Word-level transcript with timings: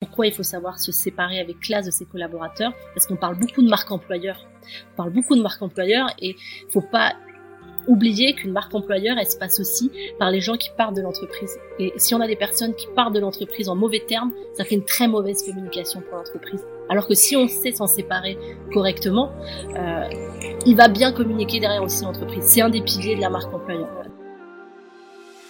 Pourquoi 0.00 0.26
il 0.26 0.32
faut 0.32 0.42
savoir 0.42 0.78
se 0.78 0.92
séparer 0.92 1.40
avec 1.40 1.60
classe 1.60 1.84
de 1.84 1.90
ses 1.90 2.06
collaborateurs? 2.06 2.72
Parce 2.94 3.06
qu'on 3.06 3.16
parle 3.16 3.38
beaucoup 3.38 3.60
de 3.60 3.68
marque 3.68 3.90
employeur. 3.90 4.46
On 4.94 4.96
parle 4.96 5.10
beaucoup 5.10 5.36
de 5.36 5.42
marque 5.42 5.60
employeur 5.60 6.08
et 6.18 6.36
faut 6.70 6.80
pas 6.80 7.12
oublier 7.86 8.34
qu'une 8.34 8.52
marque 8.52 8.74
employeur, 8.74 9.18
elle 9.18 9.30
se 9.30 9.36
passe 9.36 9.60
aussi 9.60 9.90
par 10.18 10.30
les 10.30 10.40
gens 10.40 10.56
qui 10.56 10.70
partent 10.74 10.96
de 10.96 11.02
l'entreprise. 11.02 11.58
Et 11.78 11.92
si 11.96 12.14
on 12.14 12.20
a 12.22 12.26
des 12.26 12.36
personnes 12.36 12.74
qui 12.74 12.86
partent 12.96 13.14
de 13.14 13.20
l'entreprise 13.20 13.68
en 13.68 13.76
mauvais 13.76 14.02
termes, 14.06 14.32
ça 14.54 14.64
fait 14.64 14.74
une 14.74 14.86
très 14.86 15.06
mauvaise 15.06 15.42
communication 15.42 16.00
pour 16.00 16.16
l'entreprise. 16.16 16.64
Alors 16.88 17.06
que 17.06 17.14
si 17.14 17.36
on 17.36 17.46
sait 17.46 17.72
s'en 17.72 17.86
séparer 17.86 18.38
correctement, 18.72 19.30
euh, 19.76 20.08
il 20.64 20.76
va 20.76 20.88
bien 20.88 21.12
communiquer 21.12 21.60
derrière 21.60 21.82
aussi 21.82 22.04
l'entreprise. 22.04 22.44
C'est 22.44 22.62
un 22.62 22.70
des 22.70 22.80
piliers 22.80 23.16
de 23.16 23.20
la 23.20 23.28
marque 23.28 23.52
employeur. 23.52 23.88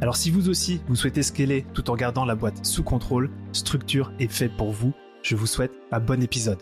Alors 0.00 0.16
si 0.16 0.30
vous 0.30 0.48
aussi, 0.48 0.80
vous 0.88 0.96
souhaitez 0.96 1.22
scaler 1.22 1.64
tout 1.72 1.90
en 1.90 1.96
gardant 1.96 2.24
la 2.24 2.34
boîte 2.34 2.64
sous 2.66 2.82
contrôle, 2.82 3.30
Structure 3.52 4.12
est 4.18 4.30
fait 4.30 4.50
pour 4.50 4.72
vous. 4.72 4.92
Je 5.22 5.36
vous 5.36 5.46
souhaite 5.46 5.72
un 5.90 6.00
bon 6.00 6.22
épisode. 6.22 6.58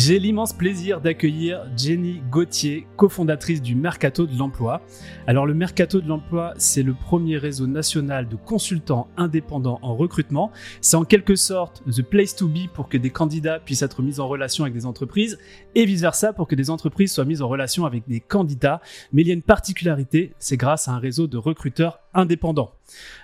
J'ai 0.00 0.20
l'immense 0.20 0.52
plaisir 0.52 1.00
d'accueillir 1.00 1.66
Jenny 1.76 2.22
Gauthier, 2.30 2.86
cofondatrice 2.96 3.60
du 3.60 3.74
Mercato 3.74 4.26
de 4.26 4.38
l'Emploi. 4.38 4.80
Alors 5.26 5.44
le 5.44 5.54
Mercato 5.54 6.00
de 6.00 6.06
l'Emploi, 6.06 6.54
c'est 6.56 6.84
le 6.84 6.94
premier 6.94 7.36
réseau 7.36 7.66
national 7.66 8.28
de 8.28 8.36
consultants 8.36 9.08
indépendants 9.16 9.80
en 9.82 9.96
recrutement. 9.96 10.52
C'est 10.80 10.96
en 10.96 11.04
quelque 11.04 11.34
sorte 11.34 11.82
the 11.90 12.02
place 12.02 12.36
to 12.36 12.46
be 12.46 12.68
pour 12.72 12.88
que 12.88 12.96
des 12.96 13.10
candidats 13.10 13.58
puissent 13.58 13.82
être 13.82 14.00
mis 14.00 14.20
en 14.20 14.28
relation 14.28 14.62
avec 14.62 14.72
des 14.72 14.86
entreprises 14.86 15.36
et 15.74 15.84
vice-versa 15.84 16.32
pour 16.32 16.46
que 16.46 16.54
des 16.54 16.70
entreprises 16.70 17.12
soient 17.12 17.24
mises 17.24 17.42
en 17.42 17.48
relation 17.48 17.84
avec 17.84 18.06
des 18.06 18.20
candidats. 18.20 18.80
Mais 19.12 19.22
il 19.22 19.26
y 19.26 19.32
a 19.32 19.34
une 19.34 19.42
particularité, 19.42 20.32
c'est 20.38 20.56
grâce 20.56 20.86
à 20.86 20.92
un 20.92 21.00
réseau 21.00 21.26
de 21.26 21.38
recruteurs 21.38 21.98
indépendants. 22.14 22.77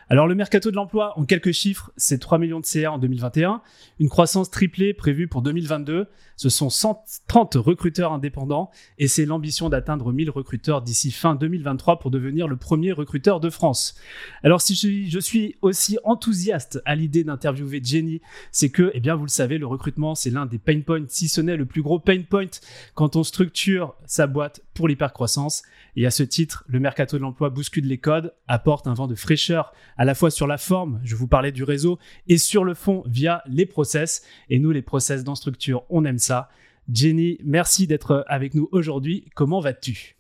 Alors 0.08 0.26
le 0.26 0.34
mercato 0.34 0.70
de 0.70 0.76
l'emploi, 0.76 1.18
en 1.18 1.24
quelques 1.24 1.52
chiffres, 1.52 1.90
c'est 1.96 2.18
3 2.18 2.38
millions 2.38 2.60
de 2.60 2.66
CA 2.66 2.92
en 2.92 2.98
2021, 2.98 3.62
une 3.98 4.08
croissance 4.08 4.50
triplée 4.50 4.92
prévue 4.92 5.28
pour 5.28 5.42
2022. 5.42 6.06
Ce 6.36 6.48
sont 6.48 6.68
130 6.68 7.54
recruteurs 7.54 8.12
indépendants 8.12 8.70
et 8.98 9.06
c'est 9.06 9.24
l'ambition 9.24 9.68
d'atteindre 9.68 10.12
1000 10.12 10.30
recruteurs 10.30 10.82
d'ici 10.82 11.12
fin 11.12 11.36
2023 11.36 12.00
pour 12.00 12.10
devenir 12.10 12.48
le 12.48 12.56
premier 12.56 12.92
recruteur 12.92 13.40
de 13.40 13.50
France. 13.50 13.94
Alors 14.42 14.60
si 14.60 14.74
je, 14.74 15.18
suis 15.20 15.56
aussi 15.62 15.98
enthousiaste 16.02 16.82
à 16.84 16.96
l'idée 16.96 17.22
d'interviewer 17.22 17.80
Jenny, 17.82 18.20
c'est 18.50 18.70
que, 18.70 18.90
eh 18.94 19.00
bien 19.00 19.14
vous 19.14 19.24
le 19.24 19.30
savez, 19.30 19.58
le 19.58 19.66
recrutement 19.66 20.14
c'est 20.14 20.30
l'un 20.30 20.46
des 20.46 20.58
pain 20.58 20.80
points, 20.80 21.04
si 21.08 21.28
ce 21.28 21.40
n'est 21.40 21.56
le 21.56 21.66
plus 21.66 21.82
gros 21.82 22.00
pain 22.00 22.22
point 22.28 22.46
quand 22.94 23.16
on 23.16 23.22
structure 23.22 23.94
sa 24.06 24.26
boîte 24.26 24.60
pour 24.74 24.88
l'hypercroissance. 24.88 25.62
Et 25.96 26.06
à 26.06 26.10
ce 26.10 26.22
titre, 26.22 26.64
le 26.66 26.80
mercato 26.80 27.16
de 27.16 27.22
l'emploi 27.22 27.50
bouscule 27.50 27.86
les 27.86 27.98
codes, 27.98 28.34
apporte 28.48 28.86
un 28.86 28.94
vent 28.94 29.06
de 29.06 29.14
fraîcheur 29.14 29.72
à 29.96 30.04
la 30.04 30.14
fois 30.14 30.30
sur 30.30 30.46
la 30.46 30.58
forme, 30.58 31.00
je 31.04 31.16
vous 31.16 31.28
parlais 31.28 31.52
du 31.52 31.62
réseau, 31.62 31.98
et 32.28 32.38
sur 32.38 32.64
le 32.64 32.74
fond 32.74 33.02
via 33.06 33.42
les 33.46 33.66
process. 33.66 34.22
Et 34.50 34.58
nous, 34.58 34.72
les 34.72 34.82
process 34.82 35.24
dans 35.24 35.34
structure, 35.34 35.84
on 35.88 36.04
aime 36.04 36.18
ça. 36.18 36.48
Jenny, 36.92 37.38
merci 37.44 37.86
d'être 37.86 38.24
avec 38.28 38.54
nous 38.54 38.68
aujourd'hui. 38.72 39.24
Comment 39.34 39.60
vas-tu? 39.60 40.16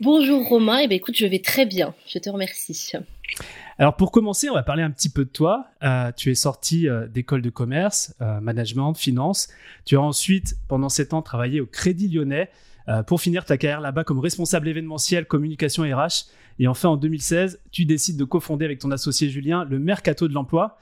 Bonjour 0.00 0.44
Romain, 0.48 0.80
et 0.80 0.84
eh 0.84 0.88
bien, 0.88 0.96
écoute, 0.96 1.16
je 1.16 1.24
vais 1.24 1.38
très 1.38 1.66
bien, 1.66 1.94
je 2.08 2.18
te 2.18 2.28
remercie. 2.28 2.92
Alors 3.78 3.96
pour 3.96 4.10
commencer, 4.10 4.48
on 4.50 4.54
va 4.54 4.62
parler 4.62 4.82
un 4.82 4.90
petit 4.90 5.08
peu 5.08 5.24
de 5.24 5.30
toi. 5.30 5.66
Euh, 5.82 6.12
tu 6.12 6.30
es 6.30 6.34
sorti 6.34 6.88
euh, 6.88 7.06
d'école 7.08 7.42
de 7.42 7.50
commerce, 7.50 8.14
euh, 8.20 8.40
management, 8.40 8.94
finance. 8.94 9.48
Tu 9.84 9.96
as 9.96 10.00
ensuite, 10.00 10.56
pendant 10.68 10.88
sept 10.88 11.12
ans, 11.12 11.22
travaillé 11.22 11.60
au 11.60 11.66
Crédit 11.66 12.08
Lyonnais. 12.08 12.50
Euh, 12.88 13.02
pour 13.02 13.20
finir 13.20 13.44
ta 13.44 13.56
carrière 13.56 13.80
là-bas 13.80 14.04
comme 14.04 14.18
responsable 14.18 14.68
événementiel, 14.68 15.26
communication 15.26 15.84
RH. 15.84 16.26
Et 16.58 16.68
enfin, 16.68 16.90
en 16.90 16.96
2016, 16.96 17.60
tu 17.70 17.86
décides 17.86 18.18
de 18.18 18.24
cofonder 18.24 18.64
avec 18.64 18.78
ton 18.78 18.90
associé 18.90 19.30
Julien 19.30 19.64
le 19.64 19.78
Mercato 19.78 20.28
de 20.28 20.34
l'Emploi. 20.34 20.78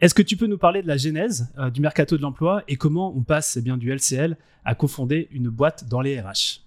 Est-ce 0.00 0.14
que 0.14 0.22
tu 0.22 0.36
peux 0.36 0.46
nous 0.46 0.58
parler 0.58 0.82
de 0.82 0.88
la 0.88 0.96
genèse 0.96 1.52
euh, 1.58 1.70
du 1.70 1.80
Mercato 1.80 2.16
de 2.16 2.22
l'Emploi 2.22 2.64
et 2.68 2.76
comment 2.76 3.14
on 3.14 3.22
passe 3.22 3.56
eh 3.58 3.60
bien, 3.60 3.76
du 3.76 3.92
LCL 3.92 4.36
à 4.64 4.74
cofonder 4.74 5.28
une 5.30 5.48
boîte 5.48 5.88
dans 5.88 6.00
les 6.00 6.20
RH 6.20 6.62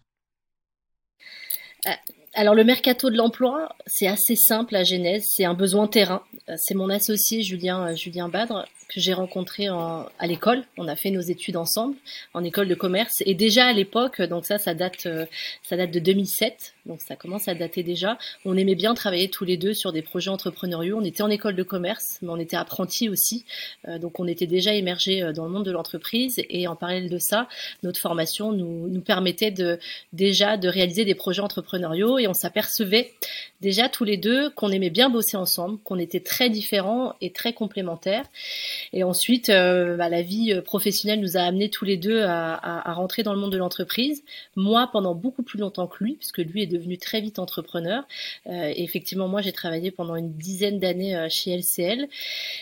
euh, 1.87 1.91
alors 2.37 2.53
le 2.53 2.65
mercato 2.65 3.09
de 3.09 3.15
l'emploi, 3.15 3.69
c'est 3.85 4.07
assez 4.07 4.35
simple 4.35 4.73
la 4.73 4.83
genèse, 4.83 5.25
c'est 5.33 5.45
un 5.45 5.53
besoin 5.53 5.87
terrain. 5.87 6.21
C'est 6.57 6.73
mon 6.73 6.89
associé 6.89 7.41
Julien 7.43 7.95
Julien 7.95 8.27
Badre 8.27 8.65
que 8.95 9.01
j'ai 9.01 9.13
rencontré 9.13 9.69
en, 9.69 10.05
à 10.19 10.25
l'école. 10.25 10.63
On 10.77 10.87
a 10.87 10.95
fait 10.95 11.11
nos 11.11 11.19
études 11.19 11.57
ensemble 11.57 11.97
en 12.33 12.45
école 12.45 12.69
de 12.69 12.75
commerce 12.75 13.15
et 13.25 13.33
déjà 13.33 13.65
à 13.65 13.73
l'époque, 13.73 14.21
donc 14.21 14.45
ça, 14.45 14.57
ça 14.57 14.73
date, 14.73 15.05
euh, 15.05 15.25
ça 15.63 15.75
date 15.75 15.91
de 15.91 15.99
2007, 15.99 16.73
donc 16.85 17.01
ça 17.01 17.17
commence 17.17 17.49
à 17.49 17.55
dater 17.55 17.83
déjà. 17.83 18.17
On 18.45 18.55
aimait 18.55 18.75
bien 18.75 18.93
travailler 18.93 19.29
tous 19.29 19.43
les 19.43 19.57
deux 19.57 19.73
sur 19.73 19.91
des 19.91 20.01
projets 20.01 20.29
entrepreneuriaux. 20.29 20.97
On 20.97 21.03
était 21.03 21.23
en 21.23 21.29
école 21.29 21.55
de 21.55 21.63
commerce, 21.63 22.19
mais 22.21 22.29
on 22.29 22.37
était 22.37 22.55
apprentis 22.55 23.09
aussi, 23.09 23.43
euh, 23.89 23.99
donc 23.99 24.17
on 24.21 24.27
était 24.27 24.47
déjà 24.47 24.73
émergés 24.73 25.21
euh, 25.21 25.33
dans 25.33 25.43
le 25.43 25.51
monde 25.51 25.65
de 25.65 25.71
l'entreprise 25.71 26.41
et 26.49 26.65
en 26.69 26.77
parallèle 26.77 27.09
de 27.09 27.19
ça, 27.19 27.49
notre 27.83 27.99
formation 27.99 28.53
nous, 28.53 28.87
nous 28.87 29.01
permettait 29.01 29.51
de 29.51 29.77
déjà 30.13 30.55
de 30.55 30.69
réaliser 30.69 31.03
des 31.03 31.15
projets 31.15 31.41
entrepreneuriaux 31.41 32.17
et 32.17 32.27
on 32.29 32.33
s'apercevait 32.33 33.11
déjà 33.59 33.89
tous 33.89 34.05
les 34.05 34.15
deux 34.15 34.51
qu'on 34.51 34.69
aimait 34.69 34.89
bien 34.89 35.09
bosser 35.09 35.35
ensemble, 35.35 35.79
qu'on 35.83 35.99
était 35.99 36.21
très 36.21 36.49
différents 36.49 37.13
et 37.19 37.31
très 37.31 37.51
complémentaires. 37.51 38.25
Et 38.93 39.03
ensuite, 39.03 39.49
euh, 39.49 39.97
bah, 39.97 40.09
la 40.09 40.21
vie 40.21 40.53
euh, 40.53 40.61
professionnelle 40.61 41.19
nous 41.19 41.37
a 41.37 41.41
amenés 41.41 41.69
tous 41.69 41.85
les 41.85 41.97
deux 41.97 42.21
à, 42.21 42.53
à, 42.53 42.89
à 42.89 42.93
rentrer 42.93 43.23
dans 43.23 43.33
le 43.33 43.39
monde 43.39 43.51
de 43.51 43.57
l'entreprise. 43.57 44.23
Moi, 44.55 44.89
pendant 44.91 45.15
beaucoup 45.15 45.43
plus 45.43 45.59
longtemps 45.59 45.87
que 45.87 46.03
lui, 46.03 46.15
puisque 46.15 46.37
lui 46.37 46.61
est 46.61 46.67
devenu 46.67 46.97
très 46.97 47.21
vite 47.21 47.39
entrepreneur. 47.39 48.03
Euh, 48.47 48.71
et 48.75 48.83
effectivement, 48.83 49.27
moi, 49.27 49.41
j'ai 49.41 49.51
travaillé 49.51 49.91
pendant 49.91 50.15
une 50.15 50.33
dizaine 50.33 50.79
d'années 50.79 51.15
euh, 51.15 51.27
chez 51.29 51.55
LCL. 51.55 52.07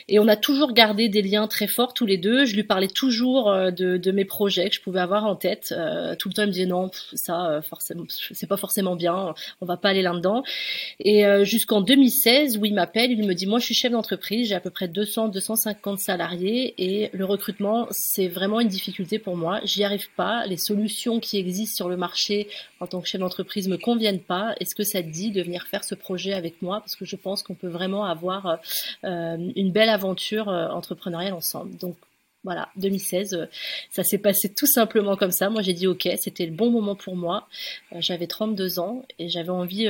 Et 0.08 0.20
on 0.20 0.28
a 0.28 0.36
toujours 0.36 0.74
gardé 0.74 1.10
des 1.10 1.22
liens 1.22 1.48
très 1.48 1.68
forts 1.68 1.94
tous 1.94 2.06
les 2.06 2.18
deux. 2.18 2.46
Je 2.46 2.56
lui 2.56 2.64
parlais 2.64 2.88
toujours 2.88 3.50
euh, 3.50 3.72
de, 3.72 3.98
de 3.98 4.12
mes 4.12 4.26
projets 4.26 4.70
que 4.70 4.76
je 4.76 4.82
pouvais 4.82 5.00
avoir 5.00 5.26
en 5.26 5.36
tête. 5.36 5.74
tout 6.20 6.30
le 6.30 6.34
temps, 6.34 6.44
il 6.44 6.48
me 6.48 6.52
disait 6.52 6.66
non, 6.66 6.90
ça, 7.14 7.62
forcément, 7.68 8.04
c'est 8.10 8.48
pas 8.48 8.58
forcément 8.58 8.96
bien. 8.96 9.34
On 9.62 9.66
va 9.66 9.78
pas 9.78 9.90
aller 9.90 10.02
là-dedans. 10.02 10.44
Et 11.00 11.24
jusqu'en 11.44 11.82
2016, 11.82 12.58
où 12.58 12.66
il 12.66 12.74
m'appelle, 12.74 13.12
il 13.12 13.26
me 13.26 13.34
dit, 13.34 13.46
moi, 13.46 13.60
je 13.60 13.66
suis 13.66 13.74
chef 13.74 13.92
d'entreprise, 13.92 14.50
j'ai 14.50 14.56
à 14.56 14.60
peu 14.60 14.70
près 14.70 14.88
200, 14.88 15.30
250 15.30 16.00
salariés 16.04 16.74
et 16.78 17.10
le 17.14 17.26
recrutement, 17.26 17.88
c'est 17.92 18.28
vraiment 18.28 18.60
une 18.60 18.68
difficulté 18.68 19.20
pour 19.20 19.38
moi. 19.38 19.60
J'y 19.64 19.84
arrive 19.84 20.10
pas. 20.16 20.46
Les 20.46 20.58
solutions 20.58 21.20
qui 21.20 21.38
existent 21.38 21.76
sur 21.76 21.90
le 21.90 21.98
marché 21.98 22.48
en 22.80 22.88
tant 22.88 23.02
que 23.02 23.08
chef 23.08 23.20
d'entreprise 23.20 23.68
me 23.68 23.78
conviennent 23.78 24.20
pas. 24.20 24.56
Est-ce 24.60 24.76
que 24.76 24.84
ça 24.84 25.02
te 25.02 25.08
dit 25.08 25.32
de 25.32 25.42
venir 25.42 25.68
faire 25.68 25.84
ce 25.84 25.96
projet 25.96 26.34
avec 26.34 26.62
moi? 26.62 26.80
Parce 26.80 26.96
que 26.96 27.06
je 27.06 27.16
pense 27.16 27.44
qu'on 27.44 27.56
peut 27.56 27.68
vraiment 27.68 28.06
avoir 28.06 28.60
euh, 29.04 29.38
une 29.56 29.72
belle 29.72 29.90
aventure 29.90 30.50
euh, 30.50 30.68
entrepreneuriale 30.70 31.34
ensemble. 31.34 31.76
Donc 31.78 31.96
voilà, 32.44 32.70
2016, 32.76 33.34
euh, 33.34 33.46
ça 33.90 34.04
s'est 34.04 34.18
passé 34.18 34.54
tout 34.54 34.68
simplement 34.68 35.16
comme 35.16 35.32
ça. 35.32 35.50
Moi, 35.50 35.62
j'ai 35.62 35.74
dit 35.74 35.88
OK, 35.88 36.08
c'était 36.20 36.46
le 36.46 36.52
bon 36.52 36.72
moment 36.72 36.96
pour 36.96 37.16
moi. 37.16 37.48
j'avais 37.98 38.28
32 38.28 38.80
ans 38.80 39.04
et 39.20 39.30
j'avais 39.30 39.50
envie 39.50 39.88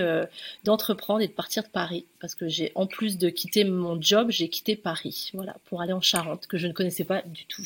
d'entreprendre 0.63 1.21
et 1.21 1.27
de 1.27 1.33
partir 1.33 1.63
de 1.63 1.69
Paris 1.69 2.05
parce 2.19 2.35
que 2.35 2.47
j'ai, 2.47 2.71
en 2.75 2.87
plus 2.87 3.17
de 3.17 3.29
quitter 3.29 3.63
mon 3.63 3.99
job, 4.01 4.27
j'ai 4.29 4.49
quitté 4.49 4.75
Paris, 4.75 5.31
voilà, 5.33 5.55
pour 5.65 5.81
aller 5.81 5.93
en 5.93 6.01
Charente 6.01 6.47
que 6.47 6.57
je 6.57 6.67
ne 6.67 6.73
connaissais 6.73 7.05
pas 7.05 7.21
du 7.23 7.45
tout. 7.45 7.63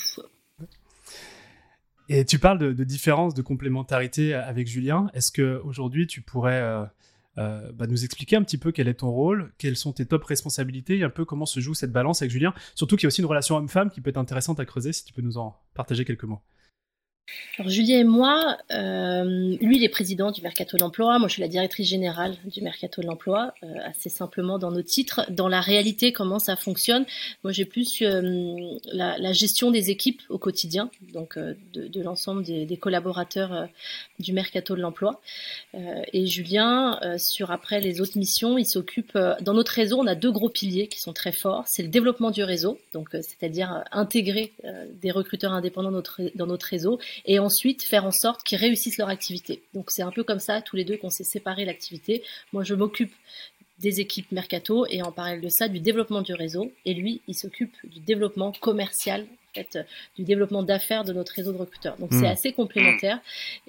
Et 2.09 2.23
tu 2.23 2.39
parles 2.39 2.59
de, 2.59 2.71
de 2.71 2.83
différence, 2.83 3.33
de 3.33 3.41
complémentarité 3.41 4.33
avec 4.33 4.67
Julien. 4.67 5.07
Est-ce 5.13 5.31
que 5.31 5.61
aujourd'hui 5.65 6.07
tu 6.07 6.21
pourrais 6.21 6.87
euh, 7.37 7.71
bah, 7.71 7.87
nous 7.87 8.03
expliquer 8.03 8.35
un 8.35 8.43
petit 8.43 8.57
peu 8.57 8.71
quel 8.71 8.87
est 8.87 8.95
ton 8.95 9.11
rôle, 9.11 9.51
quelles 9.57 9.75
sont 9.75 9.93
tes 9.93 10.05
top 10.05 10.23
responsabilités, 10.23 10.97
et 10.97 11.03
un 11.03 11.09
peu 11.09 11.25
comment 11.25 11.45
se 11.45 11.59
joue 11.59 11.73
cette 11.73 11.91
balance 11.91 12.21
avec 12.21 12.31
Julien 12.31 12.53
Surtout 12.75 12.95
qu'il 12.95 13.03
y 13.03 13.07
a 13.07 13.09
aussi 13.09 13.21
une 13.21 13.27
relation 13.27 13.55
homme-femme 13.57 13.89
qui 13.89 14.01
peut 14.01 14.09
être 14.09 14.17
intéressante 14.17 14.59
à 14.59 14.65
creuser. 14.65 14.93
Si 14.93 15.05
tu 15.05 15.13
peux 15.13 15.21
nous 15.21 15.37
en 15.37 15.55
partager 15.73 16.05
quelques 16.05 16.23
mots. 16.23 16.41
Alors 17.59 17.71
Julien 17.71 17.97
et 17.97 18.03
moi, 18.03 18.57
euh, 18.71 19.57
lui 19.59 19.77
il 19.77 19.83
est 19.83 19.89
président 19.89 20.31
du 20.31 20.41
Mercato 20.41 20.77
de 20.77 20.83
l'Emploi, 20.83 21.17
moi 21.17 21.27
je 21.27 21.33
suis 21.33 21.41
la 21.41 21.47
directrice 21.47 21.87
générale 21.87 22.35
du 22.45 22.61
Mercato 22.61 23.01
de 23.01 23.07
l'Emploi, 23.07 23.53
euh, 23.63 23.67
assez 23.83 24.09
simplement 24.09 24.59
dans 24.59 24.71
nos 24.71 24.83
titres. 24.83 25.25
Dans 25.29 25.47
la 25.47 25.59
réalité, 25.59 26.13
comment 26.13 26.37
ça 26.37 26.55
fonctionne? 26.55 27.05
Moi 27.43 27.51
j'ai 27.51 27.65
plus 27.65 28.01
euh, 28.03 28.77
la, 28.93 29.33
gestion 29.33 29.71
des 29.71 29.89
équipes 29.89 30.21
au 30.29 30.37
quotidien, 30.37 30.89
donc 31.13 31.37
de, 31.37 32.01
l'ensemble 32.01 32.43
des, 32.43 32.77
collaborateurs 32.77 33.67
du 34.19 34.33
Mercato 34.33 34.75
de 34.75 34.81
l'Emploi. 34.81 35.19
et 35.73 36.25
Julien, 36.27 36.99
sur 37.17 37.51
après 37.51 37.81
les 37.81 38.01
autres 38.01 38.17
missions, 38.17 38.57
il 38.57 38.65
s'occupe, 38.65 39.17
dans 39.41 39.53
notre 39.53 39.73
réseau, 39.73 39.99
on 39.99 40.07
a 40.07 40.15
deux 40.15 40.31
gros 40.31 40.49
piliers 40.49 40.87
qui 40.87 40.99
sont 40.99 41.13
très 41.13 41.31
forts, 41.31 41.63
c'est 41.67 41.83
le 41.83 41.89
développement 41.89 42.31
du 42.31 42.43
réseau, 42.43 42.79
donc 42.93 43.09
c'est-à-dire 43.11 43.83
intégrer 43.91 44.53
des 45.01 45.11
recruteurs 45.11 45.53
indépendants 45.53 45.91
dans 45.91 46.47
notre 46.47 46.67
réseau 46.67 46.99
et 47.25 47.39
ensuite 47.39 47.83
faire 47.83 48.05
en 48.05 48.11
sorte 48.11 48.43
qu'ils 48.43 48.57
réussissent 48.57 48.97
leur 48.97 49.09
activité. 49.09 49.63
Donc 49.73 49.91
c'est 49.91 50.03
un 50.03 50.11
peu 50.11 50.23
comme 50.23 50.39
ça, 50.39 50.61
tous 50.61 50.75
les 50.75 50.85
deux, 50.85 50.97
qu'on 50.97 51.09
s'est 51.09 51.23
séparé 51.23 51.65
l'activité. 51.65 52.23
Moi, 52.53 52.63
je 52.63 52.75
m'occupe 52.75 53.13
des 53.79 53.99
équipes 53.99 54.31
mercato 54.31 54.85
et 54.89 55.01
en 55.01 55.11
parallèle 55.11 55.41
de 55.41 55.49
ça, 55.49 55.67
du 55.67 55.79
développement 55.79 56.21
du 56.21 56.33
réseau. 56.33 56.71
Et 56.85 56.93
lui, 56.93 57.21
il 57.27 57.35
s'occupe 57.35 57.75
du 57.83 57.99
développement 57.99 58.51
commercial 58.51 59.25
en 59.51 59.59
fait, 59.59 59.79
du 60.15 60.23
développement 60.23 60.63
d'affaires 60.63 61.03
de 61.03 61.13
notre 61.13 61.33
réseau 61.33 61.51
de 61.51 61.57
recruteurs. 61.57 61.97
Donc 61.97 62.09
c'est 62.11 62.21
hmm. 62.21 62.25
assez 62.25 62.53
complémentaire. 62.53 63.19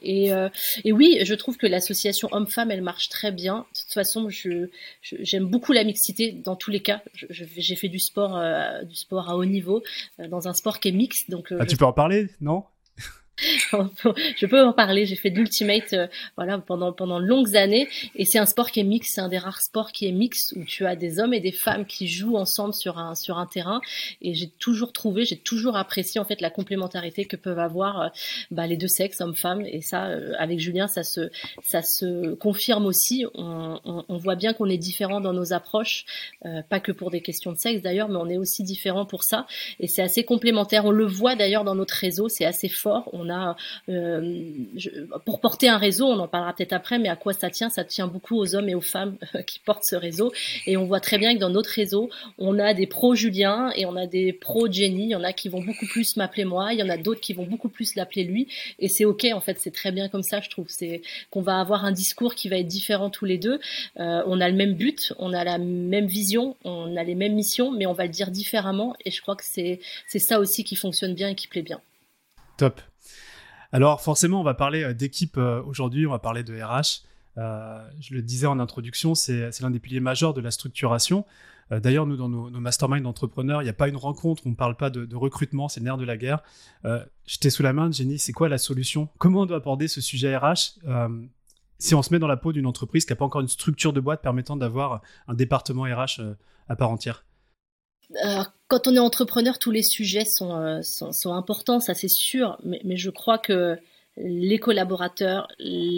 Et, 0.03 0.33
euh, 0.33 0.49
et, 0.85 0.93
oui, 0.93 1.19
je 1.23 1.35
trouve 1.35 1.57
que 1.57 1.67
l'association 1.67 2.29
homme-femme, 2.33 2.71
elle 2.71 2.83
marche 2.83 3.09
très 3.09 3.33
bien. 3.33 3.67
De 3.75 3.81
toute 3.81 3.93
façon, 3.93 4.29
je, 4.29 4.69
j'aime 5.03 5.47
beaucoup 5.47 5.73
la 5.73 5.85
mixité 5.85 6.33
dans 6.33 6.57
tous 6.57 6.71
les 6.71 6.81
cas. 6.81 7.03
j'ai 7.31 7.77
fait 7.77 7.89
du 7.89 7.99
sport, 7.99 8.37
euh, 8.37 8.83
du 8.83 8.97
sport 8.97 9.31
à 9.31 9.37
haut 9.37 9.45
niveau, 9.45 9.83
euh, 10.21 10.29
dans 10.29 10.49
un 10.49 10.53
sport 10.53 10.81
qui 10.81 10.89
est 10.89 10.93
mixte. 10.93 11.31
Donc, 11.31 11.53
ah, 11.59 11.67
tu 11.67 11.77
peux 11.77 11.87
en 11.87 11.93
parler, 11.93 12.29
non? 12.41 12.65
Je 13.39 14.47
peux 14.47 14.63
en 14.63 14.73
parler. 14.73 15.07
J'ai 15.07 15.17
fait 15.17 15.31
de 15.31 15.37
l'ultimate 15.37 15.93
euh, 15.93 16.07
voilà 16.37 16.59
pendant 16.59 16.93
pendant 16.93 17.21
de 17.21 17.27
longues 17.27 17.57
années 17.57 17.89
et 18.15 18.25
c'est 18.25 18.39
un 18.39 18.47
sport 18.47 18.71
qui 18.71 18.81
est 18.81 18.85
mix. 18.85 19.09
C'est 19.15 19.21
un 19.21 19.29
des 19.29 19.39
rares 19.39 19.61
sports 19.61 19.93
qui 19.93 20.07
est 20.07 20.13
mix 20.13 20.53
où 20.57 20.65
tu 20.65 20.87
as 20.87 20.97
des 20.97 21.19
hommes 21.21 21.35
et 21.35 21.41
des 21.41 21.53
femmes 21.53 21.87
qui 21.87 22.09
jouent 22.09 22.37
ensemble 22.37 22.75
sur 22.75 22.99
un 22.99 23.15
sur 23.15 23.39
un 23.39 23.47
terrain. 23.47 23.81
Et 24.23 24.35
j'ai 24.35 24.49
toujours 24.49 24.93
trouvé, 24.93 25.25
j'ai 25.25 25.39
toujours 25.39 25.77
apprécié 25.77 26.21
en 26.21 26.25
fait 26.25 26.41
la 26.41 26.51
complémentarité 26.51 27.25
que 27.25 27.37
peuvent 27.37 27.59
avoir 27.59 28.01
euh, 28.01 28.09
bah, 28.51 28.67
les 28.67 28.77
deux 28.77 28.89
sexes, 28.89 29.21
hommes-femmes. 29.21 29.63
Et 29.67 29.81
ça, 29.83 30.07
euh, 30.07 30.33
avec 30.39 30.59
Julien, 30.59 30.89
ça 30.89 31.03
se 31.03 31.31
ça 31.63 31.83
se 31.83 32.35
confirme 32.35 32.87
aussi. 32.87 33.25
On, 33.35 33.81
on, 33.85 34.05
on 34.09 34.17
voit 34.17 34.37
bien 34.37 34.53
qu'on 34.53 34.69
est 34.69 34.79
différent 34.79 35.21
dans 35.21 35.33
nos 35.33 35.53
approches, 35.53 36.05
pas 36.69 36.81
que 36.81 36.93
pour 36.93 37.11
des 37.11 37.21
questions 37.21 37.53
de 37.53 37.59
sexe 37.59 37.83
d'ailleurs, 37.83 38.09
mais 38.09 38.17
on 38.17 38.29
est 38.29 38.39
aussi 38.39 38.63
différent 38.63 39.07
pour 39.07 39.23
ça. 39.25 39.47
Et 39.81 39.87
c'est 39.87 40.03
assez 40.03 40.25
complémentaire. 40.25 40.85
On 40.85 40.91
le 40.91 41.07
voit 41.07 41.37
d'ailleurs 41.37 41.65
dans 41.65 41.75
notre 41.75 41.95
réseau, 41.95 42.29
c'est 42.29 42.45
assez 42.45 42.69
fort. 42.69 43.09
Euh, 43.89 44.45
pour 45.25 45.41
porter 45.41 45.69
un 45.69 45.79
réseau, 45.79 46.07
on 46.07 46.19
en 46.19 46.29
parlera 46.29 46.53
peut-être 46.53 46.73
après, 46.73 46.99
mais 46.99 47.09
à 47.09 47.17
quoi 47.17 47.33
ça 47.33 47.51
tient? 47.51 47.71
Ça 47.71 47.85
tient 47.85 48.07
beaucoup 48.07 48.37
aux 48.37 48.55
hommes 48.55 48.69
et 48.69 48.75
aux 48.75 48.81
femmes 48.81 49.17
qui 49.47 49.59
portent 49.61 49.85
ce 49.85 49.97
réseau. 49.97 50.33
Et 50.67 50.77
on 50.77 50.85
voit 50.85 51.01
très 51.01 51.19
bien 51.19 51.35
que 51.35 51.41
dans 51.41 51.51
notre 51.51 51.71
réseau, 51.71 52.11
on 52.39 52.59
a 52.59 52.75
des 52.75 52.87
pros 52.87 53.15
Julien 53.15 53.71
et 53.77 53.87
on 53.87 53.97
a 53.97 54.07
des 54.07 54.33
pros 54.33 54.71
Jenny. 54.71 55.05
Il 55.05 55.11
y 55.11 55.15
en 55.15 55.25
a 55.25 55.33
qui 55.33 55.49
vont 55.49 55.63
beaucoup 55.63 55.87
plus 55.87 56.17
m'appeler 56.17 56.45
moi, 56.45 56.73
il 56.73 56.79
y 56.79 56.83
en 56.83 56.89
a 56.89 56.97
d'autres 56.97 57.21
qui 57.21 57.33
vont 57.33 57.47
beaucoup 57.47 57.69
plus 57.69 57.95
l'appeler 57.95 58.25
lui. 58.25 58.49
Et 58.79 58.89
c'est 58.89 59.05
ok, 59.05 59.27
en 59.33 59.41
fait, 59.41 59.59
c'est 59.61 59.71
très 59.71 59.93
bien 59.93 60.09
comme 60.09 60.23
ça, 60.23 60.41
je 60.41 60.51
trouve. 60.51 60.67
C'est 60.69 61.03
qu'on 61.31 61.43
va 61.43 61.61
avoir 61.61 61.85
un 61.85 61.93
discours 61.93 62.35
qui 62.35 62.49
va 62.49 62.57
être 62.57 62.67
différent 62.67 63.11
tous 63.11 63.25
les 63.25 63.39
deux. 63.39 63.61
Euh, 63.99 64.23
on 64.27 64.41
a 64.41 64.49
le 64.49 64.57
même 64.57 64.75
but, 64.75 65.13
on 65.19 65.33
a 65.33 65.45
la 65.45 65.59
même 65.59 66.07
vision, 66.07 66.57
on 66.65 66.97
a 66.97 67.05
les 67.05 67.15
mêmes 67.15 67.35
missions, 67.35 67.71
mais 67.71 67.87
on 67.87 67.93
va 67.93 68.05
le 68.05 68.11
dire 68.11 68.31
différemment. 68.31 68.95
Et 69.05 69.11
je 69.11 69.21
crois 69.21 69.37
que 69.37 69.45
c'est 69.45 69.81
ça 70.07 70.41
aussi 70.41 70.65
qui 70.65 70.77
fonctionne 70.77 71.15
bien 71.15 71.29
et 71.29 71.35
qui 71.35 71.49
plaît 71.49 71.63
bien. 71.63 71.81
Top. 72.57 72.81
Alors 73.73 74.01
forcément, 74.01 74.41
on 74.41 74.45
va 74.45 74.55
parler 74.55 74.83
euh, 74.83 74.95
d'équipe 74.95 75.37
euh, 75.37 75.63
aujourd'hui, 75.63 76.07
on 76.07 76.11
va 76.11 76.19
parler 76.19 76.43
de 76.43 76.55
RH. 76.61 77.05
Euh, 77.37 77.87
je 78.01 78.15
le 78.15 78.23
disais 78.23 78.47
en 78.47 78.59
introduction, 78.59 79.15
c'est 79.15 79.61
l'un 79.61 79.71
des 79.71 79.79
piliers 79.79 80.01
majeurs 80.01 80.35
de 80.35 80.41
la 80.41 80.51
structuration. 80.51 81.25
D'ailleurs, 81.71 82.07
nous, 82.07 82.17
dans 82.17 82.31
nos, 82.31 82.49
nos 82.49 82.61
masterminds 82.61 83.03
d'entrepreneurs, 83.03 83.61
il 83.61 83.67
n'y 83.67 83.71
a 83.71 83.75
pas 83.75 83.89
une 83.89 83.97
rencontre, 83.97 84.45
on 84.47 84.49
ne 84.49 84.55
parle 84.55 84.75
pas 84.75 84.89
de, 84.89 85.15
recrutement, 85.15 85.69
c'est 85.69 85.81
le 85.81 85.85
nerf 85.85 85.99
de 85.99 86.05
la 86.07 86.17
guerre. 86.17 86.43
J'étais 87.27 87.51
sous 87.51 87.63
la 87.63 87.75
main, 87.75 87.93
Jenny, 87.93 88.19
c'est 88.19 88.33
quoi 88.33 88.49
la 88.49 88.57
solution? 88.57 89.11
Comment 89.19 89.43
on 89.43 89.47
doit 89.47 89.59
aborder 89.59 89.87
ce 89.87 90.01
sujet 90.01 90.35
RH 90.35 90.79
si 91.79 91.95
on 91.95 92.03
se 92.03 92.11
met 92.11 92.19
dans 92.19 92.27
la 92.27 92.39
peau 92.39 92.55
d'une 92.55 92.65
entreprise 92.65 93.05
qui 93.05 93.13
n'a 93.13 93.17
pas 93.17 93.27
encore 93.27 93.43
une 93.43 93.49
structure 93.49 93.93
de 93.93 94.01
boîte 94.01 94.23
permettant 94.23 94.57
d'avoir 94.57 95.03
un 95.29 95.35
département 95.35 95.83
RH 95.83 96.23
à 96.71 96.75
part 96.75 96.91
entière 96.91 97.27
quand 98.69 98.87
on 98.87 98.95
est 98.95 98.99
entrepreneur, 98.99 99.59
tous 99.59 99.71
les 99.71 99.83
sujets 99.83 100.27
sont, 100.27 100.55
euh, 100.55 100.83
sont, 100.83 101.33
importants, 101.33 101.81
ça 101.81 101.95
c'est 101.95 102.09
sûr, 102.09 102.59
mais, 102.63 102.97
je 102.97 103.11
crois 103.11 103.39
que 103.39 103.79
les 104.21 104.59
collaborateurs, 104.59 105.49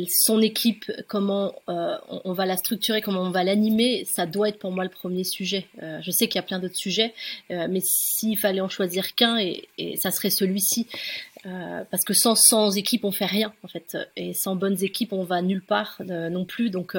son 0.09 0.41
équipe, 0.41 0.91
comment 1.09 1.55
euh, 1.69 1.97
on, 2.25 2.33
va 2.33 2.45
la 2.45 2.57
structurer, 2.57 3.01
comment 3.01 3.23
on 3.23 3.31
va 3.31 3.45
l'animer, 3.45 4.05
ça 4.05 4.27
doit 4.27 4.49
être 4.49 4.59
pour 4.59 4.73
moi 4.73 4.85
le 4.85 4.91
premier 4.91 5.25
sujet. 5.25 5.67
Euh, 5.83 5.99
je 6.03 6.11
sais 6.11 6.29
qu'il 6.29 6.37
y 6.37 6.39
a 6.39 6.43
plein 6.43 6.59
d'autres 6.59 6.77
sujets, 6.77 7.15
euh, 7.51 7.67
mais 7.71 7.81
s'il 7.83 8.39
fallait 8.39 8.61
en 8.61 8.69
choisir 8.69 9.15
qu'un, 9.15 9.39
et, 9.39 9.69
et, 9.79 9.97
ça 9.97 10.11
serait 10.11 10.31
celui-ci. 10.31 10.87
Parce 11.91 12.05
que 12.05 12.13
sans, 12.13 12.35
sans 12.35 12.77
équipe, 12.77 13.03
on 13.03 13.13
fait 13.13 13.25
rien 13.25 13.55
en 13.65 13.69
fait, 13.69 13.97
et 14.15 14.35
sans 14.35 14.57
bonnes 14.57 14.85
équipes, 14.85 15.15
on 15.15 15.25
va 15.25 15.41
nulle 15.41 15.63
part 15.63 15.97
non 16.07 16.45
plus. 16.45 16.69
Donc, 16.69 16.95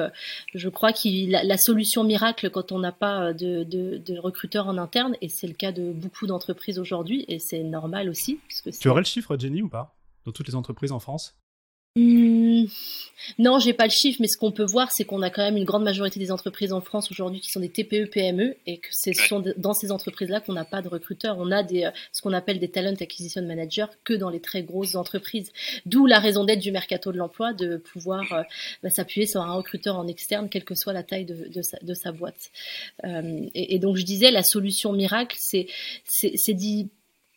je 0.52 0.68
crois 0.68 0.92
que 0.92 1.30
la, 1.30 1.44
la, 1.44 1.56
solution 1.56 2.02
miracle 2.02 2.50
quand 2.50 2.72
on 2.72 2.80
n'a 2.80 2.90
pas 2.90 3.32
de, 3.32 3.62
de, 3.62 3.98
de, 3.98 4.18
recruteurs 4.18 4.66
en 4.66 4.78
interne, 4.78 5.14
et 5.20 5.28
c'est 5.28 5.46
le 5.46 5.52
cas 5.52 5.70
de 5.70 5.92
beaucoup 5.92 6.26
d'entreprises 6.26 6.80
aujourd'hui, 6.80 7.24
et 7.28 7.38
c'est 7.38 7.62
normal 7.62 8.08
aussi. 8.08 8.40
tu 8.80 8.88
aurais 8.88 9.02
le 9.02 9.06
chiffre, 9.06 9.38
Jenny, 9.38 9.62
ou 9.62 9.68
pas, 9.68 9.94
dans 10.24 10.32
toutes 10.32 10.48
les 10.48 10.54
entreprises 10.54 10.92
en 10.92 11.00
France 11.00 11.34
Mmh, 11.94 12.64
non, 13.38 13.58
j'ai 13.58 13.74
pas 13.74 13.84
le 13.84 13.90
chiffre, 13.90 14.16
mais 14.18 14.26
ce 14.26 14.38
qu'on 14.38 14.50
peut 14.50 14.64
voir, 14.64 14.90
c'est 14.90 15.04
qu'on 15.04 15.20
a 15.20 15.28
quand 15.28 15.42
même 15.42 15.58
une 15.58 15.66
grande 15.66 15.84
majorité 15.84 16.18
des 16.18 16.32
entreprises 16.32 16.72
en 16.72 16.80
France 16.80 17.10
aujourd'hui 17.10 17.40
qui 17.40 17.50
sont 17.50 17.60
des 17.60 17.68
TPE, 17.68 18.08
PME, 18.10 18.56
et 18.66 18.78
que 18.78 18.88
ce 18.90 19.12
sont 19.12 19.44
dans 19.58 19.74
ces 19.74 19.92
entreprises-là 19.92 20.40
qu'on 20.40 20.54
n'a 20.54 20.64
pas 20.64 20.80
de 20.80 20.88
recruteurs. 20.88 21.36
On 21.38 21.50
a 21.50 21.62
des, 21.62 21.90
ce 22.12 22.22
qu'on 22.22 22.32
appelle 22.32 22.58
des 22.58 22.70
talent 22.70 22.94
acquisition 22.98 23.42
managers 23.42 23.86
que 24.04 24.14
dans 24.14 24.30
les 24.30 24.40
très 24.40 24.62
grosses 24.62 24.94
entreprises. 24.94 25.52
D'où 25.84 26.06
la 26.06 26.18
raison 26.18 26.44
d'être 26.44 26.60
du 26.60 26.72
mercato 26.72 27.12
de 27.12 27.18
l'emploi, 27.18 27.52
de 27.52 27.76
pouvoir 27.76 28.32
euh, 28.32 28.42
bah, 28.82 28.88
s'appuyer 28.88 29.26
sur 29.26 29.42
un 29.42 29.52
recruteur 29.52 29.98
en 29.98 30.06
externe, 30.06 30.48
quelle 30.48 30.64
que 30.64 30.74
soit 30.74 30.94
la 30.94 31.02
taille 31.02 31.26
de, 31.26 31.48
de, 31.48 31.60
sa, 31.60 31.76
de 31.82 31.92
sa, 31.92 32.10
boîte. 32.10 32.52
Euh, 33.04 33.46
et, 33.54 33.74
et, 33.74 33.78
donc, 33.78 33.96
je 33.96 34.04
disais, 34.04 34.30
la 34.30 34.42
solution 34.42 34.94
miracle, 34.94 35.36
c'est, 35.38 35.66
c'est 36.04 36.54
d'y 36.54 36.88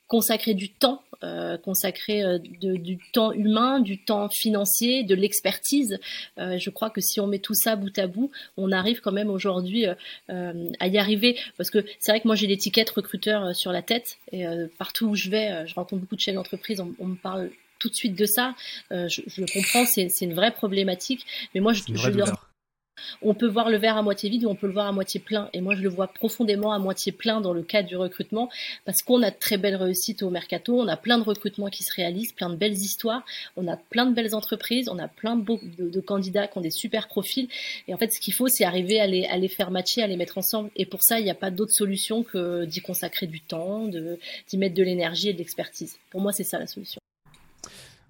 consacrer 0.07 0.53
du 0.53 0.69
temps, 0.69 1.01
euh, 1.23 1.57
consacrer 1.57 2.23
euh, 2.23 2.37
de, 2.61 2.75
du 2.75 2.97
temps 3.11 3.31
humain, 3.31 3.79
du 3.79 4.03
temps 4.03 4.29
financier, 4.29 5.03
de 5.03 5.15
l'expertise. 5.15 5.99
Euh, 6.37 6.57
je 6.57 6.69
crois 6.69 6.89
que 6.89 7.01
si 7.01 7.19
on 7.19 7.27
met 7.27 7.39
tout 7.39 7.53
ça 7.53 7.75
bout 7.75 7.97
à 7.97 8.07
bout, 8.07 8.31
on 8.57 8.71
arrive 8.71 9.01
quand 9.01 9.11
même 9.11 9.29
aujourd'hui 9.29 9.85
euh, 10.29 10.71
à 10.79 10.87
y 10.87 10.97
arriver. 10.97 11.37
Parce 11.57 11.69
que 11.69 11.83
c'est 11.99 12.11
vrai 12.11 12.21
que 12.21 12.27
moi 12.27 12.35
j'ai 12.35 12.47
l'étiquette 12.47 12.89
recruteur 12.91 13.55
sur 13.55 13.71
la 13.71 13.81
tête 13.81 14.17
et 14.31 14.45
partout 14.77 15.07
où 15.07 15.15
je 15.15 15.29
vais, 15.29 15.65
je 15.67 15.73
rencontre 15.75 16.01
beaucoup 16.01 16.15
de 16.15 16.21
chefs 16.21 16.35
d'entreprise, 16.35 16.79
on, 16.79 16.93
on, 16.99 17.05
me 17.07 17.15
parle 17.15 17.49
tout 17.79 17.89
de 17.89 17.95
suite 17.95 18.15
de 18.15 18.25
ça. 18.25 18.55
Je, 18.91 19.21
je, 19.27 19.43
comprends, 19.53 19.85
c'est 19.85 20.09
une 20.21 20.33
vraie 20.33 20.51
problématique, 20.51 21.25
mais 21.53 21.61
moi 21.61 21.73
je, 21.73 21.83
je 21.87 22.09
leur 22.09 22.49
on 23.21 23.33
peut 23.33 23.47
voir 23.47 23.69
le 23.69 23.77
verre 23.77 23.97
à 23.97 24.01
moitié 24.01 24.29
vide 24.29 24.45
ou 24.45 24.49
on 24.49 24.55
peut 24.55 24.67
le 24.67 24.73
voir 24.73 24.87
à 24.87 24.91
moitié 24.91 25.19
plein. 25.19 25.49
Et 25.53 25.61
moi, 25.61 25.75
je 25.75 25.81
le 25.81 25.89
vois 25.89 26.07
profondément 26.07 26.73
à 26.73 26.79
moitié 26.79 27.11
plein 27.11 27.41
dans 27.41 27.53
le 27.53 27.63
cadre 27.63 27.87
du 27.87 27.95
recrutement 27.95 28.49
parce 28.85 29.01
qu'on 29.01 29.21
a 29.23 29.31
de 29.31 29.35
très 29.37 29.57
belles 29.57 29.75
réussites 29.75 30.23
au 30.23 30.29
mercato, 30.29 30.79
on 30.79 30.87
a 30.87 30.97
plein 30.97 31.17
de 31.17 31.23
recrutements 31.23 31.69
qui 31.69 31.83
se 31.83 31.93
réalisent, 31.93 32.33
plein 32.33 32.49
de 32.49 32.55
belles 32.55 32.73
histoires, 32.73 33.23
on 33.55 33.67
a 33.67 33.77
plein 33.77 34.05
de 34.05 34.13
belles 34.13 34.35
entreprises, 34.35 34.89
on 34.89 34.99
a 34.99 35.07
plein 35.07 35.35
de, 35.35 35.89
de, 35.89 35.99
candidats 35.99 36.47
qui 36.47 36.57
ont 36.57 36.61
des 36.61 36.71
super 36.71 37.07
profils. 37.07 37.47
Et 37.87 37.93
en 37.93 37.97
fait, 37.97 38.11
ce 38.11 38.19
qu'il 38.19 38.33
faut, 38.33 38.47
c'est 38.47 38.65
arriver 38.65 38.99
à 38.99 39.07
les, 39.07 39.25
à 39.25 39.37
les 39.37 39.47
faire 39.47 39.71
matcher, 39.71 40.03
à 40.03 40.07
les 40.07 40.17
mettre 40.17 40.37
ensemble. 40.37 40.69
Et 40.75 40.85
pour 40.85 41.03
ça, 41.03 41.19
il 41.19 41.23
n'y 41.23 41.31
a 41.31 41.35
pas 41.35 41.51
d'autre 41.51 41.73
solution 41.73 42.23
que 42.23 42.65
d'y 42.65 42.81
consacrer 42.81 43.27
du 43.27 43.41
temps, 43.41 43.87
d'y 43.87 44.57
mettre 44.57 44.75
de 44.75 44.83
l'énergie 44.83 45.29
et 45.29 45.33
de 45.33 45.39
l'expertise. 45.39 45.97
Pour 46.11 46.21
moi, 46.21 46.31
c'est 46.31 46.43
ça 46.43 46.59
la 46.59 46.67
solution. 46.67 46.99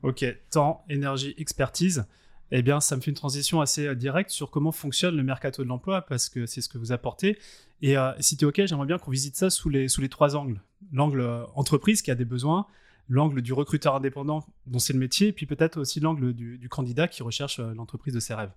Ok, 0.03 0.23
temps, 0.51 0.83
énergie, 0.89 1.33
expertise 1.37 2.05
eh 2.51 2.61
bien, 2.61 2.79
ça 2.79 2.95
me 2.95 3.01
fait 3.01 3.11
une 3.11 3.17
transition 3.17 3.61
assez 3.61 3.87
euh, 3.87 3.95
directe 3.95 4.29
sur 4.29 4.51
comment 4.51 4.71
fonctionne 4.71 5.15
le 5.15 5.23
mercato 5.23 5.63
de 5.63 5.67
l'emploi, 5.67 6.01
parce 6.01 6.29
que 6.29 6.45
c'est 6.45 6.61
ce 6.61 6.69
que 6.69 6.77
vous 6.77 6.91
apportez. 6.91 7.37
Et 7.81 7.97
euh, 7.97 8.11
si 8.19 8.37
tu 8.37 8.45
es 8.45 8.47
OK, 8.47 8.61
j'aimerais 8.65 8.85
bien 8.85 8.97
qu'on 8.97 9.11
visite 9.11 9.35
ça 9.35 9.49
sous 9.49 9.69
les, 9.69 9.87
trois 10.09 10.35
angles. 10.35 10.61
L'angle 10.91 11.21
euh, 11.21 11.43
entreprise 11.55 12.01
qui 12.01 12.11
a 12.11 12.15
des 12.15 12.25
besoins, 12.25 12.67
l'angle 13.09 13.41
du 13.41 13.53
recruteur 13.53 13.95
indépendant 13.95 14.45
dont 14.67 14.79
c'est 14.79 14.93
le 14.93 14.99
métier, 14.99 15.31
puis 15.31 15.45
peut-être 15.45 15.79
aussi 15.79 15.99
l'angle 15.99 16.33
du, 16.33 16.57
du, 16.57 16.69
candidat 16.69 17.07
qui 17.07 17.23
recherche 17.23 17.59
l'entreprise 17.59 18.13
de 18.13 18.19
ses 18.19 18.33
rêves. 18.33 18.51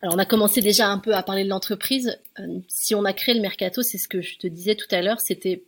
Alors 0.00 0.14
on 0.14 0.18
a 0.18 0.24
commencé 0.24 0.60
déjà 0.60 0.88
un 0.88 0.98
peu 0.98 1.14
à 1.14 1.24
parler 1.24 1.42
de 1.42 1.48
l'entreprise. 1.48 2.20
si 2.68 2.94
on 2.94 3.04
a 3.04 3.12
créé 3.12 3.34
le 3.34 3.40
mercato, 3.40 3.82
c'est 3.82 3.98
ce 3.98 4.06
que 4.06 4.22
je 4.22 4.38
te 4.38 4.46
disais 4.46 4.76
tout 4.76 4.86
à 4.92 5.02
l'heure, 5.02 5.20
c'était 5.20 5.64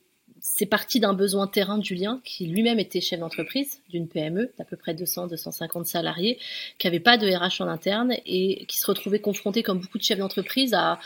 c'est 0.61 0.67
parti 0.67 1.01
d'un 1.01 1.15
besoin 1.15 1.47
terrain 1.47 1.79
de 1.79 1.85
Julien, 1.85 2.21
qui 2.23 2.45
lui-même 2.45 2.79
était 2.79 3.01
chef 3.01 3.19
d'entreprise 3.19 3.81
d'une 3.89 4.07
PME 4.07 4.53
d'à 4.59 4.65
peu 4.67 4.77
près 4.77 4.93
200-250 4.93 5.85
salariés, 5.85 6.39
qui 6.77 6.87
n'avait 6.87 7.01
pas 7.01 7.17
de 7.17 7.27
RH 7.27 7.63
en 7.63 7.69
interne 7.69 8.13
et 8.27 8.67
qui 8.67 8.77
se 8.77 8.87
retrouvait 8.87 9.21
confronté, 9.21 9.63
comme 9.63 9.81
beaucoup 9.81 9.97
de 9.97 10.03
chefs 10.03 10.19
d'entreprise, 10.19 10.75
à 10.75 10.99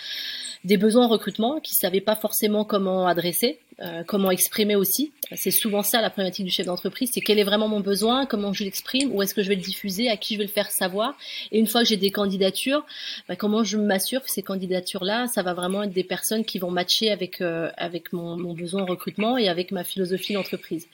des 0.64 0.76
besoins 0.76 1.04
en 1.04 1.08
recrutement 1.08 1.61
qu'ils 1.61 1.76
ne 1.78 1.88
savaient 1.88 2.00
pas 2.00 2.16
forcément 2.16 2.64
comment 2.64 3.06
adresser. 3.06 3.61
Euh, 3.81 4.04
comment 4.07 4.31
exprimer 4.31 4.76
aussi. 4.76 5.12
C'est 5.35 5.50
souvent 5.50 5.83
ça 5.83 6.00
la 6.00 6.11
problématique 6.11 6.45
du 6.45 6.52
chef 6.52 6.66
d'entreprise, 6.66 7.11
c'est 7.12 7.21
quel 7.21 7.40
est 7.40 7.45
vraiment 7.45 7.66
mon 7.66 7.81
besoin, 7.81 8.25
comment 8.25 8.52
je 8.52 8.62
l'exprime, 8.62 9.11
où 9.12 9.21
est-ce 9.21 9.35
que 9.35 9.43
je 9.43 9.49
vais 9.49 9.57
le 9.57 9.62
diffuser, 9.62 10.09
à 10.09 10.16
qui 10.16 10.35
je 10.35 10.38
vais 10.38 10.45
le 10.45 10.50
faire 10.50 10.71
savoir. 10.71 11.16
Et 11.50 11.59
une 11.59 11.66
fois 11.66 11.83
que 11.83 11.88
j'ai 11.88 11.97
des 11.97 12.11
candidatures, 12.11 12.85
bah, 13.28 13.35
comment 13.35 13.64
je 13.64 13.76
m'assure 13.76 14.23
que 14.23 14.31
ces 14.31 14.43
candidatures-là, 14.43 15.26
ça 15.26 15.43
va 15.43 15.54
vraiment 15.54 15.83
être 15.83 15.93
des 15.93 16.04
personnes 16.04 16.45
qui 16.45 16.61
vont 16.61 16.71
matcher 16.71 17.11
avec 17.11 17.40
euh, 17.40 17.71
avec 17.76 18.12
mon, 18.12 18.54
besoin 18.54 18.83
en 18.83 18.87
recrutement 18.87 19.37
et 19.37 19.49
avec 19.49 19.73
ma 19.73 19.83
philosophie 19.83 20.35
d'entreprise. 20.35 20.87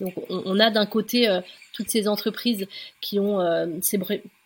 Donc 0.00 0.14
on, 0.30 0.58
a 0.58 0.70
d'un 0.70 0.86
côté 0.86 1.28
euh, 1.28 1.40
toutes 1.74 1.90
ces 1.90 2.08
entreprises 2.08 2.66
qui 3.00 3.18
ont 3.18 3.40
ces 3.82 3.98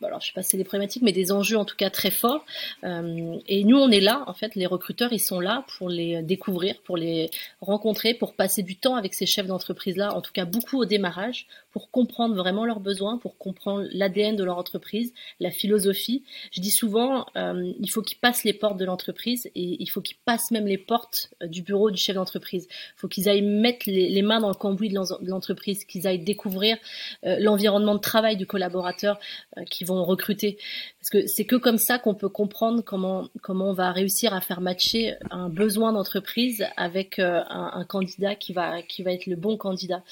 alors 0.03 0.21
je 0.21 0.27
sais 0.27 0.33
pas 0.33 0.43
si 0.43 0.51
c'est 0.51 0.57
des 0.57 0.65
problématiques 0.65 1.03
mais 1.03 1.13
des 1.13 1.33
enjeux 1.33 1.57
en 1.57 1.65
tout 1.65 1.75
cas 1.75 1.91
très 1.91 2.11
forts 2.13 2.45
et 2.85 3.65
nous 3.65 3.77
on 3.77 3.91
est 3.91 4.01
là 4.01 4.23
en 4.29 4.35
fait 4.35 4.55
les 4.55 4.67
recruteurs 4.67 5.13
ils 5.13 5.21
sont 5.21 5.41
là 5.41 5.65
pour 5.77 5.89
les 5.89 6.23
découvrir 6.23 6.77
pour 6.85 6.97
les 6.97 7.31
rencontrer 7.61 7.76
pour 8.15 8.35
passer 8.35 8.63
du 8.63 8.77
temps 8.77 8.97
avec 8.97 9.15
ces 9.15 9.27
chefs 9.27 9.47
d'entreprise 9.47 9.97
là 9.97 10.15
en 10.15 10.21
tout 10.21 10.33
cas 10.33 10.45
beaucoup 10.45 10.79
au 10.79 10.85
démarrage 10.85 11.47
pour 11.77 11.91
comprendre 11.91 12.35
vraiment 12.35 12.65
leurs 12.65 12.81
besoins 12.81 13.19
pour 13.19 13.37
comprendre 13.37 13.87
l'ADN 13.93 14.35
de 14.35 14.45
leur 14.45 14.57
entreprise 14.57 15.13
la 15.41 15.51
philosophie 15.51 16.25
je 16.51 16.63
dis 16.63 16.71
souvent 16.71 17.27
euh, 17.37 17.71
il 17.79 17.91
faut 17.91 18.01
qu'ils 18.01 18.17
passent 18.17 18.45
les 18.45 18.55
portes 18.55 18.79
de 18.79 18.87
l'entreprise 18.87 19.45
et 19.55 19.77
il 19.83 19.87
faut 19.91 20.01
qu'ils 20.01 20.17
passent 20.25 20.51
même 20.51 20.67
les 20.67 20.79
portes 20.79 21.35
euh, 21.43 21.47
du 21.47 21.61
bureau 21.61 21.91
du 21.91 21.99
chef 21.99 22.15
d'entreprise 22.17 22.67
il 22.97 23.01
faut 23.01 23.09
qu'ils 23.09 23.29
aillent 23.29 23.43
mettre 23.43 23.85
les, 23.87 24.23
mains 24.23 24.41
dans 24.41 24.49
le 24.49 24.55
cambouis 24.55 24.89
de 24.89 25.31
l'entreprise 25.31 25.85
qu'ils 25.85 26.07
aillent 26.07 26.25
découvrir 26.25 26.77
euh, 27.25 27.37
l'environnement 27.41 27.95
de 27.95 28.01
travail 28.01 28.37
du 28.37 28.47
collaborateur 28.47 29.19
euh, 29.57 29.65
qui 29.65 29.85
vont 29.85 30.05
recruter. 30.05 30.59
Parce 31.01 31.11
que 31.11 31.27
c'est 31.27 31.45
que 31.45 31.57
comme 31.57 31.79
ça 31.79 31.99
qu'on 31.99 32.15
peut 32.15 32.29
comprendre 32.29 32.83
comment 32.83 33.29
comment 33.43 33.71
on 33.71 33.73
va 33.73 33.93
réussir 33.93 34.35
à 34.35 34.41
faire 34.41 34.61
matcher 34.61 35.15
un 35.31 35.49
besoin 35.49 35.93
d'entreprise 35.93 36.65
avec 36.77 37.19
un, 37.19 37.45
un, 37.49 37.85
candidat 37.85 38.35
qui 38.35 38.53
va 38.53 38.83
qui 38.83 39.03
va 39.03 39.13
être 39.13 39.27
le 39.27 39.37
bon 39.37 39.57
candidat. 39.57 40.03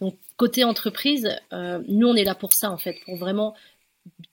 Donc 0.00 0.16
côté 0.36 0.64
entreprise, 0.64 1.13
nous 1.88 2.08
on 2.08 2.14
est 2.14 2.24
là 2.24 2.34
pour 2.34 2.52
ça 2.52 2.70
en 2.70 2.78
fait, 2.78 2.96
pour 3.04 3.16
vraiment 3.16 3.54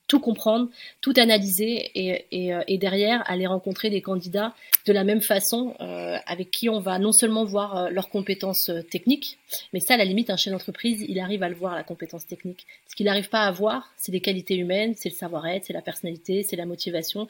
tout 0.08 0.20
comprendre, 0.20 0.68
tout 1.00 1.14
analyser 1.16 1.90
et, 1.94 2.26
et, 2.30 2.52
et, 2.66 2.78
derrière 2.78 3.22
aller 3.30 3.46
rencontrer 3.46 3.88
des 3.88 4.02
candidats 4.02 4.54
de 4.86 4.92
la 4.92 5.04
même 5.04 5.20
façon 5.20 5.74
euh, 5.80 6.16
avec 6.26 6.50
qui 6.50 6.68
on 6.68 6.80
va 6.80 6.98
non 6.98 7.12
seulement 7.12 7.44
voir 7.44 7.76
euh, 7.76 7.90
leurs 7.90 8.10
compétences 8.10 8.68
euh, 8.68 8.82
techniques, 8.82 9.38
mais 9.72 9.80
ça, 9.80 9.94
à 9.94 9.96
la 9.96 10.04
limite, 10.04 10.30
un 10.30 10.36
chef 10.36 10.52
d'entreprise, 10.52 11.04
il 11.08 11.18
arrive 11.20 11.42
à 11.42 11.48
le 11.48 11.54
voir, 11.54 11.74
la 11.74 11.84
compétence 11.84 12.26
technique. 12.26 12.66
Ce 12.88 12.96
qu'il 12.96 13.06
n'arrive 13.06 13.28
pas 13.28 13.42
à 13.42 13.50
voir, 13.50 13.92
c'est 13.96 14.12
des 14.12 14.20
qualités 14.20 14.56
humaines, 14.56 14.94
c'est 14.96 15.08
le 15.08 15.14
savoir-être, 15.14 15.64
c'est 15.66 15.72
la 15.72 15.82
personnalité, 15.82 16.42
c'est 16.42 16.56
la 16.56 16.66
motivation. 16.66 17.28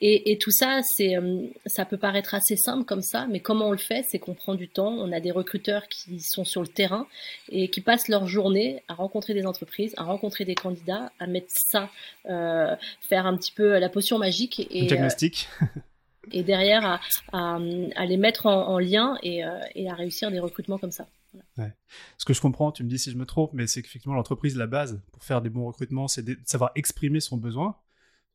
Et, 0.00 0.32
et 0.32 0.38
tout 0.38 0.50
ça, 0.50 0.80
c'est, 0.82 1.14
ça 1.66 1.84
peut 1.84 1.96
paraître 1.96 2.34
assez 2.34 2.56
simple 2.56 2.84
comme 2.84 3.02
ça, 3.02 3.26
mais 3.30 3.40
comment 3.40 3.68
on 3.68 3.72
le 3.72 3.78
fait, 3.78 4.04
c'est 4.08 4.18
qu'on 4.18 4.34
prend 4.34 4.54
du 4.54 4.68
temps. 4.68 4.92
On 4.98 5.12
a 5.12 5.20
des 5.20 5.30
recruteurs 5.30 5.88
qui 5.88 6.20
sont 6.20 6.44
sur 6.44 6.62
le 6.62 6.68
terrain 6.68 7.06
et 7.50 7.68
qui 7.68 7.80
passent 7.80 8.08
leur 8.08 8.26
journée 8.26 8.82
à 8.88 8.94
rencontrer 8.94 9.34
des 9.34 9.46
entreprises, 9.46 9.94
à 9.96 10.04
rencontrer 10.04 10.44
des 10.44 10.54
candidats, 10.54 11.12
à 11.18 11.26
mettre 11.26 11.48
ça, 11.50 11.84
euh, 11.84 11.88
faire 12.24 13.26
un 13.26 13.36
petit 13.36 13.52
peu 13.52 13.78
la 13.78 13.88
potion 13.88 14.18
magique 14.18 14.66
et 14.70 14.86
diagnostic 14.86 15.48
et 16.32 16.42
derrière 16.42 16.84
à, 16.84 17.00
à, 17.32 17.58
à, 17.96 18.06
les 18.06 18.16
mettre 18.16 18.46
en, 18.46 18.68
en 18.68 18.78
lien 18.78 19.18
et, 19.22 19.44
euh, 19.44 19.60
et, 19.74 19.88
à 19.88 19.94
réussir 19.94 20.30
des 20.30 20.40
recrutements 20.40 20.78
comme 20.78 20.90
ça. 20.90 21.08
Ouais. 21.58 21.72
Ce 22.16 22.24
que 22.24 22.32
je 22.32 22.40
comprends, 22.40 22.72
tu 22.72 22.82
me 22.82 22.88
dis 22.88 22.98
si 22.98 23.10
je 23.10 23.16
me 23.16 23.26
trompe, 23.26 23.52
mais 23.52 23.66
c'est 23.66 23.82
qu'effectivement 23.82 24.14
l'entreprise, 24.14 24.56
la 24.56 24.66
base 24.66 25.02
pour 25.12 25.22
faire 25.22 25.42
des 25.42 25.50
bons 25.50 25.66
recrutements, 25.66 26.08
c'est 26.08 26.22
de 26.22 26.36
savoir 26.44 26.70
exprimer 26.74 27.20
son 27.20 27.36
besoin. 27.36 27.76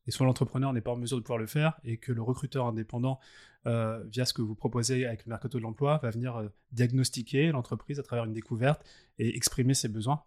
Et 0.08 0.10
soit 0.10 0.26
l'entrepreneur 0.26 0.72
n'est 0.72 0.80
pas 0.80 0.90
en 0.90 0.96
mesure 0.96 1.16
de 1.16 1.22
pouvoir 1.22 1.38
le 1.38 1.46
faire, 1.46 1.78
et 1.84 1.96
que 1.96 2.10
le 2.10 2.22
recruteur 2.22 2.66
indépendant, 2.66 3.20
euh, 3.66 4.02
via 4.08 4.24
ce 4.24 4.32
que 4.32 4.42
vous 4.42 4.56
proposez 4.56 5.06
avec 5.06 5.24
le 5.26 5.30
mercato 5.30 5.58
de 5.58 5.62
l'emploi, 5.62 6.00
va 6.02 6.10
venir 6.10 6.36
euh, 6.36 6.48
diagnostiquer 6.72 7.52
l'entreprise 7.52 8.00
à 8.00 8.02
travers 8.02 8.24
une 8.24 8.32
découverte 8.32 8.84
et 9.20 9.36
exprimer 9.36 9.74
ses 9.74 9.86
besoins, 9.86 10.24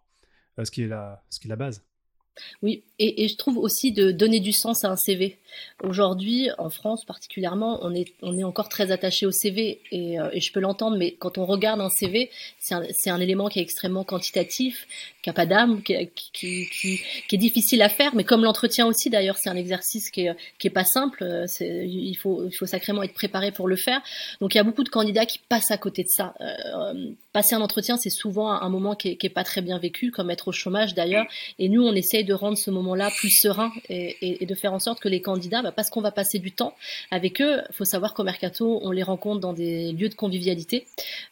euh, 0.58 0.64
ce, 0.64 0.70
qui 0.70 0.82
est 0.82 0.88
la, 0.88 1.22
ce 1.28 1.40
qui 1.40 1.46
est 1.48 1.50
la 1.50 1.56
base. 1.56 1.84
Oui, 2.62 2.82
et, 2.98 3.28
je 3.28 3.36
trouve 3.36 3.58
aussi 3.58 3.92
de 3.92 4.10
donner 4.10 4.40
du 4.40 4.52
sens 4.52 4.84
à 4.84 4.90
un 4.90 4.96
CV. 4.96 5.38
Aujourd'hui, 5.82 6.48
en 6.58 6.70
France 6.70 7.04
particulièrement, 7.04 7.78
on 7.82 7.94
est, 7.94 8.12
on 8.22 8.36
est 8.38 8.44
encore 8.44 8.68
très 8.68 8.90
attaché 8.90 9.26
au 9.26 9.30
CV 9.30 9.80
et, 9.90 10.20
euh, 10.20 10.28
et 10.32 10.40
je 10.40 10.52
peux 10.52 10.60
l'entendre, 10.60 10.96
mais 10.96 11.12
quand 11.12 11.38
on 11.38 11.46
regarde 11.46 11.80
un 11.80 11.88
CV, 11.88 12.30
c'est 12.58 13.10
un, 13.10 13.20
élément 13.20 13.48
qui 13.48 13.58
est 13.58 13.62
extrêmement 13.62 14.04
quantitatif, 14.04 14.86
qui 15.22 15.30
n'a 15.30 15.34
pas 15.34 15.46
d'âme, 15.46 15.82
qui, 15.82 15.94
est 15.94 17.36
difficile 17.36 17.82
à 17.82 17.88
faire, 17.88 18.14
mais 18.14 18.24
comme 18.24 18.44
l'entretien 18.44 18.86
aussi 18.86 19.08
d'ailleurs, 19.08 19.38
c'est 19.38 19.48
un 19.48 19.56
exercice 19.56 20.10
qui 20.10 20.22
est, 20.22 20.36
qui 20.58 20.66
est 20.66 20.70
pas 20.70 20.84
simple, 20.84 21.24
il 21.60 22.14
faut, 22.14 22.46
il 22.46 22.54
faut 22.54 22.66
sacrément 22.66 23.02
être 23.02 23.14
préparé 23.14 23.52
pour 23.52 23.68
le 23.68 23.76
faire. 23.76 24.00
Donc 24.40 24.54
il 24.54 24.58
y 24.58 24.60
a 24.60 24.64
beaucoup 24.64 24.84
de 24.84 24.88
candidats 24.88 25.26
qui 25.26 25.38
passent 25.38 25.70
à 25.70 25.78
côté 25.78 26.02
de 26.02 26.08
ça. 26.08 26.34
Euh, 26.40 27.12
passer 27.32 27.54
un 27.54 27.60
entretien, 27.60 27.96
c'est 27.96 28.10
souvent 28.10 28.50
un 28.50 28.68
moment 28.68 28.94
qui 28.94 29.10
est, 29.10 29.16
qui 29.16 29.26
est 29.26 29.30
pas 29.30 29.44
très 29.44 29.62
bien 29.62 29.78
vécu, 29.78 30.10
comme 30.10 30.30
être 30.30 30.48
au 30.48 30.52
chômage 30.52 30.94
d'ailleurs, 30.94 31.26
et 31.58 31.68
nous 31.68 31.82
on 31.82 31.92
essaye 31.92 32.24
de 32.26 32.34
rendre 32.34 32.58
ce 32.58 32.70
moment-là 32.70 33.10
plus 33.16 33.30
serein 33.30 33.72
et, 33.88 34.16
et, 34.20 34.42
et, 34.42 34.46
de 34.46 34.54
faire 34.54 34.74
en 34.74 34.78
sorte 34.78 35.00
que 35.00 35.08
les 35.08 35.22
candidats, 35.22 35.62
bah, 35.62 35.72
parce 35.72 35.88
qu'on 35.88 36.02
va 36.02 36.10
passer 36.10 36.38
du 36.38 36.52
temps 36.52 36.74
avec 37.10 37.40
eux, 37.40 37.62
faut 37.72 37.84
savoir 37.84 38.12
qu'au 38.12 38.24
mercato, 38.24 38.80
on 38.82 38.90
les 38.90 39.02
rencontre 39.02 39.40
dans 39.40 39.52
des 39.52 39.92
lieux 39.92 40.08
de 40.08 40.14
convivialité, 40.14 40.86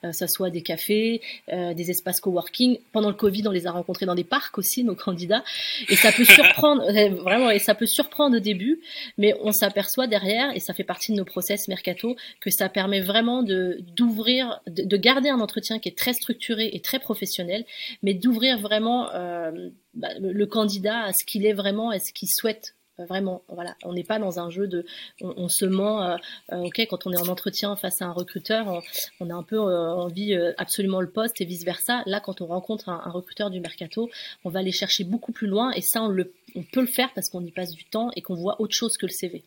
euh, 0.05 0.13
ça 0.13 0.27
soit 0.27 0.51
des 0.51 0.63
cafés, 0.63 1.21
euh, 1.53 1.75
des 1.75 1.91
espaces 1.91 2.21
coworking. 2.21 2.79
Pendant 2.93 3.09
le 3.09 3.15
Covid, 3.15 3.47
on 3.47 3.51
les 3.51 3.67
a 3.67 3.73
rencontrés 3.73 4.07
dans 4.07 4.15
des 4.15 4.25
parcs 4.25 4.57
aussi, 4.59 4.85
nos 4.85 4.95
candidats, 4.95 5.45
et 5.89 5.97
ça 5.97 6.13
peut 6.13 6.25
surprendre 6.25 6.85
vraiment, 7.23 7.51
et 7.51 7.59
ça 7.59 7.75
peut 7.75 7.87
surprendre 7.87 8.37
au 8.37 8.41
début, 8.41 8.81
mais 9.19 9.35
on 9.43 9.53
s'aperçoit 9.53 10.07
derrière, 10.07 10.55
et 10.55 10.61
ça 10.61 10.73
fait 10.73 10.85
partie 10.85 11.13
de 11.13 11.17
nos 11.17 11.25
process 11.25 11.69
mercato, 11.69 12.17
que 12.41 12.51
ça 12.51 12.69
permet 12.69 13.01
vraiment 13.01 13.43
de 13.43 13.81
d'ouvrir, 13.97 14.61
de, 14.67 14.85
de, 14.85 14.97
garder 14.97 15.29
un 15.29 15.41
entretien 15.41 15.79
qui 15.79 15.89
est 15.89 15.99
très 15.99 16.13
structuré 16.13 16.71
et 16.73 16.81
très 16.81 16.99
professionnel, 16.99 17.65
mais 18.03 18.15
d'ouvrir 18.15 18.59
vraiment 18.59 19.11
euh, 19.13 19.71
bah, 19.95 20.09
le 20.19 20.47
candidat 20.47 21.05
à 21.05 21.13
ce 21.13 21.25
qu'il 21.25 21.47
est 21.47 21.53
vraiment 21.53 21.93
et 21.93 21.99
ce 21.99 22.13
qu'il 22.13 22.29
souhaite 22.29 22.75
euh, 23.01 23.07
vraiment. 23.07 23.43
Voilà, 23.49 23.77
on 23.83 23.93
n'est 23.93 24.05
pas 24.05 24.19
dans 24.19 24.39
un 24.39 24.51
jeu 24.51 24.69
de, 24.69 24.87
on, 25.21 25.35
on 25.37 25.49
se 25.49 25.65
ment. 25.65 26.03
Euh, 26.03 26.17
euh, 26.53 26.59
ok, 26.59 26.87
quand 26.89 27.07
on 27.07 27.13
est 27.13 27.21
en 27.21 27.29
entretien 27.29 27.75
face 27.77 28.01
à 28.03 28.07
un 28.07 28.13
recruteur, 28.13 28.67
on, 28.69 28.83
on 29.21 29.31
a 29.31 29.35
un 29.35 29.43
peu 29.43 29.57
euh, 29.57 29.93
envie 29.93 30.35
euh, 30.35 30.53
absolument 30.59 31.01
le 31.01 31.11
poste 31.11 31.41
et 31.41 31.45
vice 31.45 31.65
versa. 31.65 32.03
Là, 32.07 32.21
quand 32.21 32.41
on 32.41 32.47
rencontre 32.47 32.89
un, 32.89 33.03
un, 33.05 33.11
recruteur 33.11 33.51
du 33.51 33.61
mercato, 33.61 34.11
on 34.45 34.51
va 34.51 34.61
aller 34.61 34.73
chercher 34.73 35.05
beaucoup 35.05 35.33
plus 35.33 35.49
loin 35.49 35.73
et 35.73 35.81
ça, 35.81 36.03
on, 36.03 36.09
le, 36.09 36.33
on 36.55 36.63
peut 36.63 36.83
le 36.83 36.87
faire 36.87 37.13
parce 37.15 37.29
qu'on 37.29 37.45
y 37.45 37.51
passe 37.51 37.73
du 37.73 37.85
temps 37.85 38.11
et 38.15 38.23
qu'on 38.23 38.35
voit 38.35 38.61
autre 38.61 38.75
chose 38.75 38.97
que 38.97 39.07
le 39.07 39.13
CV. 39.13 39.43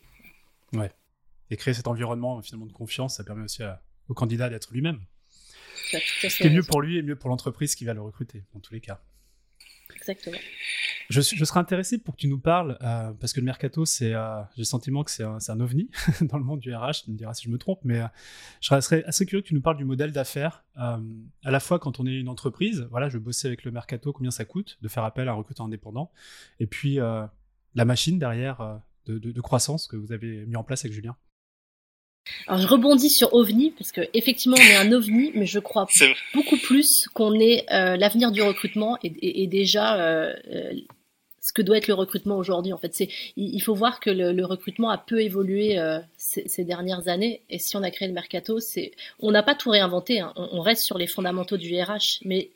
Ouais. 0.74 0.92
Et 1.50 1.56
créer 1.56 1.72
cet 1.72 1.86
environnement 1.86 2.42
finalement 2.42 2.66
de 2.66 2.72
confiance, 2.72 3.16
ça 3.16 3.24
permet 3.24 3.44
aussi 3.44 3.62
à, 3.62 3.80
au 4.08 4.14
candidat 4.14 4.50
d'être 4.50 4.72
lui-même. 4.72 5.00
Ce 5.90 6.36
qui 6.36 6.42
est 6.42 6.50
mieux 6.50 6.62
pour 6.62 6.82
lui 6.82 6.98
et 6.98 7.02
mieux 7.02 7.16
pour 7.16 7.30
l'entreprise 7.30 7.74
qui 7.74 7.86
va 7.86 7.94
le 7.94 8.02
recruter, 8.02 8.44
dans 8.52 8.60
tous 8.60 8.74
les 8.74 8.80
cas. 8.80 9.00
Exactement. 9.94 10.38
Je, 11.08 11.20
je, 11.20 11.44
serais 11.44 11.60
intéressé 11.60 11.98
pour 11.98 12.14
que 12.14 12.20
tu 12.20 12.28
nous 12.28 12.38
parles, 12.38 12.76
euh, 12.82 13.12
parce 13.12 13.32
que 13.32 13.40
le 13.40 13.46
mercato, 13.46 13.82
euh, 13.82 13.84
j'ai 14.54 14.58
le 14.58 14.64
sentiment 14.64 15.04
que 15.04 15.10
c'est 15.10 15.24
un, 15.24 15.60
ovni 15.60 15.90
dans 16.20 16.38
le 16.38 16.44
monde 16.44 16.60
du 16.60 16.74
RH, 16.74 17.04
tu 17.04 17.10
me 17.10 17.16
diras 17.16 17.34
si 17.34 17.44
je 17.44 17.50
me 17.50 17.58
trompe, 17.58 17.80
mais 17.84 18.00
euh, 18.00 18.06
je 18.60 18.78
serais 18.80 19.04
assez 19.04 19.24
curieux 19.24 19.42
que 19.42 19.48
tu 19.48 19.54
nous 19.54 19.62
parles 19.62 19.78
du 19.78 19.84
modèle 19.84 20.12
d'affaires, 20.12 20.64
à 20.76 21.00
la 21.44 21.60
fois 21.60 21.78
quand 21.78 21.98
on 21.98 22.06
est 22.06 22.14
une 22.14 22.28
entreprise, 22.28 22.86
voilà, 22.90 23.08
je 23.08 23.18
bossais 23.18 23.48
avec 23.48 23.64
le 23.64 23.70
mercato, 23.70 24.12
combien 24.12 24.30
ça 24.30 24.44
coûte 24.44 24.78
de 24.82 24.88
faire 24.88 25.04
appel 25.04 25.28
à 25.28 25.32
un 25.32 25.34
recruteur 25.34 25.66
indépendant, 25.66 26.12
et 26.60 26.66
puis 26.66 26.96
la 26.96 27.84
machine 27.84 28.18
derrière 28.18 28.80
de, 29.06 29.18
de, 29.18 29.32
de 29.32 29.40
croissance 29.40 29.86
que 29.86 29.96
vous 29.96 30.12
avez 30.12 30.44
mis 30.46 30.56
en 30.56 30.64
place 30.64 30.84
avec 30.84 30.92
Julien. 30.92 31.16
Alors 32.46 32.60
je 32.60 32.66
rebondis 32.66 33.10
sur 33.10 33.34
OVNI 33.34 33.72
parce 33.72 33.92
que 33.92 34.02
effectivement 34.14 34.56
on 34.58 34.62
est 34.62 34.76
un 34.76 34.92
OVNI, 34.92 35.32
mais 35.34 35.46
je 35.46 35.58
crois 35.58 35.86
beaucoup 36.34 36.56
plus 36.56 37.08
qu'on 37.14 37.38
est 37.38 37.64
euh, 37.72 37.96
l'avenir 37.96 38.32
du 38.32 38.42
recrutement 38.42 38.98
et, 39.02 39.08
et, 39.08 39.42
et 39.42 39.46
déjà 39.46 40.00
euh, 40.00 40.32
ce 41.48 41.52
que 41.54 41.62
doit 41.62 41.78
être 41.78 41.88
le 41.88 41.94
recrutement 41.94 42.36
aujourd'hui. 42.36 42.72
En 42.72 42.78
fait, 42.78 42.94
c'est 42.94 43.08
il 43.36 43.60
faut 43.60 43.74
voir 43.74 44.00
que 44.00 44.10
le, 44.10 44.32
le 44.32 44.44
recrutement 44.44 44.90
a 44.90 44.98
peu 44.98 45.20
évolué 45.22 45.78
euh, 45.78 45.98
ces, 46.18 46.46
ces, 46.46 46.64
dernières 46.64 47.08
années. 47.08 47.40
Et 47.48 47.58
si 47.58 47.76
on 47.76 47.82
a 47.82 47.90
créé 47.90 48.06
le 48.06 48.14
mercato, 48.14 48.60
c'est 48.60 48.92
on 49.20 49.30
n'a 49.30 49.42
pas 49.42 49.54
tout 49.54 49.70
réinventé. 49.70 50.20
Hein. 50.20 50.32
On, 50.36 50.48
on, 50.52 50.60
reste 50.60 50.82
sur 50.82 50.98
les 50.98 51.06
fondamentaux 51.06 51.56
du 51.56 51.74
RH, 51.74 52.20
mais 52.24 52.50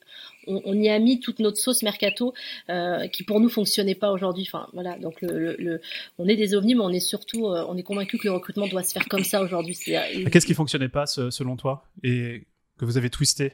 on, 0.47 0.61
on, 0.65 0.75
y 0.75 0.89
a 0.89 0.99
mis 0.99 1.21
toute 1.21 1.39
notre 1.39 1.57
sauce 1.57 1.83
mercato 1.83 2.35
euh, 2.69 3.07
qui 3.09 3.23
pour 3.25 3.41
nous 3.41 3.49
fonctionnait 3.49 3.95
pas 3.95 4.13
aujourd'hui. 4.13 4.45
Enfin 4.47 4.69
voilà, 4.73 4.99
donc 4.99 5.21
le, 5.23 5.57
le, 5.57 5.81
on 6.19 6.29
est 6.29 6.37
des 6.37 6.55
ovnis, 6.55 6.75
mais 6.75 6.83
on 6.83 6.91
est 6.91 7.01
surtout 7.01 7.47
euh, 7.47 7.65
on 7.69 7.77
est 7.77 7.83
convaincu 7.83 8.19
que 8.19 8.29
le 8.29 8.33
recrutement 8.33 8.67
doit 8.67 8.83
se 8.83 8.93
faire 8.93 9.09
comme 9.09 9.25
ça 9.25 9.43
aujourd'hui. 9.43 9.77
Qu'est-ce 9.77 10.47
qui 10.47 10.55
fonctionnait 10.55 10.89
pas 10.89 11.07
selon 11.07 11.57
toi 11.57 11.85
et 12.03 12.43
que 12.79 12.85
vous 12.85 12.97
avez 12.97 13.11
twisté? 13.11 13.53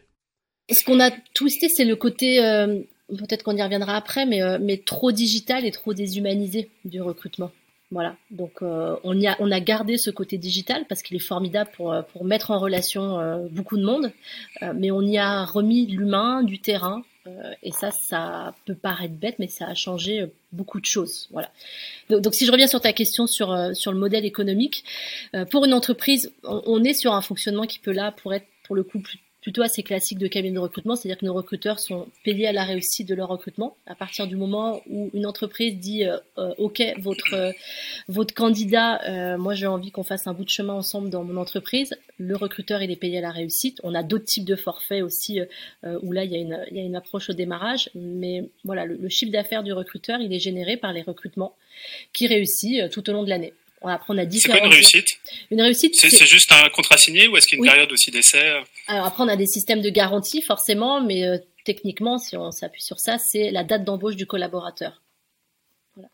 Ce 0.71 0.85
qu'on 0.85 1.01
a 1.01 1.11
twisté, 1.35 1.69
c'est 1.69 1.85
le 1.85 1.97
côté 1.97 2.45
euh, 2.45 2.81
peut-être 3.09 3.43
qu'on 3.43 3.57
y 3.57 3.63
reviendra 3.63 3.97
après, 3.97 4.27
mais, 4.27 4.43
euh, 4.43 4.59
mais 4.61 4.79
trop 4.79 5.13
digital 5.13 5.65
et 5.65 5.71
trop 5.71 5.95
déshumanisé 5.95 6.71
du 6.85 7.01
recrutement. 7.01 7.51
Voilà, 7.91 8.17
donc 8.31 8.61
euh, 8.61 8.97
on, 9.03 9.19
y 9.19 9.27
a, 9.27 9.37
on 9.41 9.51
a 9.51 9.61
gardé 9.61 9.97
ce 9.97 10.11
côté 10.11 10.37
digital 10.37 10.85
parce 10.87 11.03
qu'il 11.03 11.17
est 11.17 11.21
formidable 11.21 11.71
pour, 11.75 11.91
euh, 11.91 12.03
pour 12.03 12.23
mettre 12.23 12.51
en 12.51 12.59
relation 12.59 13.19
euh, 13.19 13.49
beaucoup 13.51 13.79
de 13.79 13.83
monde, 13.83 14.13
euh, 14.63 14.75
mais 14.77 14.91
on 14.91 15.01
y 15.01 15.17
a 15.17 15.47
remis 15.47 15.87
l'humain, 15.87 16.43
du 16.43 16.59
terrain, 16.59 17.03
euh, 17.27 17.55
et 17.63 17.73
ça, 17.73 17.91
ça 17.91 18.55
peut 18.67 18.75
paraître 18.75 19.15
bête, 19.15 19.37
mais 19.39 19.49
ça 19.49 19.69
a 19.69 19.75
changé 19.75 20.31
beaucoup 20.53 20.81
de 20.81 20.85
choses. 20.85 21.29
Voilà. 21.31 21.51
Donc, 22.11 22.21
donc 22.21 22.35
si 22.35 22.45
je 22.45 22.53
reviens 22.53 22.67
sur 22.67 22.83
ta 22.83 22.93
question 22.93 23.27
sur, 23.27 23.57
sur 23.75 23.91
le 23.91 23.99
modèle 23.99 24.27
économique, 24.27 24.85
pour 25.51 25.65
une 25.65 25.73
entreprise, 25.73 26.31
on, 26.45 26.61
on, 26.67 26.85
est 26.85 26.95
sur 26.95 27.15
un 27.15 27.23
fonctionnement 27.23 27.65
qui 27.65 27.79
peut 27.79 27.93
là 27.93 28.13
pour 28.13 28.35
être 28.35 28.47
pour 28.65 28.77
le 28.77 28.83
coup 28.83 29.01
plus 29.01 29.19
plutôt 29.49 29.63
assez 29.63 29.83
classique 29.83 30.19
de 30.19 30.29
cabinet 30.29 30.57
de 30.57 30.61
recrutement, 30.61 30.95
c'est-à-dire 30.95 31.17
que 31.17 31.25
nos 31.25 31.33
recruteurs 31.33 31.79
sont 31.79 32.09
payés 32.23 32.49
à 32.49 32.53
la 32.53 32.65
réussite 32.65 33.09
de 33.09 33.15
leur 33.15 33.29
recrutement. 33.29 33.79
À 33.87 33.95
partir 33.95 34.27
du 34.27 34.37
moment 34.37 34.83
où 34.91 35.09
une 35.15 35.25
entreprise 35.25 35.79
dit 35.79 36.05
euh, 36.05 36.19
euh, 36.37 36.53
OK, 36.59 36.83
votre 36.99 37.55
votre 38.09 38.35
candidat, 38.35 39.39
moi 39.39 39.55
j'ai 39.55 39.67
envie 39.67 39.91
qu'on 39.91 40.03
fasse 40.03 40.27
un 40.27 40.35
bout 40.35 40.45
de 40.45 40.51
chemin 40.51 40.75
ensemble 40.75 41.09
dans 41.09 41.25
mon 41.25 41.39
entreprise, 41.39 41.97
le 42.19 42.37
recruteur 42.37 42.83
il 42.83 42.91
est 42.91 42.97
payé 42.97 43.17
à 43.17 43.21
la 43.23 43.31
réussite. 43.31 43.81
On 43.83 43.95
a 43.95 44.03
d'autres 44.03 44.27
types 44.27 44.45
de 44.45 44.55
forfaits 44.55 45.03
aussi 45.03 45.41
où 45.83 46.13
là 46.13 46.25
il 46.25 46.31
y 46.31 46.37
a 46.37 46.83
une 46.83 46.97
approche 46.97 47.31
au 47.31 47.33
démarrage, 47.33 47.89
mais 47.95 48.51
voilà 48.65 48.85
le, 48.85 49.09
chiffre 49.09 49.33
d'affaires 49.33 49.63
du 49.63 49.73
recruteur 49.73 50.21
il 50.21 50.31
est 50.35 50.41
généré 50.41 50.77
par 50.77 50.93
les 50.93 51.01
recrutements 51.01 51.55
qui 52.13 52.27
réussit 52.27 52.91
tout 52.91 53.09
au 53.09 53.15
long 53.15 53.23
de 53.23 53.31
l'année. 53.31 53.55
Après, 53.83 54.13
on 54.13 54.19
a 54.19 54.29
C'est 54.31 54.49
quoi 54.49 54.59
une 54.59 54.73
réussite 54.73 55.19
Une 55.51 55.63
réussite, 55.63 55.95
c'est 55.95 56.27
juste 56.27 56.53
un 56.53 56.69
contrat 56.71 56.97
signé 56.97 57.29
ou 57.29 57.37
est-ce 57.37 57.47
qu'il 57.47 57.59
y 57.59 57.63
a 57.63 57.65
une 57.65 57.71
période 57.71 57.93
aussi 57.93 58.11
d'essai 58.11 58.61
Alors 58.87 59.07
après, 59.07 59.23
on 59.23 59.29
a 59.29 59.37
des 59.37 59.47
systèmes 59.47 59.83
de 59.83 59.91
garantie 59.91 60.43
forcément, 60.43 61.01
mais 61.01 61.25
euh, 61.25 61.39
techniquement, 61.65 62.19
si 62.19 62.37
on 62.37 62.51
s'appuie 62.51 62.83
sur 62.83 62.99
ça, 62.99 63.19
c'est 63.19 63.51
la 63.51 63.65
date 63.65 63.85
d'embauche 63.85 64.17
du 64.17 64.27
collaborateur. 64.27 65.03
Voilà. 65.95 66.09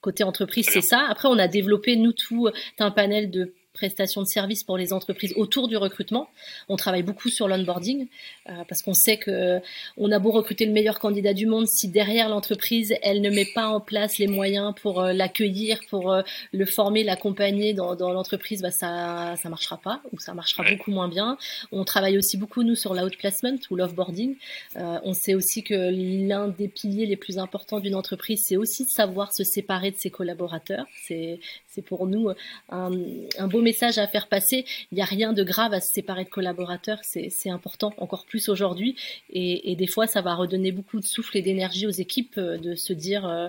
Côté 0.00 0.24
entreprise, 0.24 0.68
c'est 0.72 0.80
ça. 0.80 1.06
Après, 1.08 1.28
on 1.28 1.38
a 1.38 1.48
développé 1.48 1.96
nous 1.96 2.12
tout 2.12 2.48
un 2.78 2.90
panel 2.90 3.30
de 3.30 3.54
prestations 3.74 4.22
de 4.22 4.26
services 4.26 4.62
pour 4.62 4.78
les 4.78 4.92
entreprises 4.92 5.34
autour 5.36 5.68
du 5.68 5.76
recrutement. 5.76 6.28
On 6.68 6.76
travaille 6.76 7.02
beaucoup 7.02 7.28
sur 7.28 7.48
l'onboarding 7.48 8.06
euh, 8.48 8.62
parce 8.68 8.82
qu'on 8.82 8.94
sait 8.94 9.18
que 9.18 9.60
on 9.96 10.10
a 10.12 10.18
beau 10.18 10.30
recruter 10.30 10.64
le 10.64 10.72
meilleur 10.72 11.00
candidat 11.00 11.34
du 11.34 11.46
monde, 11.46 11.66
si 11.66 11.88
derrière 11.88 12.28
l'entreprise 12.28 12.94
elle 13.02 13.20
ne 13.20 13.30
met 13.30 13.46
pas 13.52 13.66
en 13.66 13.80
place 13.80 14.18
les 14.18 14.28
moyens 14.28 14.72
pour 14.80 15.02
euh, 15.02 15.12
l'accueillir, 15.12 15.80
pour 15.90 16.12
euh, 16.12 16.22
le 16.52 16.64
former, 16.64 17.02
l'accompagner 17.02 17.74
dans, 17.74 17.96
dans 17.96 18.12
l'entreprise, 18.12 18.62
bah 18.62 18.70
ça 18.70 19.34
ça 19.42 19.48
marchera 19.48 19.76
pas 19.76 20.00
ou 20.12 20.20
ça 20.20 20.34
marchera 20.34 20.64
beaucoup 20.70 20.92
moins 20.92 21.08
bien. 21.08 21.36
On 21.72 21.84
travaille 21.84 22.16
aussi 22.16 22.36
beaucoup 22.36 22.62
nous 22.62 22.76
sur 22.76 22.94
l'outplacement 22.94 23.58
ou 23.70 23.76
l'offboarding. 23.76 24.36
on 24.76 25.12
sait 25.12 25.34
aussi 25.34 25.64
que 25.64 25.74
l'un 25.74 26.46
des 26.48 26.68
piliers 26.68 27.06
les 27.06 27.16
plus 27.16 27.38
importants 27.38 27.80
d'une 27.80 27.96
entreprise, 27.96 28.44
c'est 28.46 28.56
aussi 28.56 28.84
de 28.84 28.90
savoir 28.90 29.34
se 29.34 29.42
séparer 29.42 29.90
de 29.90 29.96
ses 29.96 30.10
collaborateurs. 30.10 30.86
C'est 31.06 31.40
c'est 31.66 31.82
pour 31.82 32.06
nous 32.06 32.28
un, 32.70 32.90
un 33.38 33.48
beau 33.48 33.63
message 33.64 33.98
à 33.98 34.06
faire 34.06 34.28
passer. 34.28 34.64
Il 34.92 34.96
n'y 34.96 35.02
a 35.02 35.06
rien 35.06 35.32
de 35.32 35.42
grave 35.42 35.72
à 35.72 35.80
se 35.80 35.90
séparer 35.90 36.24
de 36.24 36.28
collaborateurs, 36.28 36.98
c'est 37.02 37.50
important, 37.50 37.92
encore 37.98 38.26
plus 38.26 38.48
aujourd'hui. 38.48 38.96
Et, 39.30 39.74
des 39.76 39.86
fois, 39.86 40.06
ça 40.06 40.22
va 40.22 40.34
redonner 40.34 40.72
beaucoup 40.72 41.00
de 41.00 41.04
souffle 41.04 41.36
et 41.36 41.42
d'énergie 41.42 41.86
aux 41.86 41.90
équipes 41.90 42.38
euh, 42.38 42.58
de 42.58 42.74
se 42.74 42.92
dire 42.92 43.26
euh, 43.26 43.48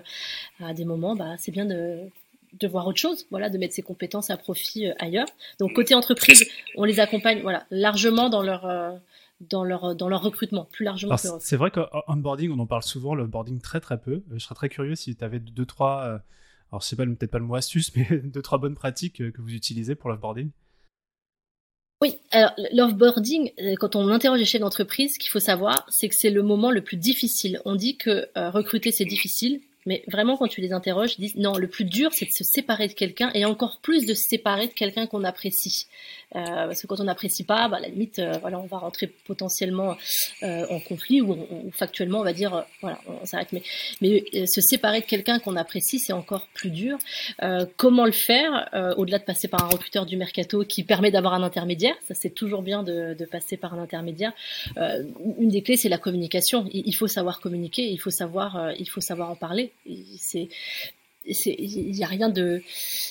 à 0.60 0.74
des 0.74 0.86
moments, 0.86 1.16
bah, 1.16 1.36
c'est 1.38 1.52
bien 1.52 1.66
de, 1.66 2.00
de 2.60 2.68
voir 2.68 2.88
autre 2.88 2.98
chose, 2.98 3.28
voilà, 3.30 3.50
de 3.50 3.58
mettre 3.58 3.74
ses 3.74 3.84
compétences 3.84 4.30
à 4.30 4.38
profit 4.38 4.88
euh, 4.88 4.94
ailleurs. 5.00 5.28
Donc 5.60 5.74
côté 5.74 5.94
entreprise, 5.94 6.46
on 6.76 6.84
les 6.84 7.00
accompagne, 7.00 7.42
voilà, 7.42 7.66
largement 7.70 8.30
dans 8.30 8.42
leur 8.42 9.00
dans 9.42 9.64
leur 9.64 9.96
dans 9.96 10.08
leur 10.08 10.22
recrutement, 10.22 10.66
plus 10.72 10.86
largement. 10.86 11.18
C'est 11.18 11.58
vrai 11.58 11.70
qu'onboarding, 11.70 12.52
on 12.52 12.60
en 12.60 12.66
parle 12.66 12.84
souvent, 12.84 13.14
le 13.14 13.24
onboarding 13.24 13.62
très 13.62 13.80
très 13.80 14.00
peu. 14.00 14.24
Je 14.34 14.40
serais 14.40 14.56
très 14.56 14.70
curieux 14.70 14.96
si 14.96 15.16
tu 15.16 15.24
avais 15.24 15.40
deux 15.40 15.66
trois 15.66 16.20
alors 16.76 16.98
pas, 16.98 17.06
peut-être 17.06 17.32
pas 17.32 17.40
le 17.40 17.46
mot 17.46 17.56
astuce, 17.56 17.96
mais 17.96 18.08
deux, 18.24 18.42
trois 18.42 18.58
bonnes 18.58 18.76
pratiques 18.76 19.22
euh, 19.22 19.32
que 19.32 19.42
vous 19.42 19.54
utilisez 19.54 19.96
pour 19.96 20.10
l'offboarding 20.10 20.52
oui, 22.02 22.18
alors 22.32 22.52
l'offboarding, 22.74 23.52
euh, 23.58 23.76
quand 23.80 23.96
on 23.96 24.10
interroge 24.10 24.40
les 24.40 24.46
chefs 24.46 24.60
d'entreprise, 24.60 25.14
ce 25.14 25.20
qu'il 25.20 25.30
faut 25.30 25.40
savoir, 25.40 25.88
c'est 25.90 26.10
que 26.10 26.16
c'est 26.16 26.30
le 26.30 26.44
moment 26.44 26.70
le 26.70 26.84
plus 26.84 26.98
difficile. 26.98 27.62
On 27.64 27.76
dit 27.76 27.96
que 27.96 28.28
euh, 28.38 28.50
recruter 28.50 28.92
c'est 28.92 29.06
difficile, 29.06 29.62
mais 29.86 30.04
vraiment 30.08 30.38
quand 30.38 30.48
tu 30.48 30.62
les 30.62 30.74
interroges, 30.74 31.16
ils 31.18 31.22
disent 31.22 31.36
non, 31.36 31.58
le 31.58 31.68
plus 31.68 31.86
dur 31.86 32.12
c'est 32.14 32.26
de 32.26 32.32
se 32.32 32.44
séparer 32.44 32.88
de 32.88 32.94
quelqu'un 32.94 33.32
et 33.34 33.46
encore 33.46 33.80
plus 33.82 34.06
de 34.06 34.14
se 34.14 34.24
séparer 34.28 34.68
de 34.68 34.74
quelqu'un 34.74 35.08
qu'on 35.08 35.24
apprécie. 35.24 35.88
Euh, 36.36 36.42
parce 36.44 36.82
que 36.82 36.88
quand 36.88 37.00
on 37.00 37.06
n'apprécie 37.06 37.44
pas, 37.44 37.68
bah, 37.70 37.78
à 37.78 37.80
la 37.80 37.88
limite, 37.88 38.20
euh, 38.20 38.38
voilà, 38.42 38.60
on 38.60 38.66
va 38.66 38.78
rentrer 38.78 39.08
potentiellement 39.08 39.96
euh, 40.44 40.66
en 40.70 40.80
conflit 40.80 41.22
ou, 41.22 41.38
factuellement, 41.72 42.20
on 42.20 42.24
va 42.24 42.34
dire, 42.34 42.66
voilà, 42.82 43.00
on, 43.08 43.26
s'arrête. 43.26 43.54
Mais, 43.54 43.62
mais 44.02 44.46
se 44.46 44.62
séparer 44.62 45.02
de 45.02 45.06
quelqu'un 45.06 45.40
qu'on 45.40 45.56
apprécie, 45.56 46.00
c'est 46.00 46.14
encore 46.14 46.48
plus 46.54 46.70
dur. 46.70 46.98
comment 47.78 48.06
le 48.06 48.12
faire 48.12 48.70
Au-delà 48.98 49.20
de 49.20 49.24
passer 49.24 49.48
par 49.48 49.64
un 49.64 49.68
recruteur 49.68 50.06
du 50.06 50.18
mercato 50.18 50.64
qui 50.64 50.84
permet 50.84 51.12
d'avoir 51.12 51.34
un 51.34 51.44
intermédiaire, 51.44 51.96
ça 52.08 52.14
c'est 52.14 52.30
toujours 52.30 52.62
bien 52.62 52.84
de, 52.84 53.14
de, 53.14 53.26
passer 53.26 53.58
par 53.58 53.74
un 53.74 53.82
intermédiaire. 53.82 54.34
une 54.78 55.50
des 55.50 55.62
clés, 55.62 55.78
c'est 55.78 55.90
la 55.90 55.98
communication. 55.98 56.68
Il, 56.74 56.84
il, 56.86 56.94
faut 56.94 57.08
savoir 57.08 57.40
communiquer, 57.40 57.84
il 57.84 57.98
faut 57.98 58.10
savoir, 58.12 58.72
il 58.78 58.90
faut 58.90 59.02
savoir 59.02 59.30
en 59.30 59.36
parler. 59.36 59.72
C'est 60.22 60.50
il 61.26 61.92
n'y 61.92 62.04
a 62.04 62.08
rien 62.08 62.30
de 62.30 62.62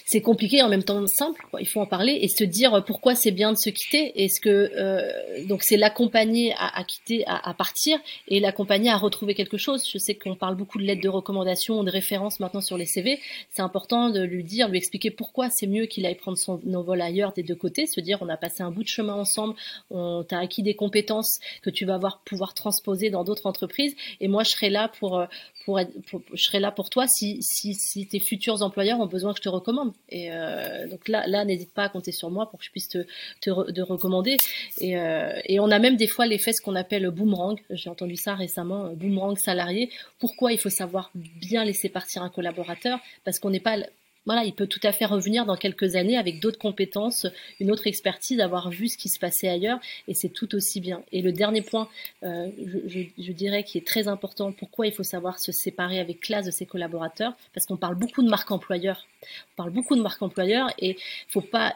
c'est 0.07 0.21
compliqué 0.21 0.63
en 0.63 0.69
même 0.69 0.85
temps 0.85 1.05
simple 1.07 1.45
il 1.59 1.67
faut 1.67 1.81
en 1.81 1.87
parler 1.87 2.19
et 2.23 2.29
se 2.29 2.45
dire 2.45 2.85
pourquoi 2.87 3.15
c'est 3.15 3.31
bien 3.31 3.53
de 3.53 3.59
se 3.59 3.71
quitter. 3.71 4.25
Est-ce 4.25 4.41
que 4.41 4.49
euh, 4.49 5.47
donc 5.47 5.63
c'est 5.63 5.77
l'accompagner 5.77 6.55
à, 6.57 6.85
quitter 6.85 7.25
à, 7.27 7.49
à, 7.49 7.55
partir 7.55 7.99
et 8.29 8.41
l'accompagner 8.41 8.91
à 8.91 8.97
retrouver 8.97 9.35
quelque 9.35 9.57
chose. 9.57 9.85
Je 9.91 9.99
sais 9.99 10.15
qu'on 10.15 10.37
parle 10.37 10.57
beaucoup 10.57 10.79
de 10.79 10.85
lettres 10.85 11.03
de 11.03 11.09
recommandation 11.09 11.83
de 11.83 11.91
référence 11.91 12.41
maintenant 12.41 12.61
sur 12.61 12.77
les 12.77 12.87
CV 12.87 13.21
c'est 13.51 13.63
important 13.63 14.11
de 14.11 14.23
lui 14.23 14.45
dire 14.45 14.69
lui 14.69 14.79
expliquer 14.79 15.11
pourquoi 15.11 15.49
c'est 15.51 15.67
mieux 15.67 15.87
qu'il 15.87 16.07
aille 16.07 16.15
prendre 16.15 16.39
son 16.39 16.61
envol 16.75 17.01
ailleurs 17.01 17.33
des 17.33 17.43
deux 17.43 17.57
côtés. 17.57 17.87
Se 17.87 18.01
dire 18.01 18.19
on 18.21 18.29
a 18.29 18.37
passé 18.37 18.63
un 18.63 18.71
bout 18.71 18.83
de 18.83 18.89
chemin 18.89 19.15
ensemble 19.15 19.55
on 19.91 20.25
t'a 20.25 20.39
acquis 20.39 20.63
des 20.63 20.75
compétences 20.75 21.39
que 21.63 21.71
tu 21.71 21.85
vas 21.85 21.95
avoir 21.95 22.23
pouvoir 22.25 22.55
transposer 22.55 23.11
dans 23.11 23.25
d'autres 23.25 23.47
entreprises. 23.47 23.95
Et 24.21 24.29
moi 24.29 24.45
je 24.45 24.51
serai 24.51 24.71
là 24.71 24.91
pour 25.01 25.19
euh, 25.19 25.27
je 25.67 26.43
serai 26.43 26.61
là 26.61 26.71
pour 26.71 26.91
toi 26.91 27.07
si 27.09 28.07
tes 28.11 28.21
futurs 28.21 28.63
employeurs 28.63 29.01
ont 29.01 29.07
besoin 29.07 29.33
que 29.33 29.39
je 29.39 29.43
te 29.43 29.49
recommande. 29.49 29.93
Et 30.09 30.33
euh, 30.33 30.87
donc 30.89 31.09
là, 31.09 31.45
n'hésite 31.45 31.73
pas 31.73 31.85
à 31.85 31.89
compter 31.89 32.13
sur 32.13 32.31
moi 32.31 32.51
pour 32.51 32.59
que 32.59 32.65
je 32.65 32.71
puisse 32.71 32.89
te, 32.89 33.51
recommander. 33.51 34.37
Et, 34.79 34.99
euh, 34.99 35.33
et, 35.47 35.61
on 35.61 35.71
a 35.71 35.79
même 35.79 35.97
des 35.97 36.07
fois 36.07 36.27
l'effet 36.27 36.53
ce 36.53 36.63
qu'on 36.63 36.75
appelle 36.75 37.09
boomerang. 37.11 37.59
J'ai 37.71 37.91
entendu 37.91 38.17
ça 38.17 38.35
récemment, 38.35 38.93
boomerang 38.95 39.37
salarié. 39.37 39.91
Pourquoi 40.19 40.53
il 40.53 40.59
faut 40.59 40.71
savoir 40.71 41.11
bien 41.15 41.65
laisser 41.65 41.89
partir 41.89 42.23
un 42.23 42.31
collaborateur? 42.31 43.01
Parce 43.25 43.39
qu'on 43.39 43.51
n'est 43.51 43.61
pas 43.61 43.79
voilà, 44.27 44.45
il 44.45 44.55
peut 44.55 44.67
tout 44.67 44.81
à 44.83 44.93
fait 44.93 45.05
revenir 45.05 45.45
dans 45.45 45.57
quelques 45.57 45.97
années 45.97 46.17
avec 46.17 46.41
d'autres 46.41 46.59
compétences, 46.59 47.27
une 47.61 47.71
autre 47.71 47.87
expertise, 47.87 48.41
avoir 48.41 48.71
vu 48.71 48.89
ce 48.89 48.97
qui 48.97 49.09
se 49.09 49.19
passait 49.19 49.49
ailleurs, 49.49 49.79
et 50.09 50.15
c'est 50.15 50.31
tout 50.31 50.55
aussi 50.55 50.81
bien. 50.81 51.03
Et 51.13 51.23
le 51.23 51.33
dernier 51.33 51.63
point, 51.63 51.89
euh, 52.23 52.49
je, 52.87 53.33
dirais, 53.33 53.65
qui 53.65 53.79
est 53.79 53.87
très 53.87 54.09
important, 54.09 54.53
pourquoi 54.53 54.87
il 54.87 54.93
faut 54.93 55.03
savoir 55.03 55.39
se 55.39 55.53
séparer 55.53 55.99
avec 56.01 56.21
classe 56.21 56.47
de 56.47 56.51
ses 56.51 56.67
collaborateurs, 56.67 57.35
parce 57.53 57.67
qu'on 57.67 57.77
parle 57.77 57.97
beaucoup 57.97 58.23
de 58.23 58.29
marque 58.29 58.51
employeur. 58.51 59.07
On 59.23 59.57
parle 59.57 59.71
beaucoup 59.71 59.97
de 59.97 60.03
marque 60.03 60.23
employeur, 60.23 60.73
et 60.79 60.97
faut 61.29 61.41
pas 61.41 61.75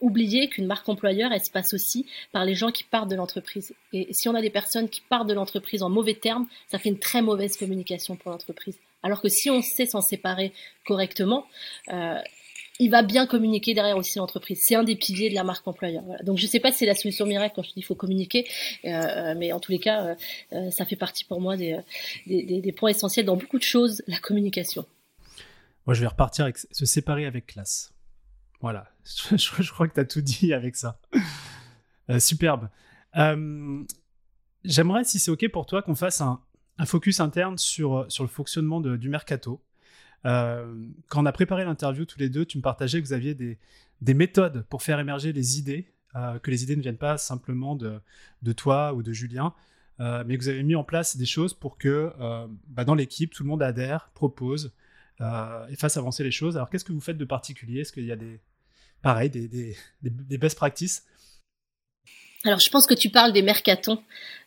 oublier 0.00 0.48
qu'une 0.48 0.66
marque 0.66 0.88
employeur, 0.88 1.32
elle 1.32 1.44
se 1.44 1.50
passe 1.50 1.74
aussi 1.74 2.06
par 2.32 2.44
les 2.44 2.54
gens 2.54 2.70
qui 2.70 2.84
partent 2.84 3.10
de 3.10 3.16
l'entreprise. 3.16 3.74
Et 3.92 4.08
si 4.12 4.28
on 4.28 4.34
a 4.34 4.40
des 4.40 4.50
personnes 4.50 4.88
qui 4.88 5.00
partent 5.00 5.28
de 5.28 5.34
l'entreprise 5.34 5.82
en 5.82 5.90
mauvais 5.90 6.14
termes, 6.14 6.46
ça 6.70 6.78
fait 6.78 6.88
une 6.88 6.98
très 6.98 7.20
mauvaise 7.20 7.56
communication 7.56 8.14
pour 8.16 8.30
l'entreprise. 8.30 8.78
Alors 9.02 9.20
que 9.20 9.28
si 9.28 9.50
on 9.50 9.62
sait 9.62 9.86
s'en 9.86 10.00
séparer 10.00 10.52
correctement, 10.84 11.46
euh, 11.92 12.18
il 12.80 12.90
va 12.90 13.02
bien 13.02 13.26
communiquer 13.26 13.74
derrière 13.74 13.96
aussi 13.96 14.18
l'entreprise. 14.18 14.60
C'est 14.62 14.74
un 14.74 14.84
des 14.84 14.96
piliers 14.96 15.30
de 15.30 15.34
la 15.34 15.44
marque 15.44 15.66
employeur. 15.66 16.04
Donc 16.22 16.38
je 16.38 16.44
ne 16.44 16.48
sais 16.48 16.60
pas 16.60 16.70
si 16.72 16.78
c'est 16.78 16.86
la 16.86 16.94
solution 16.94 17.26
miracle 17.26 17.54
quand 17.56 17.62
je 17.62 17.68
dis 17.68 17.74
qu'il 17.74 17.84
faut 17.84 17.94
communiquer, 17.94 18.46
euh, 18.84 19.34
mais 19.36 19.52
en 19.52 19.60
tous 19.60 19.72
les 19.72 19.78
cas, 19.78 20.16
euh, 20.52 20.70
ça 20.70 20.84
fait 20.84 20.96
partie 20.96 21.24
pour 21.24 21.40
moi 21.40 21.56
des, 21.56 21.80
des, 22.26 22.72
points 22.72 22.90
essentiels 22.90 23.26
dans 23.26 23.36
beaucoup 23.36 23.58
de 23.58 23.64
choses, 23.64 24.02
la 24.06 24.18
communication. 24.18 24.86
Moi, 25.86 25.94
je 25.94 26.00
vais 26.02 26.06
repartir 26.06 26.44
avec 26.44 26.58
se 26.58 26.86
séparer 26.86 27.26
avec 27.26 27.46
classe. 27.46 27.92
Voilà, 28.60 28.88
je, 29.04 29.72
crois 29.72 29.88
que 29.88 29.94
tu 29.94 30.00
as 30.00 30.04
tout 30.04 30.20
dit 30.20 30.52
avec 30.52 30.76
ça. 30.76 31.00
superbe. 32.18 32.68
J'aimerais, 34.64 35.04
si 35.04 35.18
c'est 35.18 35.30
OK 35.30 35.48
pour 35.50 35.66
toi, 35.66 35.82
qu'on 35.82 35.94
fasse 35.94 36.20
un, 36.20 36.40
un 36.78 36.86
focus 36.86 37.20
interne 37.20 37.58
sur, 37.58 37.96
euh, 37.96 38.08
sur 38.08 38.24
le 38.24 38.28
fonctionnement 38.28 38.80
du 38.80 39.08
mercato. 39.08 39.60
Euh, 40.24 40.74
quand 41.08 41.22
on 41.22 41.26
a 41.26 41.32
préparé 41.32 41.64
l'interview 41.64 42.04
tous 42.04 42.18
les 42.18 42.28
deux, 42.28 42.44
tu 42.44 42.58
me 42.58 42.62
partageais 42.62 43.00
que 43.00 43.06
vous 43.06 43.12
aviez 43.12 43.34
des, 43.34 43.58
des 44.00 44.14
méthodes 44.14 44.64
pour 44.68 44.82
faire 44.82 44.98
émerger 45.00 45.32
les 45.32 45.58
idées, 45.58 45.92
euh, 46.14 46.38
que 46.38 46.50
les 46.50 46.62
idées 46.62 46.76
ne 46.76 46.82
viennent 46.82 46.96
pas 46.96 47.18
simplement 47.18 47.76
de, 47.76 48.00
de 48.42 48.52
toi 48.52 48.94
ou 48.94 49.02
de 49.02 49.12
Julien, 49.12 49.54
mais 49.98 50.38
que 50.38 50.42
vous 50.44 50.48
avez 50.48 50.62
mis 50.62 50.76
en 50.76 50.84
place 50.84 51.16
des 51.16 51.26
choses 51.26 51.54
pour 51.54 51.76
que 51.76 52.12
bah, 52.68 52.84
dans 52.84 52.94
l'équipe, 52.94 53.34
tout 53.34 53.42
le 53.42 53.48
monde 53.48 53.64
adhère, 53.64 54.10
propose 54.14 54.72
et 55.20 55.74
fasse 55.74 55.96
avancer 55.96 56.22
les 56.22 56.30
choses. 56.30 56.56
Alors 56.56 56.70
qu'est-ce 56.70 56.84
que 56.84 56.92
vous 56.92 57.00
faites 57.00 57.18
de 57.18 57.24
particulier? 57.24 57.80
Est-ce 57.80 57.92
qu'il 57.92 58.04
y 58.04 58.12
a 58.12 58.16
des, 58.16 58.40
pareil, 59.02 59.28
des, 59.28 59.48
des, 59.48 59.76
des 60.02 60.38
best 60.38 60.56
practices? 60.56 61.04
Alors, 62.44 62.60
je 62.60 62.70
pense 62.70 62.86
que 62.86 62.94
tu 62.94 63.10
parles 63.10 63.32
des 63.32 63.42
mercatons 63.42 64.00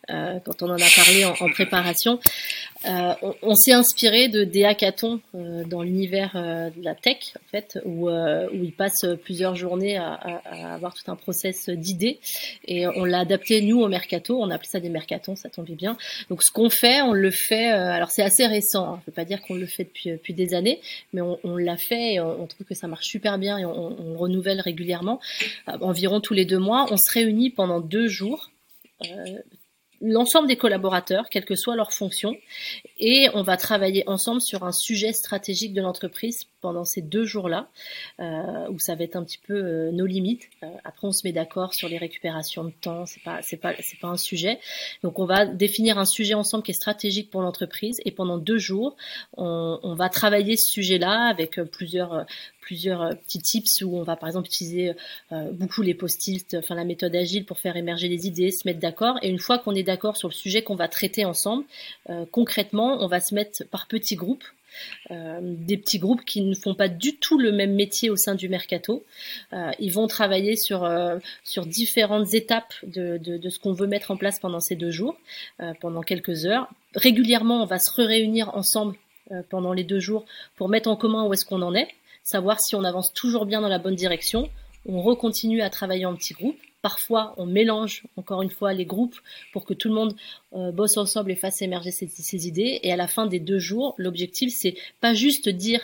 euh, 0.10 0.40
quand 0.44 0.64
on 0.64 0.70
en 0.70 0.76
a 0.76 0.90
parlé 0.96 1.26
en, 1.26 1.50
préparation. 1.52 2.20
Euh, 2.86 3.14
on, 3.44 3.54
s'est 3.54 3.74
inspiré 3.74 4.30
de 4.30 4.44
des 4.44 4.66
hackathons 4.66 5.22
euh, 5.36 5.64
dans 5.64 5.84
l'univers 5.84 6.32
de 6.34 6.84
la 6.84 6.96
tech, 6.96 7.36
en 7.36 7.50
fait, 7.52 7.80
où, 7.86 8.10
ils 8.10 8.74
passent 8.74 9.06
plusieurs 9.24 9.56
journées 9.56 9.98
à, 9.98 10.42
avoir 10.74 10.94
tout 10.96 11.10
un 11.12 11.16
process 11.16 11.70
d'idées. 11.70 12.20
Et 12.66 12.88
on 12.88 13.06
l'a 13.06 13.20
adapté, 13.20 13.62
nous, 13.62 13.82
au 13.82 13.88
mercato. 13.88 14.42
On 14.42 14.50
appelé 14.50 14.70
ça 14.70 14.80
des 14.80 14.90
mercatons, 14.90 15.36
ça 15.36 15.50
tombait 15.50 15.76
bien. 15.76 15.98
Donc, 16.30 16.42
ce 16.42 16.52
qu'on 16.52 16.70
fait, 16.70 17.02
on 17.02 17.14
le 17.14 17.32
fait... 17.32 17.70
alors, 17.70 18.10
c'est 18.10 18.24
assez 18.24 18.48
récent. 18.48 18.86
Hein, 18.86 19.02
je 19.02 19.02
ne 19.02 19.06
veux 19.12 19.16
pas 19.16 19.26
dire 19.26 19.42
qu'on 19.42 19.56
le 19.56 19.68
fait 19.68 19.88
depuis, 20.06 20.34
des 20.34 20.54
années, 20.54 20.82
mais 21.14 21.22
on, 21.22 21.58
l'a 21.58 21.78
fait 21.78 22.14
et 22.14 22.20
on, 22.20 22.48
trouve 22.48 22.66
que 22.66 22.74
ça 22.74 22.88
marche 22.88 23.06
super 23.06 23.38
bien 23.38 23.58
et 23.58 23.66
on 23.66 24.18
renouvelle 24.18 24.62
régulièrement. 24.62 25.20
environ 25.68 26.22
tous 26.22 26.34
les 26.34 26.46
deux 26.46 26.60
mois, 26.60 26.88
on 26.90 26.98
se 26.98 27.12
réunit 27.14 27.52
pendant 27.52 27.80
deux 27.80 28.08
jours 28.08 28.50
l'ensemble 30.02 30.48
des 30.48 30.58
collaborateurs, 30.58 31.30
quelle 31.30 31.46
que 31.46 31.56
soit 31.56 31.76
leur 31.76 31.94
fonction, 31.94 32.36
et 32.98 33.30
on 33.34 33.44
va 33.44 33.58
travailler 33.58 34.04
ensemble 34.08 34.42
sur 34.42 34.64
un 34.64 34.72
sujet 34.72 35.14
stratégique 35.14 35.74
de 35.74 35.82
l'entreprise 35.82 36.48
pendant 36.62 36.86
ces 36.86 37.02
deux 37.02 37.26
jours-là, 37.26 37.68
euh, 38.20 38.70
où 38.70 38.80
ça 38.80 38.96
va 38.96 39.04
être 39.04 39.16
un 39.16 39.24
petit 39.24 39.40
peu 39.40 39.54
euh, 39.54 39.92
nos 39.92 40.06
limites. 40.06 40.50
Euh, 40.64 40.68
après, 40.84 41.08
on 41.08 41.12
se 41.12 41.22
met 41.26 41.34
d'accord 41.34 41.74
sur 41.74 41.90
les 41.90 41.98
récupérations 41.98 42.64
de 42.64 42.72
temps, 42.72 43.06
c'est 43.06 43.24
pas, 43.24 43.42
c'est 43.42 43.58
pas, 43.58 43.74
c'est 43.80 44.00
pas 44.00 44.08
un 44.08 44.18
sujet. 44.18 44.60
Donc, 45.04 45.20
on 45.20 45.26
va 45.26 45.46
définir 45.46 45.98
un 45.98 46.06
sujet 46.06 46.34
ensemble 46.34 46.64
qui 46.64 46.72
est 46.72 46.76
stratégique 46.76 47.30
pour 47.30 47.42
l'entreprise, 47.42 48.00
et 48.06 48.12
pendant 48.12 48.38
deux 48.38 48.58
jours, 48.58 48.96
on, 49.38 49.80
on 49.84 49.96
va 49.96 50.10
travailler 50.10 50.56
ce 50.56 50.72
sujet-là 50.72 51.28
avec 51.30 51.60
plusieurs 51.72 52.26
plusieurs 52.62 53.10
petits 53.18 53.42
tips 53.42 53.82
où 53.82 53.98
on 53.98 54.04
va 54.04 54.16
par 54.16 54.30
exemple 54.30 54.46
utiliser 54.46 54.94
beaucoup 55.32 55.82
les 55.82 55.96
post-it, 55.96 56.54
enfin 56.54 56.76
la 56.76 56.84
méthode 56.84 57.14
agile 57.16 57.44
pour 57.44 57.58
faire 57.58 57.76
émerger 57.76 58.08
les 58.08 58.28
idées, 58.28 58.52
se 58.52 58.68
mettre 58.68 58.80
d'accord. 58.80 59.18
Et 59.24 59.30
une 59.30 59.40
fois 59.40 59.58
qu'on 59.58 59.74
est 59.74 59.84
d'accord 59.84 60.16
sur 60.16 60.28
le 60.28 60.34
sujet 60.34 60.62
qu'on 60.62 60.76
va 60.76 60.88
traiter 60.88 61.26
ensemble, 61.26 61.66
concrètement, 62.32 63.04
on 63.04 63.08
va 63.08 63.20
se 63.20 63.34
mettre 63.34 63.64
par 63.72 63.88
petits 63.88 64.16
groupes 64.16 64.44
euh, 64.44 64.61
des 65.10 65.78
petits 65.78 66.00
groupes 66.00 66.24
qui 66.26 66.42
ne 66.42 66.56
font 66.56 66.76
pas 66.76 66.88
du 66.88 67.18
tout 67.18 67.38
le 67.38 67.52
même 67.52 67.74
métier 67.74 68.10
au 68.10 68.16
sein 68.16 68.36
du 68.36 68.50
mercato. 68.50 69.04
Euh, 69.54 69.72
ils 69.80 69.92
vont 69.92 70.08
travailler 70.08 70.56
sur, 70.56 70.84
euh, 70.84 71.20
différentes 71.66 72.34
étapes 72.34 72.74
de, 72.84 73.18
de, 73.18 73.50
ce 73.50 73.60
qu'on 73.60 73.74
veut 73.74 73.88
mettre 73.88 74.12
en 74.12 74.18
place 74.18 74.40
pendant 74.40 74.60
ces 74.60 74.76
deux 74.76 74.92
jours, 74.92 75.16
pendant 75.80 76.02
quelques 76.02 76.46
heures. 76.46 76.70
Régulièrement, 76.96 77.64
on 77.64 77.66
va 77.66 77.80
se 77.80 77.92
réunir 77.92 78.56
ensemble 78.56 78.96
pendant 79.50 79.74
les 79.74 79.84
deux 79.84 80.00
jours 80.00 80.26
pour 80.56 80.70
mettre 80.70 80.90
en 80.90 80.96
commun 80.96 81.26
où 81.26 81.34
est-ce 81.34 81.46
qu'on 81.46 81.62
en 81.62 81.76
est, 81.76 81.88
savoir 82.24 82.60
si 82.60 82.76
on 82.76 82.84
avance 82.84 83.14
toujours 83.14 83.46
bien 83.46 83.62
dans 83.62 83.68
la 83.68 83.80
bonne 83.80 83.96
direction. 83.96 84.50
On 84.86 85.02
recontinue 85.02 85.62
à 85.62 85.70
travailler 85.70 86.06
en 86.06 86.16
petits 86.16 86.34
groupes 86.34 86.60
Parfois, 86.82 87.36
on 87.38 87.46
mélange 87.46 88.04
encore 88.18 88.42
une 88.42 88.50
fois 88.50 88.74
les 88.74 88.86
groupes 88.86 89.16
pour 89.54 89.66
que 89.66 89.74
tout 89.74 89.88
le 89.88 89.94
monde 89.94 90.16
euh, 90.54 90.72
bosse 90.72 90.98
ensemble 90.98 91.32
et 91.32 91.36
fasse 91.36 91.62
émerger 91.62 91.92
ses, 91.92 92.48
idées. 92.48 92.80
Et 92.84 92.92
à 92.92 92.96
la 92.96 93.08
fin 93.08 93.28
des 93.28 93.40
deux 93.40 93.60
jours, 93.60 93.94
l'objectif, 93.98 94.52
c'est 94.54 94.76
pas 95.00 95.14
juste 95.14 95.48
dire 95.48 95.80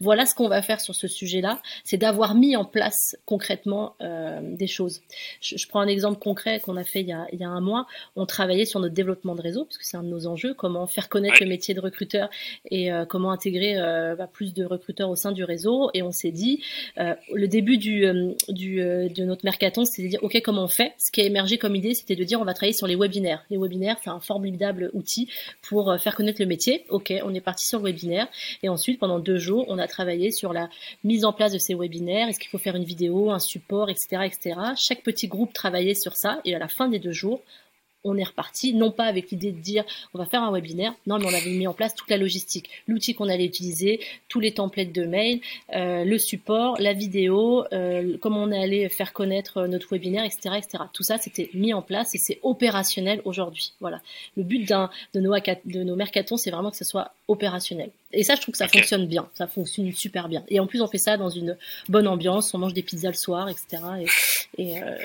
voilà 0.00 0.24
ce 0.24 0.34
qu'on 0.34 0.48
va 0.48 0.62
faire 0.62 0.80
sur 0.80 0.94
ce 0.94 1.08
sujet-là, 1.08 1.60
c'est 1.84 1.96
d'avoir 1.96 2.34
mis 2.34 2.56
en 2.56 2.64
place 2.64 3.16
concrètement 3.24 3.94
euh, 4.00 4.40
des 4.42 4.68
choses. 4.68 5.00
Je, 5.40 5.66
prends 5.66 5.80
un 5.80 5.88
exemple 5.88 6.18
concret 6.18 6.60
qu'on 6.60 6.76
a 6.76 6.84
fait 6.84 7.00
il 7.00 7.08
y 7.08 7.12
a, 7.12 7.26
il 7.32 7.40
y 7.40 7.44
a, 7.44 7.48
un 7.48 7.60
mois. 7.60 7.86
On 8.14 8.24
travaillait 8.24 8.64
sur 8.64 8.78
notre 8.80 8.94
développement 8.94 9.34
de 9.34 9.42
réseau, 9.42 9.64
parce 9.64 9.78
que 9.78 9.84
c'est 9.84 9.96
un 9.96 10.02
de 10.02 10.08
nos 10.08 10.26
enjeux, 10.28 10.54
comment 10.54 10.86
faire 10.86 11.08
connaître 11.08 11.38
le 11.40 11.48
métier 11.48 11.74
de 11.74 11.80
recruteur 11.80 12.30
et 12.70 12.92
euh, 12.92 13.04
comment 13.04 13.32
intégrer 13.32 13.76
bah, 14.16 14.28
plus 14.32 14.54
de 14.54 14.64
recruteurs 14.64 15.10
au 15.10 15.16
sein 15.16 15.32
du 15.32 15.42
réseau. 15.44 15.90
Et 15.92 16.02
on 16.02 16.12
s'est 16.12 16.30
dit, 16.30 16.62
le 16.96 17.46
début 17.46 17.78
du, 17.78 18.06
du, 18.48 18.76
de 18.76 19.24
notre 19.24 19.44
mercaton, 19.44 19.84
c'est 19.84 20.02
de 20.02 20.08
dire, 20.08 20.22
OK, 20.22 20.35
comment 20.40 20.64
on 20.64 20.68
fait. 20.68 20.94
Ce 20.98 21.10
qui 21.10 21.20
a 21.20 21.24
émergé 21.24 21.58
comme 21.58 21.74
idée, 21.76 21.94
c'était 21.94 22.16
de 22.16 22.24
dire 22.24 22.40
on 22.40 22.44
va 22.44 22.54
travailler 22.54 22.76
sur 22.76 22.86
les 22.86 22.96
webinaires. 22.96 23.44
Les 23.50 23.58
webinaires, 23.58 23.96
c'est 24.02 24.10
un 24.10 24.20
formidable 24.20 24.90
outil 24.92 25.28
pour 25.62 25.90
euh, 25.90 25.98
faire 25.98 26.14
connaître 26.14 26.40
le 26.40 26.46
métier. 26.46 26.84
Ok, 26.88 27.12
on 27.24 27.34
est 27.34 27.40
parti 27.40 27.66
sur 27.66 27.78
le 27.78 27.84
webinaire. 27.84 28.28
Et 28.62 28.68
ensuite, 28.68 28.98
pendant 28.98 29.18
deux 29.18 29.38
jours, 29.38 29.64
on 29.68 29.78
a 29.78 29.86
travaillé 29.86 30.30
sur 30.30 30.52
la 30.52 30.68
mise 31.04 31.24
en 31.24 31.32
place 31.32 31.52
de 31.52 31.58
ces 31.58 31.74
webinaires. 31.74 32.28
Est-ce 32.28 32.38
qu'il 32.38 32.50
faut 32.50 32.58
faire 32.58 32.76
une 32.76 32.84
vidéo, 32.84 33.30
un 33.30 33.38
support, 33.38 33.90
etc., 33.90 34.22
etc. 34.24 34.60
Chaque 34.76 35.02
petit 35.02 35.28
groupe 35.28 35.52
travaillait 35.52 35.94
sur 35.94 36.16
ça. 36.16 36.40
Et 36.44 36.54
à 36.54 36.58
la 36.58 36.68
fin 36.68 36.88
des 36.88 36.98
deux 36.98 37.12
jours, 37.12 37.42
on 38.06 38.16
est 38.16 38.24
reparti, 38.24 38.74
non 38.74 38.90
pas 38.90 39.04
avec 39.04 39.30
l'idée 39.30 39.52
de 39.52 39.60
dire 39.60 39.84
on 40.14 40.18
va 40.18 40.26
faire 40.26 40.42
un 40.42 40.52
webinaire, 40.52 40.94
non, 41.06 41.18
mais 41.18 41.26
on 41.26 41.34
avait 41.34 41.50
mis 41.50 41.66
en 41.66 41.74
place 41.74 41.94
toute 41.94 42.10
la 42.10 42.16
logistique, 42.16 42.70
l'outil 42.86 43.14
qu'on 43.14 43.28
allait 43.28 43.44
utiliser, 43.44 44.00
tous 44.28 44.40
les 44.40 44.52
templates 44.52 44.92
de 44.92 45.04
mail, 45.04 45.40
euh, 45.74 46.04
le 46.04 46.18
support, 46.18 46.76
la 46.80 46.92
vidéo, 46.92 47.64
euh, 47.72 48.16
comment 48.20 48.42
on 48.42 48.52
allait 48.52 48.88
faire 48.88 49.12
connaître 49.12 49.66
notre 49.66 49.88
webinaire, 49.90 50.24
etc., 50.24 50.56
etc. 50.56 50.84
Tout 50.92 51.02
ça, 51.02 51.18
c'était 51.18 51.50
mis 51.54 51.74
en 51.74 51.82
place 51.82 52.14
et 52.14 52.18
c'est 52.18 52.38
opérationnel 52.42 53.20
aujourd'hui. 53.24 53.72
Voilà. 53.80 54.00
Le 54.36 54.42
but 54.42 54.66
d'un 54.66 54.90
de 55.14 55.20
nos 55.20 55.34
de 55.36 55.82
nos 55.82 55.96
mercatons, 55.96 56.36
c'est 56.36 56.50
vraiment 56.50 56.70
que 56.70 56.76
ce 56.76 56.84
soit 56.84 57.12
opérationnel. 57.28 57.90
Et 58.12 58.22
ça, 58.22 58.34
je 58.34 58.40
trouve 58.40 58.52
que 58.52 58.58
ça 58.58 58.68
fonctionne 58.68 59.06
bien, 59.06 59.28
ça 59.34 59.46
fonctionne 59.46 59.92
super 59.92 60.28
bien. 60.28 60.42
Et 60.48 60.60
en 60.60 60.66
plus, 60.66 60.80
on 60.80 60.86
fait 60.86 60.98
ça 60.98 61.16
dans 61.16 61.28
une 61.28 61.56
bonne 61.88 62.06
ambiance, 62.06 62.54
on 62.54 62.58
mange 62.58 62.74
des 62.74 62.82
pizzas 62.82 63.08
le 63.08 63.14
soir, 63.14 63.48
etc. 63.48 63.82
Et, 64.58 64.82
euh, 64.82 64.96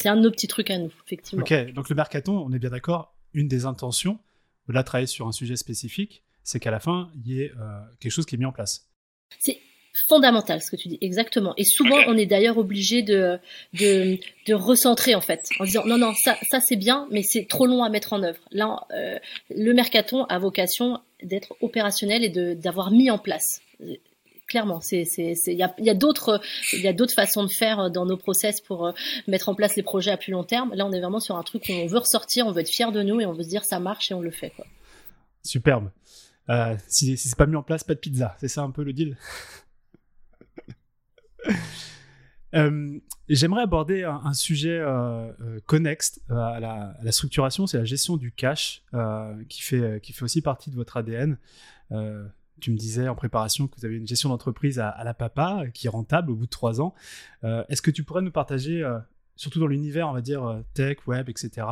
c'est 0.00 0.08
un 0.08 0.16
de 0.16 0.22
nos 0.22 0.30
petits 0.30 0.48
trucs 0.48 0.70
à 0.70 0.78
nous, 0.78 0.90
effectivement. 1.06 1.42
Ok, 1.42 1.72
donc 1.72 1.90
le 1.90 1.94
mercaton, 1.94 2.38
on 2.38 2.52
est 2.52 2.58
bien 2.58 2.70
d'accord, 2.70 3.14
une 3.34 3.48
des 3.48 3.66
intentions, 3.66 4.18
de 4.68 4.72
la 4.72 4.82
travailler 4.82 5.06
sur 5.06 5.26
un 5.26 5.32
sujet 5.32 5.56
spécifique, 5.56 6.24
c'est 6.42 6.58
qu'à 6.58 6.70
la 6.70 6.80
fin, 6.80 7.10
il 7.16 7.30
y 7.30 7.42
ait 7.42 7.52
euh, 7.60 7.80
quelque 8.00 8.12
chose 8.12 8.24
qui 8.24 8.36
est 8.36 8.38
mis 8.38 8.46
en 8.46 8.52
place. 8.52 8.88
C'est 9.38 9.58
fondamental 10.08 10.62
ce 10.62 10.70
que 10.70 10.76
tu 10.76 10.88
dis, 10.88 10.96
exactement. 11.02 11.52
Et 11.58 11.64
souvent, 11.64 11.98
on 12.06 12.16
est 12.16 12.24
d'ailleurs 12.24 12.56
obligé 12.56 13.02
de, 13.02 13.38
de, 13.74 14.18
de, 14.46 14.54
recentrer 14.54 15.14
en 15.14 15.20
fait, 15.20 15.46
en 15.58 15.64
disant 15.64 15.84
non, 15.84 15.98
non, 15.98 16.14
ça, 16.14 16.36
ça 16.48 16.60
c'est 16.60 16.76
bien, 16.76 17.06
mais 17.10 17.22
c'est 17.22 17.46
trop 17.46 17.66
long 17.66 17.84
à 17.84 17.90
mettre 17.90 18.14
en 18.14 18.22
œuvre. 18.22 18.40
Là, 18.52 18.86
euh, 18.92 19.18
le 19.50 19.72
mercaton 19.74 20.24
a 20.24 20.38
vocation 20.38 21.00
d'être 21.22 21.54
opérationnel 21.60 22.24
et 22.24 22.54
d'avoir 22.54 22.90
mis 22.90 23.10
en 23.10 23.18
place 23.18 23.60
clairement. 24.50 24.82
C'est, 24.82 25.06
c'est, 25.06 25.32
il 25.46 25.56
y 25.56 25.62
a, 25.62 25.94
d'autres, 25.94 26.42
il 26.74 26.80
y 26.80 26.88
a 26.88 26.92
d'autres 26.92 27.14
façons 27.14 27.44
de 27.44 27.50
faire 27.50 27.80
euh, 27.80 27.88
dans 27.88 28.04
nos 28.04 28.18
process 28.18 28.60
pour 28.60 28.88
euh, 28.88 28.92
mettre 29.28 29.48
en 29.48 29.54
place 29.54 29.76
les 29.76 29.82
projets 29.82 30.10
à 30.10 30.18
plus 30.18 30.32
long 30.32 30.44
terme. 30.44 30.74
Là, 30.74 30.84
on 30.84 30.92
est 30.92 31.00
vraiment 31.00 31.20
sur 31.20 31.36
un 31.36 31.42
truc 31.42 31.64
où 31.70 31.72
on 31.72 31.86
veut 31.86 31.98
ressortir, 31.98 32.46
on 32.46 32.52
veut 32.52 32.60
être 32.60 32.68
fier 32.68 32.92
de 32.92 33.02
nous 33.02 33.18
et 33.20 33.26
on 33.26 33.32
veut 33.32 33.44
se 33.44 33.48
dire 33.48 33.64
ça 33.64 33.80
marche 33.80 34.10
et 34.10 34.14
on 34.14 34.20
le 34.20 34.30
fait. 34.30 34.52
Superbe. 35.42 35.90
Euh, 36.50 36.76
si, 36.88 37.16
si 37.16 37.28
c'est 37.28 37.38
pas 37.38 37.46
mis 37.46 37.56
en 37.56 37.62
place, 37.62 37.84
pas 37.84 37.94
de 37.94 38.00
pizza. 38.00 38.36
C'est 38.40 38.48
ça 38.48 38.62
un 38.62 38.70
peu 38.70 38.82
le 38.82 38.92
deal? 38.92 39.16
j'aimerais 43.28 43.62
aborder 43.62 44.02
un, 44.02 44.34
sujet 44.34 44.84
connexe 45.66 46.20
à 46.28 46.58
la, 46.58 46.96
à, 46.98 47.04
la, 47.04 47.12
structuration, 47.12 47.68
c'est 47.68 47.78
la 47.78 47.84
gestion 47.84 48.16
du 48.16 48.32
cash, 48.32 48.82
qui, 49.48 49.62
fait, 49.62 50.00
qui 50.02 50.12
fait 50.12 50.24
aussi 50.24 50.42
partie 50.42 50.70
de 50.70 50.74
votre 50.74 50.96
ADN. 50.96 51.38
Tu 52.60 52.70
me 52.70 52.76
disais 52.76 53.08
en 53.08 53.14
préparation 53.14 53.66
que 53.66 53.76
vous 53.78 53.84
avez 53.84 53.96
une 53.96 54.06
gestion 54.06 54.28
d'entreprise 54.28 54.78
à, 54.78 55.02
la 55.04 55.14
papa 55.14 55.64
qui 55.72 55.86
est 55.86 55.90
rentable 55.90 56.30
au 56.30 56.34
bout 56.34 56.46
de 56.46 56.50
trois 56.50 56.80
ans. 56.80 56.94
Euh, 57.44 57.64
est-ce 57.68 57.82
que 57.82 57.90
tu 57.90 58.04
pourrais 58.04 58.22
nous 58.22 58.30
partager, 58.30 58.82
euh, 58.82 58.98
surtout 59.36 59.60
dans 59.60 59.66
l'univers, 59.66 60.08
on 60.08 60.12
va 60.12 60.20
dire, 60.20 60.44
euh, 60.44 60.60
tech, 60.74 60.98
web, 61.06 61.28
etc., 61.28 61.66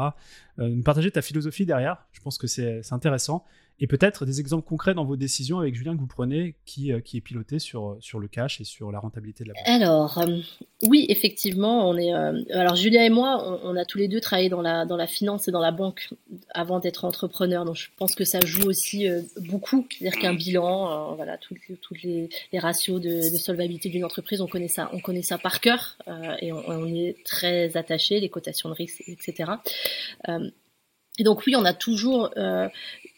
nous 0.59 0.83
partager 0.83 1.11
ta 1.11 1.23
philosophie 1.23 1.67
derrière? 1.67 2.07
Je 2.13 2.21
pense 2.21 2.39
que 2.39 2.47
c'est 2.47 2.83
intéressant 2.93 3.45
et 3.81 3.87
peut-être 3.87 4.27
des 4.27 4.41
exemples 4.41 4.67
concrets 4.67 4.95
dans 4.95 5.05
vos 5.05 5.17
décisions 5.17 5.61
avec 5.61 5.75
Julien 5.75 5.95
que 5.95 6.01
vous 6.01 6.09
prenez 6.09 6.57
qui, 6.65 6.93
euh, 6.93 6.99
est 6.99 7.21
piloté 7.21 7.59
sur, 7.59 7.97
sur 8.01 8.19
le 8.19 8.27
cash 8.27 8.61
et 8.61 8.65
sur 8.65 8.91
la 8.91 8.99
rentabilité 8.99 9.45
de 9.45 9.49
la 9.49 9.55
boîte. 9.55 9.69
Alors, 9.69 10.19
euh, 10.19 10.39
oui, 10.83 11.07
effectivement, 11.09 11.89
on 11.89 11.97
est. 11.97 12.13
Euh, 12.13 12.43
alors, 12.53 12.75
Julien 12.75 13.05
et 13.05 13.11
moi, 13.11 13.61
on, 13.63 13.77
a 13.77 13.85
tous 13.85 13.99
les 13.99 14.09
deux 14.09 14.21
travaillé 14.21 14.49
dans 14.49 14.63
la, 14.63 15.07
finance 15.07 15.49
et 15.49 15.53
dans 15.53 15.61
la 15.61 15.71
banque 15.71 16.11
avant 16.51 16.81
d'être 16.81 17.05
entrepreneur. 17.05 17.65
Donc, 17.65 17.77
je 17.77 17.89
pense 17.97 18.15
que 18.15 18.25
ça 18.25 18.41
joue 18.41 18.69
aussi 18.69 19.07
beaucoup. 19.49 19.87
C'est-à-dire 19.91 20.21
qu'un 20.21 20.35
bilan, 20.35 21.15
voilà, 21.15 21.39
tous 21.39 21.55
les, 22.03 22.29
ratios 22.55 23.01
de, 23.01 23.09
de 23.09 23.37
solvabilité 23.37 23.89
d'une 23.89 24.05
entreprise, 24.05 24.41
on 24.41 24.49
connaît 24.49 24.69
ça, 24.69 24.91
on 24.93 25.01
connaît 25.01 25.23
ça 25.23 25.39
par 25.39 25.61
cœur 25.61 25.97
et 26.41 26.53
on, 26.53 26.69
on, 26.69 26.87
est 26.87 27.17
très 27.25 27.77
attaché, 27.77 28.21
les 28.21 28.29
cotations 28.29 28.69
de 28.69 28.75
risque, 28.75 29.03
etc. 29.07 29.53
Et 31.19 31.25
donc 31.25 31.45
oui, 31.47 31.57
on 31.57 31.65
a 31.65 31.75
toujours 31.75 32.31
euh, 32.37 32.69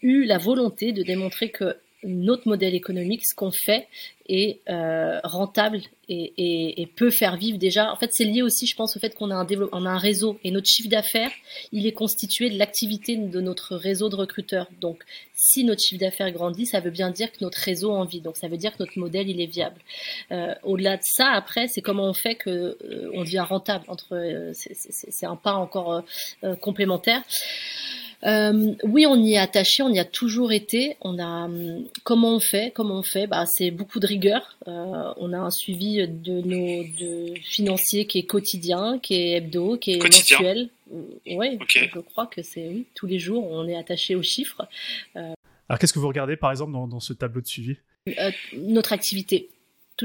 eu 0.02 0.24
la 0.24 0.38
volonté 0.38 0.92
de 0.92 1.02
démontrer 1.02 1.50
que 1.50 1.76
notre 2.04 2.48
modèle 2.48 2.74
économique, 2.74 3.22
ce 3.24 3.34
qu'on 3.34 3.50
fait, 3.50 3.86
est 4.26 4.60
euh, 4.68 5.20
rentable 5.24 5.80
et, 6.08 6.88
peut 6.96 7.10
faire 7.10 7.36
vivre 7.36 7.58
déjà. 7.58 7.92
En 7.92 7.96
fait, 7.96 8.10
c'est 8.12 8.24
lié 8.24 8.42
aussi, 8.42 8.66
je 8.66 8.74
pense, 8.74 8.96
au 8.96 9.00
fait 9.00 9.14
qu'on 9.14 9.30
a 9.30 9.34
un 9.34 9.46
on 9.72 9.86
a 9.86 9.90
un 9.90 9.98
réseau 9.98 10.38
et 10.42 10.50
notre 10.50 10.66
chiffre 10.66 10.88
d'affaires, 10.88 11.30
il 11.72 11.86
est 11.86 11.92
constitué 11.92 12.50
de 12.50 12.58
l'activité 12.58 13.16
de 13.16 13.40
notre 13.40 13.76
réseau 13.76 14.08
de 14.08 14.16
recruteurs. 14.16 14.68
Donc, 14.80 15.02
si 15.34 15.64
notre 15.64 15.80
chiffre 15.82 16.00
d'affaires 16.00 16.30
grandit, 16.32 16.66
ça 16.66 16.80
veut 16.80 16.90
bien 16.90 17.10
dire 17.10 17.30
que 17.30 17.38
notre 17.42 17.58
réseau 17.58 17.92
en 17.92 18.04
vit. 18.04 18.20
Donc, 18.20 18.36
ça 18.36 18.48
veut 18.48 18.56
dire 18.56 18.72
que 18.72 18.82
notre 18.82 18.98
modèle, 18.98 19.28
il 19.28 19.40
est 19.40 19.46
viable. 19.46 19.80
Euh, 20.32 20.54
au-delà 20.62 20.96
de 20.96 21.02
ça, 21.04 21.30
après, 21.30 21.68
c'est 21.68 21.82
comment 21.82 22.08
on 22.08 22.14
fait 22.14 22.34
que 22.34 22.76
on 23.14 23.22
devient 23.22 23.44
rentable. 23.48 23.84
Entre, 23.88 24.50
c'est 24.52 25.26
un 25.26 25.36
pas 25.36 25.54
encore 25.54 26.04
complémentaire. 26.60 27.22
Euh, 28.24 28.74
oui, 28.84 29.06
on 29.06 29.16
y 29.16 29.34
est 29.34 29.38
attaché, 29.38 29.82
on 29.82 29.88
y 29.88 29.98
a 29.98 30.04
toujours 30.04 30.52
été. 30.52 30.96
On 31.00 31.18
a 31.18 31.44
hum, 31.46 31.84
comment 32.04 32.34
on 32.36 32.40
fait 32.40 32.72
Comment 32.74 32.98
on 32.98 33.02
fait? 33.02 33.26
Bah, 33.26 33.44
c'est 33.46 33.70
beaucoup 33.70 34.00
de 34.00 34.06
rigueur. 34.06 34.56
Euh, 34.68 35.12
on 35.16 35.32
a 35.32 35.38
un 35.38 35.50
suivi 35.50 36.06
de 36.06 36.40
nos 36.42 36.84
de 36.84 37.34
financiers 37.40 38.06
qui 38.06 38.18
est 38.18 38.24
quotidien, 38.24 38.98
qui 38.98 39.14
est 39.14 39.36
hebdo, 39.36 39.78
qui 39.78 39.92
est 39.92 40.02
mensuel. 40.02 40.68
Euh, 40.92 41.02
oui, 41.26 41.58
je 41.68 42.00
crois 42.00 42.26
que 42.26 42.42
c'est 42.42 42.66
oui, 42.68 42.86
tous 42.94 43.06
les 43.06 43.18
jours, 43.18 43.50
on 43.50 43.66
est 43.68 43.76
attaché 43.76 44.14
aux 44.14 44.22
chiffres. 44.22 44.66
Alors, 45.14 45.78
qu'est-ce 45.78 45.92
que 45.92 46.00
vous 46.00 46.08
regardez, 46.08 46.36
par 46.36 46.50
exemple, 46.50 46.72
dans, 46.72 46.88
dans 46.88 47.00
ce 47.00 47.12
tableau 47.12 47.40
de 47.40 47.46
suivi? 47.46 47.76
Notre 48.54 48.92
activité 48.92 49.50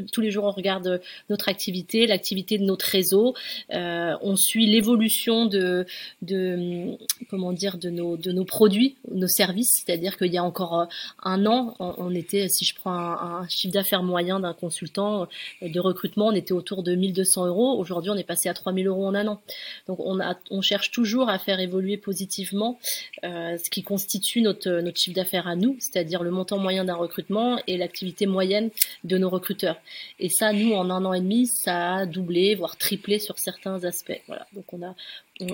tous 0.02 0.22
les 0.22 0.32
jours, 0.32 0.46
on 0.46 0.52
regarde 0.52 1.02
notre 1.30 1.50
activité, 1.50 2.08
l'activité 2.08 2.58
de 2.58 2.64
notre 2.64 2.86
réseau. 2.86 3.34
on 3.72 4.36
suit 4.36 4.68
l'évolution 4.68 5.46
de, 5.46 5.86
de, 6.22 6.98
comment 7.30 7.52
dire, 7.52 7.78
de 7.78 7.90
nos, 7.90 8.18
de 8.18 8.32
nos 8.32 8.46
produits, 8.46 8.96
nos 9.12 9.28
services. 9.28 9.84
C'est-à-dire 9.86 10.18
qu'il 10.18 10.34
y 10.34 10.38
a 10.38 10.44
encore 10.44 10.88
un 11.24 11.46
an, 11.46 11.76
on, 11.80 12.14
était, 12.14 12.48
si 12.50 12.66
je 12.66 12.76
prends 12.76 12.92
un, 12.92 13.48
chiffre 13.48 13.74
d'affaires 13.74 14.04
moyen 14.04 14.40
d'un 14.40 14.54
consultant 14.54 15.28
de 15.62 15.80
recrutement, 15.80 16.28
on 16.28 16.32
était 16.32 16.54
autour 16.54 16.84
de 16.84 16.96
1200 16.96 17.48
euros. 17.48 17.78
Aujourd'hui, 17.80 18.12
on 18.12 18.16
est 18.16 18.24
passé 18.24 18.50
à 18.50 18.54
3000 18.54 18.88
euros 18.88 19.06
en 19.06 19.16
un 19.16 19.28
an. 19.28 19.42
Donc, 19.88 20.00
on, 20.00 20.62
cherche 20.62 20.90
toujours 20.90 21.30
à 21.30 21.38
faire 21.38 21.60
évoluer 21.60 21.98
positivement 21.98 22.80
euh, 23.24 23.58
ce 23.64 23.70
qui 23.70 23.84
constitue 23.84 24.42
notre, 24.42 24.82
notre 24.82 25.00
chiffre 25.00 25.16
d'affaires 25.16 25.48
à 25.48 25.56
nous, 25.56 25.76
c'est-à-dire 25.80 26.24
le 26.24 26.32
montant 26.32 26.58
moyen 26.58 26.86
d'un 26.86 26.96
recrutement 26.96 27.60
et 27.68 27.78
l'activité 27.78 28.26
moyenne 28.26 28.70
de 29.04 29.18
nos 29.18 29.30
recruteurs. 29.30 29.78
Et 30.20 30.30
ça, 30.30 30.54
nous, 30.54 30.74
en 30.74 30.90
un 30.90 31.06
an 31.06 31.14
et 31.14 31.22
demi, 31.22 31.48
ça 31.48 31.96
a 31.96 32.06
doublé, 32.06 32.56
voire 32.56 32.78
triplé 32.78 33.20
sur 33.20 33.38
certains 33.40 33.84
aspects. 33.84 34.22
Voilà. 34.28 34.48
Donc, 34.54 34.74
on 34.74 34.82
a, 34.82 34.96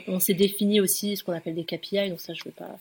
on, 0.08 0.20
s'est 0.20 0.34
défini 0.34 0.80
aussi 0.80 1.18
ce 1.18 1.24
qu'on 1.24 1.34
appelle 1.34 1.56
des 1.56 1.64
KPI, 1.64 2.10
donc 2.10 2.20
ça 2.20 2.34
je 2.34 2.44
veux 2.46 2.52
pas, 2.52 2.78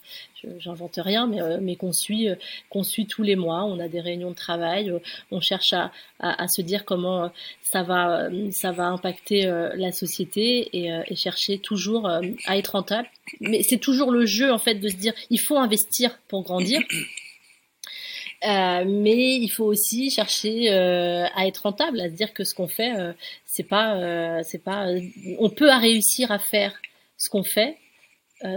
j'invente 0.59 0.97
rien, 0.97 1.25
mais, 1.25 1.41
euh, 1.41 1.57
mais 1.59 1.75
qu'on 1.75 1.91
suit, 1.91 2.29
euh, 2.29 2.35
qu'on 2.69 2.83
suit 2.83 3.07
tous 3.07 3.23
les 3.23 3.35
mois. 3.35 3.63
On 3.63 3.79
a 3.79 3.87
des 3.87 4.01
réunions 4.01 4.29
de 4.29 4.35
travail, 4.35 4.93
on 5.31 5.39
cherche 5.39 5.73
à, 5.73 5.91
à, 6.19 6.47
se 6.47 6.61
dire 6.61 6.85
comment 6.85 7.31
ça 7.61 7.81
va, 7.81 8.29
ça 8.51 8.71
va 8.71 8.87
impacter 8.87 9.45
la 9.75 9.91
société 9.91 10.69
et 10.73 11.15
chercher 11.15 11.57
toujours 11.57 12.07
à 12.07 12.57
être 12.57 12.73
rentable. 12.73 13.07
Mais 13.39 13.63
c'est 13.63 13.77
toujours 13.77 14.11
le 14.11 14.25
jeu 14.25 14.51
en 14.51 14.59
fait 14.59 14.75
de 14.75 14.89
se 14.89 14.95
dire 14.95 15.13
il 15.29 15.39
faut 15.39 15.57
investir 15.57 16.19
pour 16.27 16.43
grandir. 16.43 16.81
Euh, 18.43 18.85
mais 18.87 19.35
il 19.35 19.49
faut 19.49 19.65
aussi 19.65 20.09
chercher 20.09 20.71
euh, 20.71 21.25
à 21.35 21.45
être 21.45 21.59
rentable, 21.59 22.01
à 22.01 22.09
se 22.09 22.13
dire 22.15 22.33
que 22.33 22.43
ce 22.43 22.55
qu'on 22.55 22.67
fait, 22.67 22.97
euh, 22.99 23.13
c'est 23.45 23.63
pas, 23.63 23.95
euh, 23.97 24.41
c'est 24.43 24.63
pas, 24.63 24.87
on 25.37 25.49
peut 25.49 25.69
à 25.69 25.77
réussir 25.77 26.31
à 26.31 26.39
faire 26.39 26.73
ce 27.17 27.29
qu'on 27.29 27.43
fait 27.43 27.77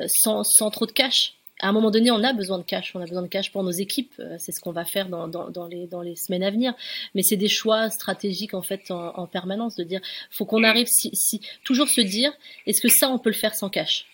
sans, 0.06 0.42
sans 0.44 0.70
trop 0.70 0.86
de 0.86 0.92
cash. 0.92 1.34
À 1.60 1.68
un 1.68 1.72
moment 1.72 1.90
donné, 1.90 2.10
on 2.10 2.24
a 2.24 2.32
besoin 2.32 2.56
de 2.56 2.62
cash. 2.64 2.96
On 2.96 3.00
a 3.00 3.04
besoin 3.04 3.20
de 3.20 3.28
cash 3.28 3.52
pour 3.52 3.62
nos 3.62 3.70
équipes. 3.70 4.14
C'est 4.38 4.50
ce 4.50 4.58
qu'on 4.60 4.72
va 4.72 4.86
faire 4.86 5.10
dans, 5.10 5.28
dans, 5.28 5.50
dans, 5.50 5.66
les, 5.66 5.86
dans 5.86 6.00
les 6.00 6.16
semaines 6.16 6.42
à 6.42 6.50
venir. 6.50 6.72
Mais 7.14 7.22
c'est 7.22 7.36
des 7.36 7.48
choix 7.48 7.90
stratégiques 7.90 8.54
en 8.54 8.62
fait 8.62 8.90
en, 8.90 9.14
en 9.14 9.26
permanence 9.26 9.76
de 9.76 9.84
dire, 9.84 10.00
faut 10.30 10.46
qu'on 10.46 10.64
arrive, 10.64 10.86
si, 10.90 11.10
si 11.12 11.42
toujours 11.62 11.88
se 11.88 12.00
dire, 12.00 12.32
est-ce 12.66 12.80
que 12.80 12.88
ça 12.88 13.10
on 13.10 13.18
peut 13.18 13.28
le 13.28 13.36
faire 13.36 13.54
sans 13.54 13.68
cash? 13.68 14.06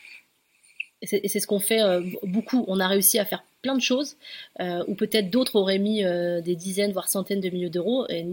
Et 1.03 1.29
c'est 1.29 1.41
ce 1.41 1.47
qu'on 1.47 1.61
fait 1.61 1.81
euh, 1.81 2.03
beaucoup. 2.23 2.65
On 2.69 2.79
a 2.79 2.87
réussi 2.87 3.19
à 3.19 3.25
faire 3.25 3.45
plein 3.63 3.75
de 3.75 3.81
choses, 3.81 4.17
euh, 4.61 4.85
où 4.87 4.95
peut-être 4.95 5.31
d'autres 5.31 5.57
auraient 5.57 5.79
mis 5.79 6.05
euh, 6.05 6.41
des 6.41 6.57
dizaines, 6.57 6.93
voire 6.93 7.09
centaines 7.09 7.41
de 7.41 7.49
milliers 7.49 7.71
d'euros, 7.71 8.07
et, 8.09 8.27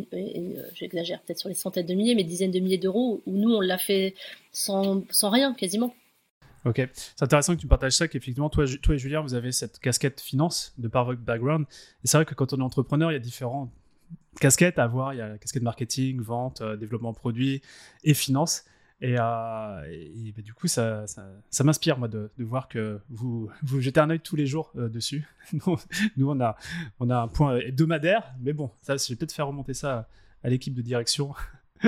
j'exagère 0.74 1.22
peut-être 1.22 1.40
sur 1.40 1.50
les 1.50 1.56
centaines 1.56 1.86
de 1.86 1.94
milliers, 1.94 2.16
mais 2.16 2.24
dizaines 2.24 2.52
de 2.52 2.60
milliers 2.60 2.78
d'euros, 2.78 3.22
où 3.26 3.38
nous, 3.38 3.54
on 3.54 3.62
l'a 3.62 3.78
fait 3.78 4.16
sans, 4.52 5.04
sans 5.10 5.30
rien, 5.30 5.54
quasiment. 5.54 5.94
Ok, 6.66 6.82
c'est 6.94 7.24
intéressant 7.24 7.56
que 7.56 7.62
tu 7.62 7.68
partages 7.68 7.94
ça, 7.94 8.08
qu'effectivement, 8.08 8.50
toi, 8.50 8.66
toi 8.82 8.96
et 8.96 8.98
Julien, 8.98 9.22
vous 9.22 9.34
avez 9.34 9.54
cette 9.54 9.80
casquette 9.80 10.20
finance 10.20 10.74
de 10.78 10.90
par 10.90 11.06
votre 11.06 11.22
background. 11.22 11.66
Et 12.04 12.08
c'est 12.08 12.18
vrai 12.18 12.26
que 12.26 12.34
quand 12.34 12.52
on 12.52 12.58
est 12.58 12.64
entrepreneur, 12.64 13.12
il 13.12 13.14
y 13.14 13.18
a 13.18 13.22
différentes 13.22 13.70
casquettes 14.42 14.78
à 14.78 14.84
avoir. 14.84 15.14
Il 15.14 15.18
y 15.18 15.22
a 15.22 15.30
la 15.30 15.38
casquette 15.38 15.64
marketing, 15.64 16.20
vente, 16.20 16.62
développement 16.62 17.14
produit 17.14 17.62
et 18.04 18.14
finance. 18.14 18.66
Et, 19.00 19.16
euh, 19.20 19.22
bah, 20.36 20.42
du 20.42 20.54
coup, 20.54 20.68
ça, 20.68 21.06
ça, 21.08 21.64
m'inspire, 21.64 22.00
moi, 22.00 22.08
de, 22.08 22.32
voir 22.40 22.68
que 22.68 23.00
vous, 23.10 23.50
vous 23.62 23.80
jetez 23.80 24.00
un 24.00 24.10
œil 24.10 24.20
tous 24.20 24.36
les 24.36 24.48
jours 24.48 24.72
euh, 24.76 24.90
dessus. 24.90 25.28
nous, 25.54 26.30
on, 26.30 26.42
a, 26.42 26.58
on 27.00 27.10
a 27.10 27.18
un 27.18 27.28
point 27.28 27.58
hebdomadaire, 27.58 28.34
mais 28.42 28.54
bon, 28.54 28.72
ça, 28.82 28.98
je 28.98 29.08
vais 29.10 29.16
peut-être 29.16 29.34
faire 29.34 29.48
remonter 29.48 29.76
ça 29.76 30.08
à, 30.44 30.50
l'équipe 30.50 30.74
de 30.74 30.82
direction. 30.82 31.36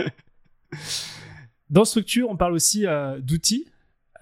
Dans 1.71 1.85
Structure, 1.85 2.29
on 2.29 2.37
parle 2.37 2.53
aussi 2.53 2.85
euh, 2.85 3.19
d'outils. 3.19 3.65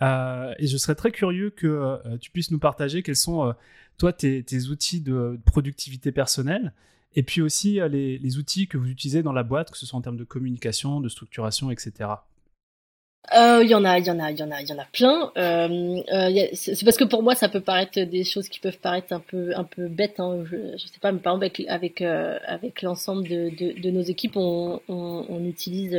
et 0.01 0.67
je 0.67 0.77
serais 0.77 0.95
très 0.95 1.11
curieux 1.11 1.49
que 1.49 2.17
tu 2.19 2.31
puisses 2.31 2.51
nous 2.51 2.59
partager 2.59 3.03
quels 3.03 3.17
sont, 3.17 3.53
toi, 3.97 4.13
tes, 4.13 4.43
outils 4.69 5.01
de 5.01 5.37
productivité 5.45 6.13
personnelle. 6.13 6.71
Et 7.15 7.23
puis 7.23 7.41
aussi 7.41 7.79
les 7.89 8.37
outils 8.37 8.67
que 8.67 8.77
vous 8.77 8.89
utilisez 8.89 9.23
dans 9.23 9.33
la 9.33 9.43
boîte, 9.43 9.71
que 9.71 9.77
ce 9.77 9.85
soit 9.85 9.97
en 9.97 10.01
termes 10.01 10.17
de 10.17 10.23
communication, 10.23 11.01
de 11.01 11.09
structuration, 11.09 11.69
etc. 11.71 12.11
Euh, 13.35 13.61
il 13.61 13.69
y 13.69 13.75
en 13.75 13.83
a, 13.83 13.99
il 13.99 14.05
y 14.05 14.11
en 14.11 14.19
a, 14.19 14.31
il 14.31 14.39
y 14.39 14.43
en 14.43 14.51
a, 14.51 14.61
il 14.61 14.69
y 14.69 14.73
en 14.73 14.79
a 14.79 14.85
plein. 14.85 15.31
Euh, 15.37 16.01
euh, 16.13 16.45
c'est 16.53 16.83
parce 16.85 16.97
que 16.97 17.03
pour 17.03 17.23
moi, 17.23 17.35
ça 17.35 17.49
peut 17.49 17.59
paraître 17.59 17.99
des 17.99 18.23
choses 18.23 18.47
qui 18.47 18.59
peuvent 18.59 18.77
paraître 18.77 19.11
un 19.11 19.19
peu, 19.19 19.51
un 19.55 19.65
peu 19.65 19.87
bêtes. 19.87 20.19
Hein. 20.19 20.43
Je, 20.49 20.77
je 20.77 20.87
sais 20.87 20.99
pas, 21.01 21.11
mais 21.11 21.19
par 21.19 21.33
exemple 21.33 21.45
avec 21.45 21.69
avec, 21.69 22.01
euh, 22.01 22.37
avec 22.45 22.81
l'ensemble 22.81 23.27
de, 23.27 23.49
de, 23.49 23.79
de, 23.81 23.91
nos 23.91 24.01
équipes, 24.01 24.37
on, 24.37 24.79
on, 24.87 25.25
on 25.27 25.43
utilise 25.43 25.95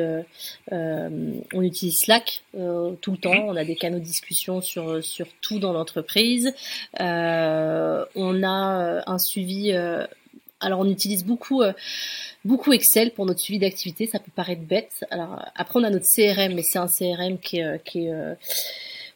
euh, 0.73 1.21
on 1.53 1.63
utilise 1.63 1.97
Slack 1.99 2.43
tout 2.53 3.13
le 3.13 3.19
temps. 3.19 3.45
On 3.47 3.57
a 3.57 3.65
des 3.65 3.77
canaux 3.77 3.99
de 3.99 4.05
discussion 4.05 4.61
sur 4.61 5.05
sur 5.05 5.27
tout 5.43 5.59
dans 5.59 5.73
l'entreprise. 5.73 6.53
on 6.99 8.43
a 8.43 9.03
un 9.07 9.19
suivi. 9.19 9.75
Alors 10.61 10.81
on 10.81 10.89
utilise 10.89 11.25
beaucoup 11.25 11.63
beaucoup 12.45 12.73
Excel 12.73 13.13
pour 13.13 13.27
notre 13.27 13.41
suivi 13.41 13.59
d'activité. 13.59 14.07
Ça 14.07 14.19
peut 14.19 14.33
paraître 14.35 14.63
bête. 14.63 15.05
Alors 15.11 15.45
après, 15.55 15.79
on 15.81 15.85
a 15.85 15.91
notre 15.91 16.07
CRM, 16.07 16.55
mais 16.55 16.63
c'est 16.63 16.79
un 16.79 16.89
CRM 16.89 17.39
qui 17.39 17.59
est, 17.59 17.65
euh, 17.65 17.79
qui 17.79 18.07
est 18.07 18.13
euh, 18.13 18.35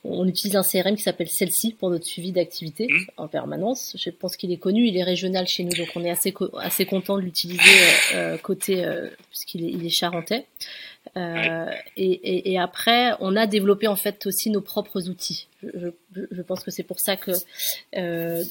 on 0.04 0.26
utilise 0.26 0.56
un 0.56 0.62
CRM 0.62 0.96
qui 0.96 1.02
s'appelle 1.02 1.28
celle-ci 1.28 1.74
pour 1.74 1.88
notre 1.88 2.04
suivi 2.04 2.32
d'activité 2.32 2.88
mmh. 2.88 2.98
en 3.18 3.28
permanence. 3.28 3.94
Je 3.96 4.10
pense 4.10 4.36
qu'il 4.36 4.50
est 4.50 4.56
connu, 4.56 4.86
il 4.86 4.96
est 4.96 5.04
régional 5.04 5.46
chez 5.46 5.62
nous, 5.62 5.70
donc 5.70 5.88
on 5.94 6.04
est 6.04 6.10
assez 6.10 6.34
assez 6.58 6.86
content 6.86 7.16
de 7.16 7.22
l'utiliser 7.22 7.60
euh, 8.14 8.36
côté 8.36 8.84
puisqu'il 9.30 9.64
est, 9.64 9.70
il 9.70 9.86
est 9.86 9.90
charentais. 9.90 10.46
Euh, 11.16 11.70
et, 11.96 12.10
et, 12.10 12.52
et, 12.52 12.58
après, 12.58 13.12
on 13.20 13.36
a 13.36 13.46
développé 13.46 13.86
en 13.88 13.96
fait 13.96 14.24
aussi 14.26 14.50
nos 14.50 14.60
propres 14.60 15.08
outils. 15.08 15.48
Je, 15.62 15.90
je, 16.14 16.22
je 16.30 16.42
pense 16.42 16.62
que 16.62 16.70
c'est 16.70 16.84
pour 16.84 17.00
ça 17.00 17.16
que 17.16 17.32
euh, 17.96 18.44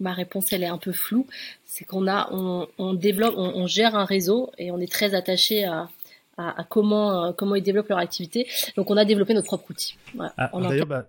ma 0.00 0.12
réponse 0.12 0.52
elle 0.52 0.62
est 0.62 0.68
un 0.68 0.78
peu 0.78 0.92
floue. 0.92 1.26
C'est 1.64 1.84
qu'on 1.84 2.06
a, 2.08 2.28
on, 2.32 2.94
développe, 2.94 3.34
on, 3.36 3.66
gère 3.66 3.94
un 3.94 4.04
réseau 4.04 4.50
et 4.58 4.70
on 4.70 4.78
est 4.80 4.90
très 4.90 5.14
attaché 5.14 5.64
à, 5.64 5.88
à, 6.36 6.64
comment 6.68 7.26
euh, 7.26 7.32
comment 7.32 7.54
ils 7.54 7.62
développent 7.62 7.88
leur 7.88 7.98
activité. 7.98 8.46
Donc 8.76 8.90
on 8.90 8.96
a 8.96 9.04
développé 9.04 9.34
notre 9.34 9.46
propre 9.46 9.70
outil. 9.70 9.96
Ah, 10.18 10.50
on, 10.52 10.64
a, 10.64 10.84
bah, 10.84 11.06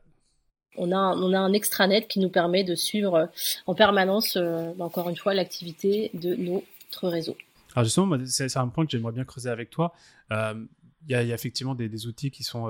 on 0.77 0.91
a 0.91 1.15
on 1.15 1.33
a 1.33 1.39
un 1.39 1.53
extranet 1.53 2.07
qui 2.07 2.19
nous 2.19 2.29
permet 2.29 2.63
de 2.63 2.75
suivre 2.75 3.15
euh, 3.15 3.25
en 3.67 3.75
permanence, 3.75 4.35
euh, 4.35 4.73
encore 4.79 5.09
une 5.09 5.17
fois, 5.17 5.33
l'activité 5.33 6.11
de 6.13 6.35
notre 6.35 7.07
réseau. 7.07 7.37
Alors 7.75 7.85
justement, 7.85 8.17
c'est 8.25 8.57
un 8.57 8.67
point 8.67 8.85
que 8.85 8.91
j'aimerais 8.91 9.13
bien 9.13 9.25
creuser 9.25 9.49
avec 9.49 9.69
toi. 9.69 9.93
Il 10.31 10.67
y, 11.07 11.15
a, 11.15 11.21
effectivement 11.21 11.75
des, 11.75 12.07
outils 12.07 12.29
qui 12.29 12.43
sont 12.43 12.67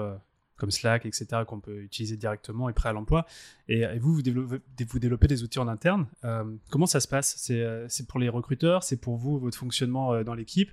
comme 0.60 0.70
Slack, 0.72 1.06
etc., 1.06 1.44
qu'on 1.48 1.60
peut 1.60 1.82
utiliser 1.82 2.18
directement 2.18 2.70
et 2.70 2.74
prêt 2.74 2.90
à 2.90 2.94
l'emploi. 2.94 3.26
Et, 3.68 3.86
vous, 3.98 4.14
vous 4.14 4.22
développez, 4.22 4.60
vous 4.88 5.00
développez, 5.00 5.28
des 5.28 5.42
outils 5.44 5.60
en 5.60 5.68
interne. 5.68 6.06
Euh, 6.24 6.44
comment 6.70 6.86
ça 6.86 7.00
se 7.00 7.08
passe? 7.08 7.50
Euh, 7.50 7.86
C'est 7.90 8.08
pour 8.08 8.20
les 8.20 8.30
recruteurs 8.30 8.84
C'est 8.84 8.98
pour 8.98 9.16
vous, 9.16 9.40
votre 9.40 9.58
fonctionnement 9.58 10.14
euh, 10.14 10.24
dans 10.24 10.36
l'équipe? 10.36 10.70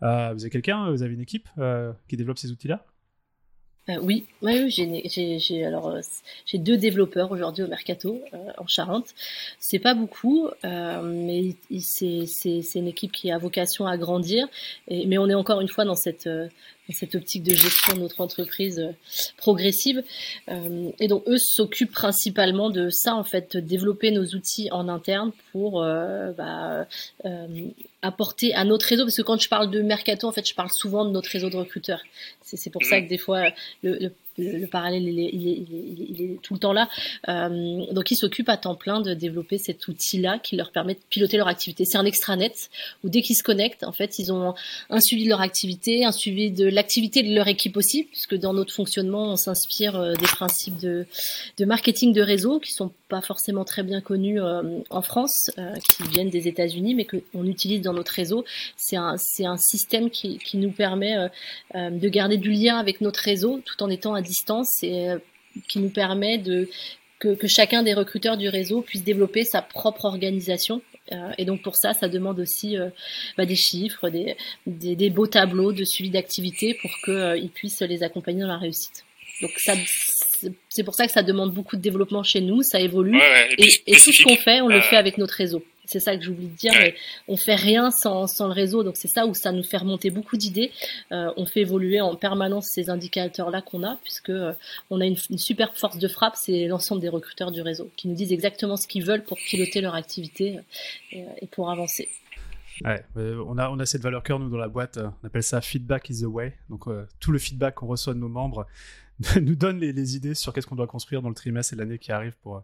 Vous 0.00 0.06
avez 0.06 0.50
quelqu'un 0.50 0.90
Vous 0.90 1.02
avez 1.02 1.14
une 1.14 1.22
équipe 1.22 1.48
qui 2.08 2.16
développe 2.16 2.38
ces 2.38 2.50
outils-là? 2.50 2.84
Oui, 4.02 4.26
alors 4.42 4.68
j'ai 6.44 6.58
deux 6.58 6.76
développeurs 6.76 7.30
aujourd'hui 7.30 7.62
au 7.62 7.68
mercato 7.68 8.20
en 8.58 8.66
Charente. 8.66 9.14
C'est 9.58 9.78
pas 9.78 9.94
beaucoup, 9.94 10.48
mais 10.62 11.54
c'est 11.80 12.74
une 12.74 12.88
équipe 12.88 13.12
qui 13.12 13.30
a 13.30 13.38
vocation 13.38 13.86
à 13.86 13.96
grandir. 13.96 14.48
Et, 14.88 15.06
mais 15.06 15.16
on 15.16 15.28
est 15.28 15.34
encore 15.34 15.62
une 15.62 15.68
fois 15.68 15.86
dans 15.86 15.94
cette 15.94 16.28
cette 16.92 17.14
optique 17.14 17.42
de 17.42 17.54
gestion 17.54 17.94
de 17.94 18.00
notre 18.00 18.20
entreprise 18.20 18.78
euh, 18.78 18.92
progressive. 19.36 20.02
Euh, 20.48 20.90
et 21.00 21.08
donc 21.08 21.24
eux 21.26 21.38
s'occupent 21.38 21.92
principalement 21.92 22.70
de 22.70 22.90
ça, 22.90 23.14
en 23.14 23.24
fait, 23.24 23.56
développer 23.56 24.10
nos 24.10 24.24
outils 24.34 24.68
en 24.70 24.88
interne 24.88 25.32
pour 25.52 25.82
euh, 25.82 26.32
bah, 26.32 26.86
apporter 28.02 28.54
à 28.54 28.64
notre 28.64 28.86
réseau. 28.86 29.04
Parce 29.04 29.16
que 29.16 29.22
quand 29.22 29.40
je 29.40 29.48
parle 29.48 29.70
de 29.70 29.80
mercato, 29.82 30.28
en 30.28 30.32
fait, 30.32 30.46
je 30.46 30.54
parle 30.54 30.70
souvent 30.72 31.04
de 31.04 31.10
notre 31.10 31.30
réseau 31.30 31.50
de 31.50 31.56
recruteurs. 31.56 32.02
C'est 32.42 32.70
pour 32.70 32.84
ça 32.84 33.00
que 33.00 33.08
des 33.08 33.18
fois, 33.18 33.50
le, 33.82 33.98
le 33.98 34.12
le, 34.38 34.66
parallèle, 34.66 35.02
il 35.02 35.20
est, 35.20 36.40
tout 36.42 36.54
le 36.54 36.60
temps 36.60 36.72
là. 36.72 36.88
Euh, 37.28 37.92
donc, 37.92 38.10
ils 38.10 38.16
s'occupent 38.16 38.48
à 38.48 38.56
temps 38.56 38.74
plein 38.74 39.00
de 39.00 39.14
développer 39.14 39.58
cet 39.58 39.88
outil-là 39.88 40.38
qui 40.38 40.56
leur 40.56 40.72
permet 40.72 40.94
de 40.94 41.00
piloter 41.10 41.36
leur 41.36 41.48
activité. 41.48 41.84
C'est 41.84 41.98
un 41.98 42.04
extranet 42.04 42.52
où 43.04 43.08
dès 43.08 43.22
qu'ils 43.22 43.36
se 43.36 43.42
connectent, 43.42 43.84
en 43.84 43.92
fait, 43.92 44.18
ils 44.18 44.32
ont 44.32 44.54
un 44.90 45.00
suivi 45.00 45.24
de 45.24 45.30
leur 45.30 45.40
activité, 45.40 46.04
un 46.04 46.12
suivi 46.12 46.50
de 46.50 46.66
l'activité 46.66 47.22
de 47.22 47.34
leur 47.34 47.48
équipe 47.48 47.76
aussi, 47.76 48.04
puisque 48.04 48.34
dans 48.34 48.52
notre 48.52 48.72
fonctionnement, 48.72 49.32
on 49.32 49.36
s'inspire 49.36 49.96
euh, 49.96 50.14
des 50.14 50.26
principes 50.26 50.78
de, 50.78 51.06
marketing 51.64 52.12
de 52.12 52.22
réseau 52.22 52.60
qui 52.60 52.72
sont 52.72 52.92
pas 53.08 53.20
forcément 53.20 53.64
très 53.64 53.82
bien 53.82 54.00
connus 54.00 54.40
euh, 54.40 54.80
en 54.90 55.02
France, 55.02 55.50
qui 55.56 56.02
viennent 56.10 56.30
des 56.30 56.48
États-Unis, 56.48 56.94
mais 56.94 57.04
qu'on 57.06 57.44
utilise 57.46 57.80
dans 57.80 57.92
notre 57.92 58.12
réseau. 58.12 58.44
C'est 58.76 58.96
un, 58.96 59.16
système 59.56 60.10
qui, 60.10 60.38
qui 60.38 60.58
nous 60.58 60.70
permet 60.70 61.28
de 61.74 62.08
garder 62.08 62.36
du 62.36 62.50
lien 62.50 62.76
avec 62.76 63.00
notre 63.00 63.20
réseau 63.20 63.60
tout 63.64 63.82
en 63.82 63.88
étant 63.88 64.14
à 64.14 64.22
distance 64.26 64.82
et 64.82 65.08
qui 65.68 65.78
nous 65.78 65.90
permet 65.90 66.38
de 66.38 66.68
que, 67.18 67.34
que, 67.34 67.46
chacun 67.46 67.82
des 67.82 67.94
recruteurs 67.94 68.36
du 68.36 68.48
réseau 68.48 68.82
puisse 68.82 69.02
développer 69.02 69.44
sa 69.44 69.62
propre 69.62 70.04
organisation 70.04 70.82
et 71.38 71.44
donc 71.44 71.62
pour 71.62 71.76
ça, 71.76 71.92
ça 71.94 72.08
demande 72.08 72.40
aussi 72.40 72.76
bah, 73.36 73.46
des 73.46 73.54
chiffres, 73.54 74.10
des, 74.10 74.36
des, 74.66 75.10
beaux 75.10 75.28
tableaux 75.28 75.72
de 75.72 75.84
suivi 75.84 76.10
d'activité 76.10 76.76
pour 76.82 76.90
qu'ils 77.04 77.50
puissent 77.50 77.80
les 77.82 78.02
accompagner 78.02 78.40
dans 78.40 78.48
la 78.48 78.58
réussite. 78.58 79.04
Donc 79.40 79.52
ça, 79.58 79.74
c'est 80.68 80.82
pour 80.82 80.94
ça 80.94 81.06
que 81.06 81.12
ça 81.12 81.22
demande 81.22 81.52
beaucoup 81.52 81.76
de 81.76 81.80
développement 81.80 82.22
chez 82.22 82.40
nous, 82.40 82.62
ça 82.62 82.80
évolue. 82.80 83.20
et, 83.58 83.96
tout 83.98 84.12
ce 84.12 84.22
qu'on 84.22 84.36
fait, 84.36 84.60
on 84.60 84.68
le 84.68 84.80
fait 84.80 84.96
avec 84.96 85.18
notre 85.18 85.34
réseau. 85.34 85.62
C'est 85.86 86.00
ça 86.00 86.16
que 86.16 86.22
j'oublie 86.22 86.48
de 86.48 86.56
dire, 86.56 86.72
mais 86.78 86.94
on 87.28 87.36
fait 87.36 87.54
rien 87.54 87.90
sans, 87.90 88.26
sans 88.26 88.46
le 88.46 88.52
réseau. 88.52 88.82
Donc 88.82 88.96
c'est 88.96 89.08
ça 89.08 89.26
où 89.26 89.34
ça 89.34 89.52
nous 89.52 89.62
fait 89.62 89.76
remonter 89.76 90.10
beaucoup 90.10 90.36
d'idées. 90.36 90.72
Euh, 91.12 91.32
on 91.36 91.46
fait 91.46 91.60
évoluer 91.60 92.00
en 92.00 92.14
permanence 92.16 92.66
ces 92.66 92.90
indicateurs-là 92.90 93.62
qu'on 93.62 93.82
a, 93.82 93.96
puisque 94.02 94.30
euh, 94.30 94.52
on 94.90 95.00
a 95.00 95.06
une, 95.06 95.16
super 95.16 95.74
force 95.74 95.98
de 95.98 96.08
frappe, 96.08 96.34
c'est 96.36 96.66
l'ensemble 96.66 97.00
des 97.00 97.08
recruteurs 97.08 97.52
du 97.52 97.60
réseau 97.60 97.90
qui 97.96 98.08
nous 98.08 98.14
disent 98.14 98.32
exactement 98.32 98.76
ce 98.76 98.86
qu'ils 98.86 99.04
veulent 99.04 99.24
pour 99.24 99.38
piloter 99.38 99.80
leur 99.80 99.94
activité 99.94 100.58
euh, 101.14 101.18
et, 101.40 101.46
pour 101.46 101.70
avancer. 101.70 102.08
Ouais, 102.84 103.02
on 103.16 103.56
a 103.56 103.70
on 103.70 103.78
a 103.78 103.86
cette 103.86 104.02
valeur 104.02 104.22
cœur 104.22 104.38
nous 104.38 104.50
dans 104.50 104.58
la 104.58 104.68
boîte. 104.68 104.98
On 104.98 105.26
appelle 105.26 105.42
ça 105.42 105.62
feedback 105.62 106.10
is 106.10 106.20
the 106.20 106.26
way. 106.26 106.54
Donc 106.68 106.84
tout 107.20 107.32
le 107.32 107.38
feedback 107.38 107.76
qu'on 107.76 107.86
reçoit 107.86 108.12
de 108.12 108.18
nos 108.18 108.28
membres 108.28 108.66
nous 109.40 109.54
donne 109.54 109.78
les, 109.78 109.92
les 109.94 110.16
idées 110.16 110.34
sur 110.34 110.52
qu'est-ce 110.52 110.66
qu'on 110.66 110.76
doit 110.76 110.86
construire 110.86 111.22
dans 111.22 111.30
le 111.30 111.34
trimestre 111.34 111.72
et 111.72 111.76
l'année 111.76 111.98
qui 111.98 112.12
arrive 112.12 112.34
pour 112.42 112.62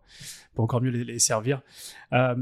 pour 0.55 0.65
encore 0.65 0.83
mieux 0.83 0.91
les, 0.91 1.05
les 1.05 1.19
servir. 1.19 1.63
Euh, 2.13 2.35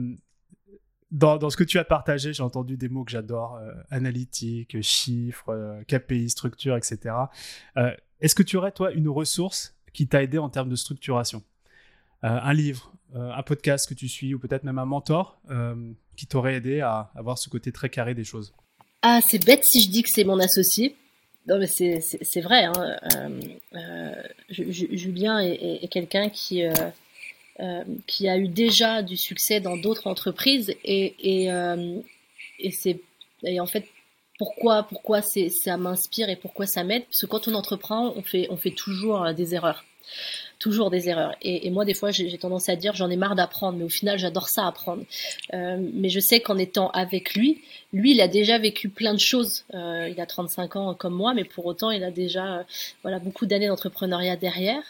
dans, 1.10 1.50
ce 1.50 1.56
que 1.56 1.64
tu 1.64 1.78
as 1.78 1.84
partagé, 1.84 2.32
j'ai 2.32 2.42
entendu 2.42 2.76
des 2.76 2.88
mots 2.88 3.04
que 3.04 3.10
j'adore, 3.10 3.56
euh, 3.56 3.72
analytique, 3.90 4.80
chiffres, 4.80 5.48
euh, 5.50 5.82
KPI, 5.84 6.30
structure, 6.30 6.76
etc. 6.76 7.14
Euh, 7.76 7.90
est-ce 8.20 8.34
que 8.34 8.42
tu 8.42 8.56
aurais, 8.56 8.72
toi, 8.72 8.92
une 8.92 9.08
ressource 9.08 9.74
qui 9.92 10.06
t'a 10.06 10.22
aidé 10.22 10.38
en 10.38 10.48
termes 10.48 10.68
de 10.68 10.76
structuration? 10.76 11.42
Un 12.22 12.52
livre, 12.52 12.92
un 13.14 13.42
podcast 13.42 13.88
que 13.88 13.94
tu 13.94 14.06
suis, 14.06 14.34
ou 14.34 14.38
peut-être 14.38 14.62
même 14.62 14.78
un 14.78 14.84
mentor 14.84 15.40
qui 16.16 16.26
t'aurait 16.26 16.56
aidé 16.56 16.82
à 16.82 17.10
avoir 17.14 17.38
ce 17.38 17.48
côté 17.48 17.72
très 17.72 17.88
carré 17.88 18.14
des 18.14 18.24
choses? 18.24 18.52
Ah, 19.00 19.20
c'est 19.26 19.42
bête 19.42 19.64
si 19.64 19.82
je 19.82 19.90
dis 19.90 20.02
que 20.02 20.10
c'est 20.10 20.24
mon 20.24 20.38
associé. 20.38 20.96
Non, 21.48 21.58
mais 21.58 21.66
c'est 21.66 22.40
vrai. 22.42 22.66
Hein. 22.66 22.98
Julien 24.50 25.40
est 25.40 25.90
quelqu'un 25.90 26.28
qui 26.28 26.62
euh, 27.60 27.84
qui 28.06 28.28
a 28.28 28.38
eu 28.38 28.48
déjà 28.48 29.02
du 29.02 29.16
succès 29.16 29.60
dans 29.60 29.76
d'autres 29.76 30.06
entreprises. 30.06 30.74
Et, 30.84 31.14
et, 31.20 31.52
euh, 31.52 32.00
et 32.58 32.70
c'est 32.70 33.00
et 33.42 33.60
en 33.60 33.66
fait 33.66 33.86
pourquoi 34.38 34.84
pourquoi 34.84 35.20
ça 35.22 35.76
m'inspire 35.76 36.30
et 36.30 36.36
pourquoi 36.36 36.66
ça 36.66 36.84
m'aide? 36.84 37.04
Parce 37.04 37.20
que 37.20 37.26
quand 37.26 37.48
on 37.48 37.54
entreprend 37.54 38.12
on 38.16 38.22
fait 38.22 38.46
on 38.50 38.56
fait 38.56 38.70
toujours 38.70 39.24
euh, 39.24 39.32
des 39.32 39.54
erreurs 39.54 39.84
toujours 40.60 40.90
des 40.90 41.08
erreurs. 41.08 41.34
Et, 41.42 41.70
moi, 41.70 41.84
des 41.84 41.94
fois, 41.94 42.12
j'ai 42.12 42.38
tendance 42.38 42.68
à 42.68 42.76
dire, 42.76 42.94
j'en 42.94 43.10
ai 43.10 43.16
marre 43.16 43.34
d'apprendre, 43.34 43.78
mais 43.78 43.84
au 43.84 43.88
final, 43.88 44.18
j'adore 44.18 44.48
ça 44.48 44.66
apprendre. 44.66 45.02
Euh, 45.54 45.78
mais 45.94 46.10
je 46.10 46.20
sais 46.20 46.40
qu'en 46.40 46.58
étant 46.58 46.90
avec 46.90 47.34
lui, 47.34 47.62
lui, 47.92 48.12
il 48.12 48.20
a 48.20 48.28
déjà 48.28 48.58
vécu 48.58 48.90
plein 48.90 49.14
de 49.14 49.18
choses. 49.18 49.64
Euh, 49.74 50.08
il 50.08 50.20
a 50.20 50.26
35 50.26 50.76
ans 50.76 50.94
comme 50.94 51.14
moi, 51.14 51.32
mais 51.34 51.44
pour 51.44 51.64
autant, 51.66 51.90
il 51.90 52.04
a 52.04 52.10
déjà 52.10 52.64
voilà 53.02 53.18
beaucoup 53.18 53.46
d'années 53.46 53.68
d'entrepreneuriat 53.68 54.36
derrière 54.36 54.82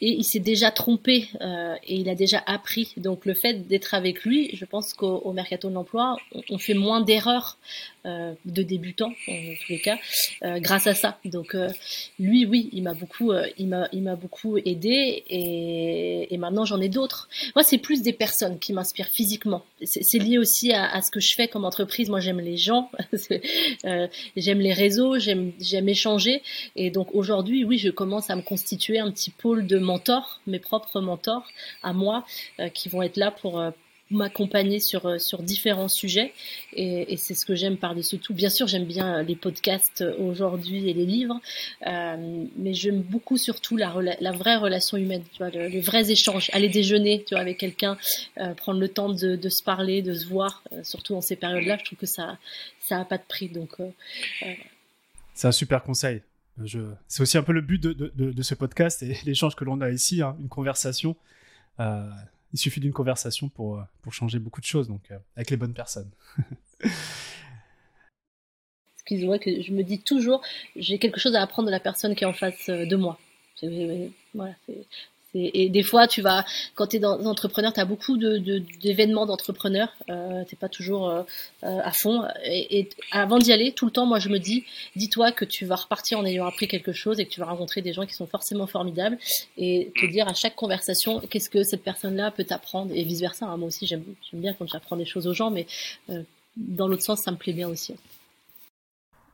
et 0.00 0.12
il 0.12 0.24
s'est 0.24 0.40
déjà 0.40 0.70
trompé 0.70 1.28
euh, 1.40 1.74
et 1.86 1.96
il 1.96 2.08
a 2.08 2.14
déjà 2.14 2.42
appris. 2.46 2.92
Donc 2.96 3.26
le 3.26 3.34
fait 3.34 3.66
d'être 3.68 3.94
avec 3.94 4.24
lui, 4.24 4.50
je 4.54 4.64
pense 4.64 4.94
qu'au 4.94 5.32
mercato 5.32 5.68
de 5.68 5.74
l'emploi, 5.74 6.16
on, 6.48 6.58
fait 6.58 6.74
moins 6.74 7.00
d'erreurs 7.00 7.58
euh, 8.06 8.32
de 8.46 8.62
débutants 8.62 9.12
en 9.28 9.54
tous 9.60 9.72
les 9.72 9.80
cas 9.80 9.98
euh, 10.42 10.58
grâce 10.58 10.86
à 10.86 10.94
ça. 10.94 11.18
Donc 11.24 11.54
euh, 11.54 11.68
lui, 12.18 12.46
oui, 12.46 12.70
il 12.72 12.82
m'a 12.82 12.94
beaucoup, 12.94 13.32
euh, 13.32 13.46
il 13.58 13.68
m'a, 13.68 13.88
il 13.92 14.02
m'a 14.02 14.16
beaucoup 14.16 14.56
aidé 14.56 14.99
et, 15.00 16.36
maintenant 16.38 16.64
j'en 16.64 16.80
ai 16.80 16.88
d'autres. 16.88 17.28
Moi, 17.54 17.62
c'est 17.62 17.78
plus 17.78 18.00
des 18.00 18.14
personnes 18.14 18.58
qui 18.58 18.72
m'inspirent 18.72 19.08
physiquement. 19.08 19.62
C'est 19.84 20.18
lié 20.18 20.38
aussi 20.38 20.72
à, 20.72 21.02
ce 21.02 21.10
que 21.10 21.20
je 21.20 21.34
fais 21.34 21.48
comme 21.48 21.66
entreprise. 21.66 22.08
Moi, 22.08 22.20
j'aime 22.20 22.40
les 22.40 22.56
gens, 22.56 22.90
j'aime 24.36 24.60
les 24.60 24.72
réseaux, 24.72 25.18
j'aime, 25.18 25.52
j'aime 25.60 25.88
échanger 25.88 26.42
et 26.76 26.90
donc 26.90 27.14
aujourd'hui, 27.14 27.64
oui, 27.64 27.78
je 27.78 27.90
commence 27.90 28.30
à 28.30 28.36
me 28.36 28.42
constituer 28.42 28.98
un 28.98 29.10
petit 29.10 29.30
pôle 29.30 29.66
de 29.66 29.78
mentors, 29.78 30.40
mes 30.46 30.58
propres 30.58 31.00
mentors 31.00 31.46
à 31.82 31.92
moi, 31.92 32.24
euh, 32.58 32.68
qui 32.68 32.88
vont 32.88 33.02
être 33.02 33.16
là 33.16 33.30
pour 33.30 33.60
euh, 33.60 33.70
m'accompagner 34.10 34.80
sur 34.80 35.06
euh, 35.06 35.18
sur 35.18 35.42
différents 35.42 35.88
sujets 35.88 36.32
et, 36.72 37.16
c'est 37.16 37.34
ce 37.34 37.44
que 37.44 37.54
j'aime 37.54 37.76
par-dessus 37.76 38.18
tout. 38.18 38.34
Bien 38.34 38.48
sûr, 38.48 38.66
j'aime 38.66 38.84
bien 38.84 39.22
les 39.22 39.36
podcasts 39.36 40.04
aujourd'hui 40.18 40.88
et 40.88 40.92
les 40.92 41.04
livres, 41.04 41.40
mais 41.84 42.72
j'aime 42.72 43.02
beaucoup 43.02 43.36
surtout 43.36 43.76
la, 43.76 43.92
la 44.20 44.32
vraie 44.32 44.56
relation 44.56 44.96
humaine, 44.96 45.22
tu 45.32 45.38
vois, 45.38 45.50
les 45.50 45.80
vrais 45.80 46.10
échanges. 46.10 46.50
Aller 46.52 46.68
déjeuner, 46.68 47.24
tu 47.26 47.34
vois, 47.34 47.40
avec 47.40 47.58
quelqu'un, 47.58 47.98
prendre 48.56 48.80
le 48.80 48.88
temps 48.88 49.08
de, 49.10 49.36
de, 49.36 49.48
se 49.48 49.62
parler, 49.62 50.02
de 50.02 50.14
se 50.14 50.26
voir, 50.26 50.62
surtout 50.82 51.14
en 51.14 51.20
ces 51.20 51.36
périodes-là, 51.36 51.76
je 51.78 51.84
trouve 51.84 51.98
que 51.98 52.06
ça 52.06 52.38
ça 52.80 53.00
a 53.00 53.04
pas 53.04 53.18
de 53.18 53.24
prix. 53.28 53.48
Donc 53.48 53.76
c'est 55.34 55.48
un 55.48 55.52
super 55.52 55.82
conseil. 55.82 56.22
C'est 57.08 57.22
aussi 57.22 57.38
un 57.38 57.42
peu 57.42 57.52
le 57.52 57.60
but 57.60 57.80
de, 57.80 58.42
ce 58.42 58.54
podcast 58.54 59.02
et 59.02 59.16
l'échange 59.24 59.56
que 59.56 59.64
l'on 59.64 59.80
a 59.80 59.90
ici, 59.90 60.22
hein, 60.22 60.36
une 60.40 60.48
conversation. 60.48 61.16
Euh, 61.78 62.08
il 62.52 62.58
suffit 62.58 62.80
d'une 62.80 62.92
conversation 62.92 63.48
pour, 63.48 63.78
euh, 63.78 63.82
pour 64.02 64.12
changer 64.12 64.38
beaucoup 64.38 64.60
de 64.60 64.66
choses, 64.66 64.88
donc 64.88 65.10
euh, 65.10 65.18
avec 65.36 65.50
les 65.50 65.56
bonnes 65.56 65.74
personnes. 65.74 66.10
Excuse-moi, 68.94 69.38
que 69.38 69.62
je 69.62 69.72
me 69.72 69.82
dis 69.82 70.00
toujours, 70.00 70.42
j'ai 70.76 70.98
quelque 70.98 71.18
chose 71.18 71.34
à 71.34 71.42
apprendre 71.42 71.66
de 71.66 71.72
la 71.72 71.80
personne 71.80 72.14
qui 72.14 72.24
est 72.24 72.28
en 72.28 72.32
face 72.32 72.68
de 72.68 72.96
moi. 72.96 73.18
Voilà, 74.34 74.54
et 75.34 75.68
des 75.68 75.82
fois, 75.82 76.08
tu 76.08 76.22
vas, 76.22 76.44
quand 76.74 76.88
tu 76.88 76.96
es 76.96 76.98
dans, 76.98 77.24
entrepreneur, 77.24 77.72
tu 77.72 77.80
as 77.80 77.84
beaucoup 77.84 78.16
d'événements 78.16 79.26
de, 79.26 79.30
d'entrepreneurs, 79.30 79.92
euh, 80.08 80.44
pas 80.58 80.68
toujours 80.68 81.08
euh, 81.08 81.22
euh, 81.62 81.80
à 81.82 81.92
fond. 81.92 82.24
Et, 82.44 82.88
avant 83.12 83.38
d'y 83.38 83.52
aller, 83.52 83.72
tout 83.72 83.86
le 83.86 83.92
temps, 83.92 84.06
moi, 84.06 84.18
je 84.18 84.28
me 84.28 84.38
dis, 84.38 84.64
dis-toi 84.96 85.30
que 85.30 85.44
tu 85.44 85.66
vas 85.66 85.76
repartir 85.76 86.18
en 86.18 86.24
ayant 86.24 86.46
appris 86.46 86.66
quelque 86.66 86.92
chose 86.92 87.20
et 87.20 87.26
que 87.26 87.30
tu 87.30 87.40
vas 87.40 87.46
rencontrer 87.46 87.80
des 87.80 87.92
gens 87.92 88.06
qui 88.06 88.14
sont 88.14 88.26
forcément 88.26 88.66
formidables 88.66 89.18
et 89.56 89.92
te 90.00 90.06
dire 90.06 90.26
à 90.28 90.34
chaque 90.34 90.56
conversation, 90.56 91.20
qu'est-ce 91.20 91.50
que 91.50 91.62
cette 91.62 91.84
personne-là 91.84 92.30
peut 92.32 92.44
t'apprendre 92.44 92.92
et 92.94 93.04
vice-versa. 93.04 93.46
Hein. 93.46 93.56
Moi 93.56 93.68
aussi, 93.68 93.86
j'aime 93.86 94.04
bien 94.32 94.54
quand 94.54 94.66
j'apprends 94.66 94.96
des 94.96 95.04
choses 95.04 95.26
aux 95.26 95.34
gens, 95.34 95.50
mais 95.50 95.66
euh, 96.10 96.22
dans 96.56 96.88
l'autre 96.88 97.04
sens, 97.04 97.22
ça 97.22 97.30
me 97.30 97.36
plaît 97.36 97.52
bien 97.52 97.68
aussi. 97.68 97.94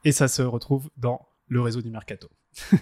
Et 0.05 0.13
ça 0.13 0.29
se 0.29 0.43
retrouve 0.43 0.91
dans 0.97 1.27
le 1.49 1.61
réseau 1.63 1.81
du 1.81 1.91
Mercato. 1.91 2.29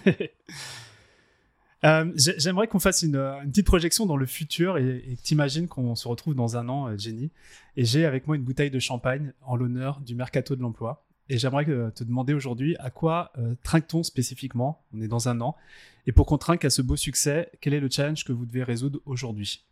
Euh, 1.85 2.11
j'aimerais 2.15 2.67
qu'on 2.67 2.79
fasse 2.79 3.03
une, 3.03 3.21
petite 3.51 3.65
projection 3.65 4.05
dans 4.05 4.17
le 4.17 4.25
futur 4.25 4.77
et, 4.77 5.03
et 5.07 5.15
t'imagines 5.17 5.67
qu'on 5.67 5.95
se 5.95 6.07
retrouve 6.07 6.33
dans 6.33 6.57
un 6.57 6.67
an, 6.67 6.87
euh, 6.87 6.97
Jenny. 6.97 7.31
Et 7.77 7.85
j'ai 7.85 8.05
avec 8.05 8.25
moi 8.25 8.35
une 8.35 8.43
bouteille 8.43 8.71
de 8.71 8.79
champagne 8.79 9.33
en 9.43 9.55
l'honneur 9.55 9.99
du 10.01 10.15
mercato 10.15 10.55
de 10.55 10.61
l'emploi. 10.61 11.05
Et 11.29 11.37
j'aimerais 11.37 11.69
euh, 11.69 11.91
te 11.91 12.03
demander 12.03 12.33
aujourd'hui 12.33 12.75
à 12.79 12.89
quoi 12.89 13.31
trinque-t-on 13.63 14.03
spécifiquement? 14.03 14.83
On 14.93 15.01
est 15.01 15.07
dans 15.07 15.29
un 15.29 15.41
an. 15.41 15.55
Et 16.07 16.11
pour 16.11 16.25
qu'on 16.25 16.37
trinque 16.37 16.65
à 16.65 16.69
ce 16.69 16.81
beau 16.81 16.95
succès, 16.95 17.51
quel 17.61 17.73
est 17.73 17.79
le 17.79 17.89
challenge 17.89 18.23
que 18.23 18.33
vous 18.33 18.45
devez 18.45 18.63
résoudre 18.63 18.99
aujourd'hui? 19.05 19.63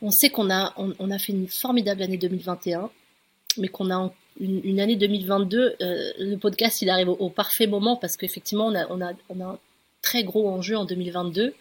On 0.00 0.10
sait 0.10 0.30
qu'on 0.30 0.50
a, 0.50 0.74
on, 0.76 1.10
a 1.10 1.18
fait 1.18 1.32
une 1.32 1.46
formidable 1.46 2.02
année 2.02 2.18
2021, 2.18 2.90
mais 3.58 3.68
qu'on 3.68 3.90
a 3.90 4.12
une, 4.40 4.80
année 4.80 4.96
2022, 4.96 5.76
euh, 5.80 6.12
le 6.18 6.36
podcast 6.36 6.82
il 6.82 6.90
arrive 6.90 7.08
au, 7.08 7.28
parfait 7.28 7.66
moment 7.66 7.96
parce 7.96 8.16
qu'effectivement 8.16 8.66
on 8.66 8.74
a, 8.74 8.86
on, 9.28 9.40
a, 9.40 9.44
un 9.44 9.58
très 10.00 10.24
gros 10.24 10.48
enjeu 10.48 10.76
en 10.76 10.84
2022, 10.84 11.54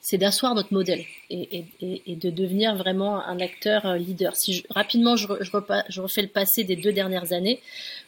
c'est 0.00 0.18
d'asseoir 0.18 0.54
notre 0.54 0.72
modèle 0.72 1.04
et, 1.30 1.64
de 1.80 2.30
devenir 2.30 2.76
vraiment 2.76 3.24
un 3.24 3.40
acteur 3.40 3.86
euh, 3.86 3.96
leader. 3.96 4.36
Si 4.36 4.64
rapidement 4.70 5.16
je, 5.16 5.26
refais 5.26 6.22
le 6.22 6.28
passé 6.28 6.64
des 6.64 6.76
deux 6.76 6.92
dernières 6.92 7.32
années, 7.32 7.60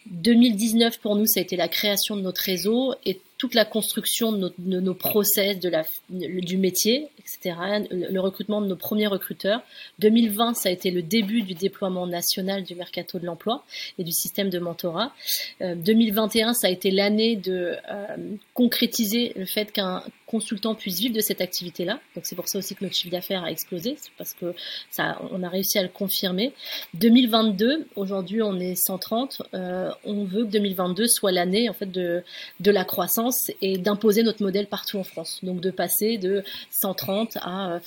2019 0.07 0.99
pour 0.99 1.17
nous 1.17 1.27
ça 1.27 1.41
a 1.41 1.43
été 1.43 1.57
la 1.57 1.69
création 1.69 2.17
de 2.17 2.23
notre 2.23 2.43
réseau 2.43 2.95
et 3.05 3.21
toute 3.39 3.55
la 3.55 3.65
construction 3.65 4.33
de, 4.33 4.53
nos 4.59 4.95
process, 4.95 5.61
de 5.61 5.69
la, 5.69 5.85
du 6.11 6.59
métier, 6.59 7.09
etc., 7.21 7.57
le, 7.91 8.19
recrutement 8.19 8.61
de 8.61 8.67
nos 8.67 8.77
premiers 8.77 9.07
recruteurs. 9.07 9.63
2020, 10.01 10.55
ça 10.55 10.69
a 10.69 10.73
été 10.73 10.91
le 10.91 11.03
début 11.03 11.43
du 11.43 11.55
déploiement 11.55 12.09
national 12.09 12.65
du 12.65 12.75
mercato 12.75 13.21
de 13.21 13.27
l'emploi 13.27 13.65
et 13.99 14.05
du 14.05 14.11
système 14.11 14.51
de 14.51 14.59
mentorat. 14.59 15.13
2021, 15.61 16.51
euh, 16.51 16.53
ça 16.53 16.67
a 16.67 16.71
été 16.71 16.91
l'année 16.91 17.37
de 17.37 17.77
euh, 17.91 18.17
concrétiser 18.55 19.33
le 19.37 19.47
fait 19.47 19.71
qu'un 19.71 20.03
consultant 20.29 20.75
puisse 20.75 21.01
vivre 21.01 21.15
de 21.15 21.21
cette 21.21 21.41
activité-là. 21.41 22.01
Donc 22.15 22.27
c'est 22.27 22.37
pour 22.37 22.49
ça 22.49 22.59
aussi 22.59 22.75
que 22.75 22.85
notre 22.85 22.95
chiffre 22.95 23.11
d'affaires 23.11 23.45
a 23.45 23.51
explosé, 23.51 23.97
parce 24.17 24.35
que 24.35 24.55
ça, 24.91 25.21
on 25.33 25.43
a 25.43 25.49
réussi 25.49 25.79
à 25.79 25.83
le 25.83 25.89
confirmer. 25.89 26.53
2022, 26.95 27.87
aujourd'hui 27.97 28.43
on 28.43 28.59
est 28.61 28.75
130, 28.75 29.43
euh, 29.55 29.91
on 30.05 30.25
veut 30.25 30.45
que 30.45 30.51
2022 30.51 31.07
soit 31.07 31.33
l'année 31.33 31.69
en 31.69 31.73
fait 31.73 31.91
de, 31.91 32.23
de 32.61 32.71
la 32.71 32.85
croissance 32.85 33.51
et 33.63 33.79
d'imposer 33.79 34.23
notre 34.23 34.43
modèle 34.43 34.67
partout 34.67 34.99
en 34.99 35.05
France. 35.05 35.41
Donc 35.43 35.61
de 35.61 35.71
passer 35.71 36.19
de 36.19 36.45
130 36.71 37.39
à 37.41 37.81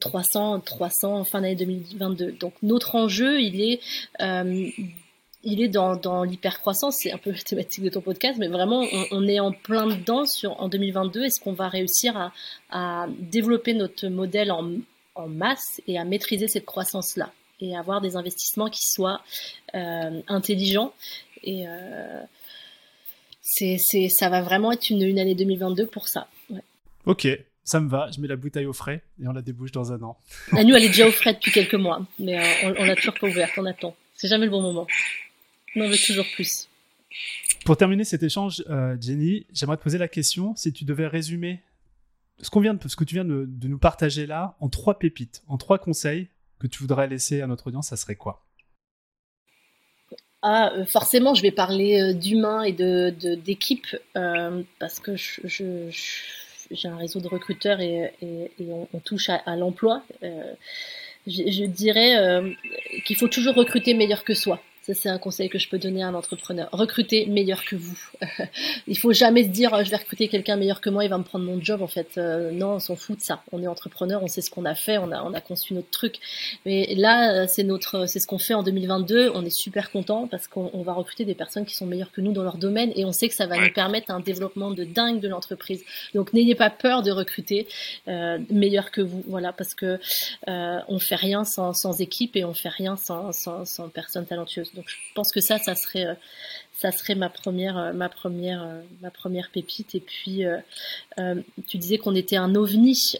300, 0.00 0.56
euh, 0.56 0.58
300 0.58 1.24
fin 1.24 1.40
d'année 1.40 1.56
2022. 1.56 2.32
Donc 2.32 2.54
notre 2.62 2.94
enjeu, 2.94 3.40
il 3.40 3.60
est 3.60 3.80
euh, 4.20 4.68
il 5.48 5.62
est 5.62 5.68
dans, 5.68 5.96
dans 5.96 6.24
l'hypercroissance, 6.24 6.98
c'est 7.00 7.12
un 7.12 7.18
peu 7.18 7.30
la 7.32 7.38
thématique 7.38 7.84
de 7.84 7.90
ton 7.90 8.00
podcast, 8.00 8.38
mais 8.38 8.48
vraiment, 8.48 8.84
on, 9.10 9.26
est 9.26 9.40
en 9.40 9.52
plein 9.52 9.86
dedans 9.86 10.24
sur, 10.26 10.60
en 10.60 10.68
2022. 10.68 11.24
Est-ce 11.24 11.40
qu'on 11.40 11.52
va 11.52 11.68
réussir 11.68 12.16
à, 12.16 12.32
à, 12.70 13.06
développer 13.18 13.74
notre 13.74 14.08
modèle 14.08 14.52
en, 14.52 14.70
en 15.14 15.28
masse 15.28 15.80
et 15.86 15.98
à 15.98 16.04
maîtriser 16.04 16.48
cette 16.48 16.64
croissance-là 16.64 17.32
et 17.60 17.76
avoir 17.76 18.00
des 18.00 18.16
investissements 18.16 18.70
qui 18.70 18.82
soient 18.82 19.20
intelligents. 19.74 20.92
Et 21.42 21.66
c'est, 23.40 23.78
ça 24.10 24.28
va 24.28 24.42
vraiment 24.42 24.70
être 24.70 24.90
une, 24.90 25.02
une 25.02 25.18
année 25.18 25.34
2022 25.34 25.86
pour 25.86 26.06
ça. 26.06 26.28
Ok, 27.06 27.26
ça 27.64 27.80
me 27.80 27.88
va, 27.88 28.10
je 28.14 28.20
mets 28.20 28.28
la 28.28 28.36
bouteille 28.36 28.66
au 28.66 28.72
frais 28.72 29.02
et 29.22 29.26
on 29.26 29.32
la 29.32 29.42
débouche 29.42 29.72
dans 29.72 29.92
un 29.92 30.02
an. 30.02 30.16
La 30.52 30.62
nous, 30.62 30.74
elle 30.74 30.84
est 30.84 30.88
déjà 30.88 31.08
au 31.08 31.10
frais 31.10 31.34
depuis 31.34 31.50
quelques 31.50 31.74
mois, 31.74 32.06
mais 32.18 32.38
on, 32.64 32.74
on 32.78 32.84
l'a 32.84 32.94
toujours 32.94 33.14
pas 33.14 33.26
ouverte, 33.26 33.52
on 33.56 33.64
attend. 33.64 33.96
C'est 34.14 34.28
jamais 34.28 34.46
le 34.46 34.50
bon 34.50 34.62
moment. 34.62 34.86
On 35.78 35.84
en 35.84 35.88
veut 35.88 35.96
toujours 35.96 36.26
plus. 36.34 36.68
Pour 37.64 37.76
terminer 37.76 38.04
cet 38.04 38.22
échange, 38.22 38.64
euh, 38.68 38.96
Jenny, 39.00 39.46
j'aimerais 39.52 39.76
te 39.76 39.82
poser 39.82 39.98
la 39.98 40.08
question 40.08 40.54
si 40.56 40.72
tu 40.72 40.84
devais 40.84 41.06
résumer 41.06 41.60
ce, 42.40 42.50
qu'on 42.50 42.60
vient 42.60 42.74
de, 42.74 42.88
ce 42.88 42.96
que 42.96 43.04
tu 43.04 43.14
viens 43.14 43.24
de, 43.24 43.46
nous 43.62 43.78
partager 43.78 44.26
là 44.26 44.56
en 44.60 44.68
trois 44.68 44.98
pépites, 44.98 45.42
en 45.48 45.56
trois 45.56 45.78
conseils 45.78 46.28
que 46.58 46.66
tu 46.66 46.78
voudrais 46.80 47.06
laisser 47.08 47.40
à 47.40 47.46
notre 47.46 47.68
audience, 47.68 47.88
ça 47.88 47.96
serait 47.96 48.16
quoi? 48.16 48.44
Ah, 50.42 50.72
euh, 50.74 50.86
forcément, 50.86 51.34
je 51.34 51.42
vais 51.42 51.50
parler 51.50 52.00
euh, 52.00 52.14
d'humain 52.14 52.62
et 52.62 52.72
de, 52.72 53.10
d'équipe 53.34 53.86
parce 54.78 55.00
que 55.00 55.16
je, 55.16 55.88
j'ai 56.70 56.88
un 56.88 56.96
réseau 56.96 57.20
de 57.20 57.28
recruteurs 57.28 57.80
et, 57.80 58.12
on, 58.60 58.98
touche 59.00 59.30
à, 59.30 59.56
l'emploi. 59.56 60.02
je, 61.26 61.64
dirais 61.66 62.56
qu'il 63.04 63.16
faut 63.16 63.28
toujours 63.28 63.54
recruter 63.54 63.94
meilleur 63.94 64.24
que 64.24 64.34
soi. 64.34 64.60
Ça, 64.88 64.94
c'est 64.94 65.08
un 65.10 65.18
conseil 65.18 65.50
que 65.50 65.58
je 65.58 65.68
peux 65.68 65.78
donner 65.78 66.02
à 66.02 66.08
un 66.08 66.14
entrepreneur. 66.14 66.66
Recrutez 66.72 67.26
meilleur 67.26 67.62
que 67.66 67.76
vous. 67.76 67.98
il 68.86 68.98
faut 68.98 69.12
jamais 69.12 69.44
se 69.44 69.48
dire, 69.48 69.84
je 69.84 69.90
vais 69.90 69.96
recruter 69.96 70.28
quelqu'un 70.28 70.56
meilleur 70.56 70.80
que 70.80 70.88
moi, 70.88 71.04
il 71.04 71.10
va 71.10 71.18
me 71.18 71.24
prendre 71.24 71.44
mon 71.44 71.60
job. 71.60 71.82
En 71.82 71.88
fait, 71.88 72.16
euh, 72.16 72.50
non, 72.52 72.76
on 72.76 72.78
s'en 72.78 72.96
fout 72.96 73.18
de 73.18 73.22
ça. 73.22 73.42
On 73.52 73.62
est 73.62 73.66
entrepreneur, 73.66 74.22
on 74.22 74.28
sait 74.28 74.40
ce 74.40 74.50
qu'on 74.50 74.64
a 74.64 74.74
fait, 74.74 74.96
on 74.96 75.12
a, 75.12 75.22
on 75.24 75.34
a 75.34 75.42
conçu 75.42 75.74
notre 75.74 75.90
truc. 75.90 76.16
Mais 76.64 76.94
là, 76.94 77.46
c'est 77.46 77.64
notre, 77.64 78.06
c'est 78.06 78.18
ce 78.18 78.26
qu'on 78.26 78.38
fait 78.38 78.54
en 78.54 78.62
2022. 78.62 79.30
On 79.34 79.44
est 79.44 79.54
super 79.54 79.90
content 79.90 80.26
parce 80.26 80.48
qu'on 80.48 80.82
va 80.82 80.94
recruter 80.94 81.26
des 81.26 81.34
personnes 81.34 81.66
qui 81.66 81.74
sont 81.74 81.84
meilleures 81.84 82.10
que 82.10 82.22
nous 82.22 82.32
dans 82.32 82.42
leur 82.42 82.56
domaine 82.56 82.90
et 82.96 83.04
on 83.04 83.12
sait 83.12 83.28
que 83.28 83.34
ça 83.34 83.46
va 83.46 83.58
nous 83.58 83.72
permettre 83.74 84.10
un 84.10 84.20
développement 84.20 84.70
de 84.70 84.84
dingue 84.84 85.20
de 85.20 85.28
l'entreprise. 85.28 85.84
Donc, 86.14 86.32
n'ayez 86.32 86.54
pas 86.54 86.70
peur 86.70 87.02
de 87.02 87.10
recruter 87.10 87.68
euh, 88.08 88.38
meilleur 88.50 88.90
que 88.90 89.02
vous. 89.02 89.22
Voilà, 89.26 89.52
parce 89.52 89.74
que 89.74 89.98
euh, 90.48 90.78
on 90.88 90.98
fait 90.98 91.14
rien 91.14 91.44
sans, 91.44 91.74
sans 91.74 92.00
équipe 92.00 92.36
et 92.36 92.44
on 92.46 92.54
fait 92.54 92.70
rien 92.70 92.96
sans, 92.96 93.32
sans, 93.32 93.66
sans 93.66 93.90
personnes 93.90 94.24
talentueuses. 94.24 94.72
Donc 94.78 94.88
je 94.88 94.94
pense 95.12 95.32
que 95.32 95.40
ça, 95.40 95.58
ça 95.58 95.74
serait, 95.74 96.06
euh, 96.06 96.14
euh, 96.84 96.90
euh, 97.10 97.92
ma 97.92 98.08
première 99.10 99.50
pépite. 99.50 99.96
Et 99.96 100.00
puis, 100.00 100.44
tu 101.66 101.78
disais 101.78 101.98
qu'on 101.98 102.14
était 102.14 102.36
un 102.36 102.54
ovni. 102.54 103.16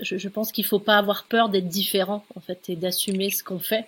Je, 0.00 0.28
pense 0.28 0.50
qu'il 0.52 0.64
faut 0.64 0.78
pas 0.78 0.98
avoir 0.98 1.24
peur 1.24 1.48
d'être 1.48 1.68
différent 1.68 2.24
en 2.36 2.40
fait 2.40 2.68
et 2.68 2.76
d'assumer 2.76 3.30
ce 3.30 3.42
qu'on 3.42 3.58
fait, 3.58 3.86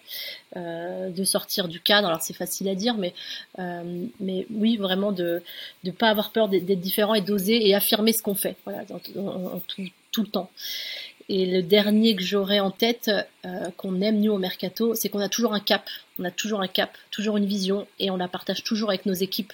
de 0.56 1.24
sortir 1.24 1.68
du 1.68 1.80
cadre. 1.80 2.08
Alors 2.08 2.22
c'est 2.22 2.34
facile 2.34 2.68
à 2.68 2.74
dire, 2.74 2.96
mais 2.96 3.14
oui 4.50 4.76
vraiment 4.76 5.12
de 5.12 5.42
ne 5.84 5.90
pas 5.92 6.08
avoir 6.08 6.32
peur 6.32 6.48
d'être 6.48 6.80
différent 6.80 7.14
et 7.14 7.20
d'oser 7.22 7.68
et 7.68 7.74
affirmer 7.74 8.12
ce 8.12 8.22
qu'on 8.22 8.34
fait. 8.34 8.56
Tout 10.12 10.22
le 10.22 10.28
temps. 10.28 10.50
Et 11.28 11.44
le 11.44 11.62
dernier 11.62 12.14
que 12.14 12.22
j'aurais 12.22 12.60
en 12.60 12.70
tête, 12.70 13.10
euh, 13.44 13.70
qu'on 13.76 14.00
aime 14.00 14.20
nous 14.20 14.32
au 14.32 14.38
mercato, 14.38 14.94
c'est 14.94 15.08
qu'on 15.08 15.18
a 15.18 15.28
toujours 15.28 15.54
un 15.54 15.60
cap. 15.60 15.82
On 16.20 16.24
a 16.24 16.30
toujours 16.30 16.60
un 16.60 16.68
cap, 16.68 16.96
toujours 17.10 17.36
une 17.36 17.46
vision, 17.46 17.86
et 17.98 18.10
on 18.10 18.16
la 18.16 18.28
partage 18.28 18.62
toujours 18.62 18.90
avec 18.90 19.06
nos 19.06 19.12
équipes. 19.12 19.52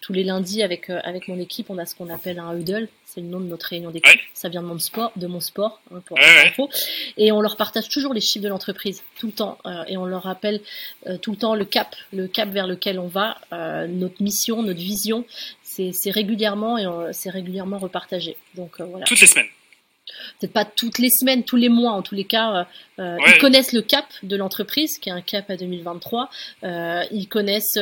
Tous 0.00 0.12
les 0.12 0.22
lundis, 0.22 0.62
avec 0.62 0.90
euh, 0.90 1.00
avec 1.02 1.26
mon 1.26 1.40
équipe, 1.40 1.70
on 1.70 1.78
a 1.78 1.86
ce 1.86 1.96
qu'on 1.96 2.08
appelle 2.08 2.38
un 2.38 2.56
huddle. 2.56 2.88
C'est 3.04 3.20
le 3.20 3.26
nom 3.26 3.40
de 3.40 3.46
notre 3.46 3.66
réunion 3.66 3.90
d'équipe. 3.90 4.20
Ça 4.32 4.48
vient 4.48 4.62
de 4.62 4.68
mon 4.68 4.78
sport, 4.78 5.10
de 5.16 5.26
mon 5.26 5.40
sport, 5.40 5.80
hein, 5.92 6.00
pour 6.06 6.16
info. 6.20 6.70
Et 7.16 7.32
on 7.32 7.40
leur 7.40 7.56
partage 7.56 7.88
toujours 7.88 8.14
les 8.14 8.20
chiffres 8.20 8.44
de 8.44 8.48
l'entreprise 8.48 9.02
tout 9.18 9.26
le 9.26 9.32
temps, 9.32 9.58
euh, 9.66 9.84
et 9.88 9.96
on 9.96 10.06
leur 10.06 10.22
rappelle 10.22 10.60
tout 11.20 11.32
le 11.32 11.36
temps 11.36 11.56
le 11.56 11.64
cap, 11.64 11.96
le 12.12 12.28
cap 12.28 12.48
vers 12.48 12.68
lequel 12.68 13.00
on 13.00 13.08
va, 13.08 13.38
notre 13.88 14.22
mission, 14.22 14.62
notre 14.62 14.78
vision. 14.78 15.24
C'est 15.62 16.10
régulièrement 16.10 16.78
et 16.78 17.12
c'est 17.12 17.30
régulièrement 17.30 17.78
repartagé. 17.78 18.36
Donc 18.54 18.80
voilà. 18.80 19.04
Toutes 19.04 19.20
les 19.20 19.26
semaines 19.26 19.48
peut-être 20.38 20.52
pas 20.52 20.64
toutes 20.64 20.98
les 20.98 21.10
semaines, 21.10 21.44
tous 21.44 21.56
les 21.56 21.68
mois 21.68 21.92
en 21.92 22.02
tous 22.02 22.14
les 22.14 22.24
cas, 22.24 22.52
euh, 22.52 22.64
euh, 23.00 23.16
ils 23.26 23.38
connaissent 23.38 23.72
le 23.72 23.82
cap 23.82 24.06
de 24.22 24.36
l'entreprise, 24.36 24.98
qui 24.98 25.08
est 25.08 25.12
un 25.12 25.20
cap 25.20 25.50
à 25.50 25.56
2023. 25.56 26.30
Euh, 26.64 27.04
ils 27.10 27.28
connaissent 27.28 27.78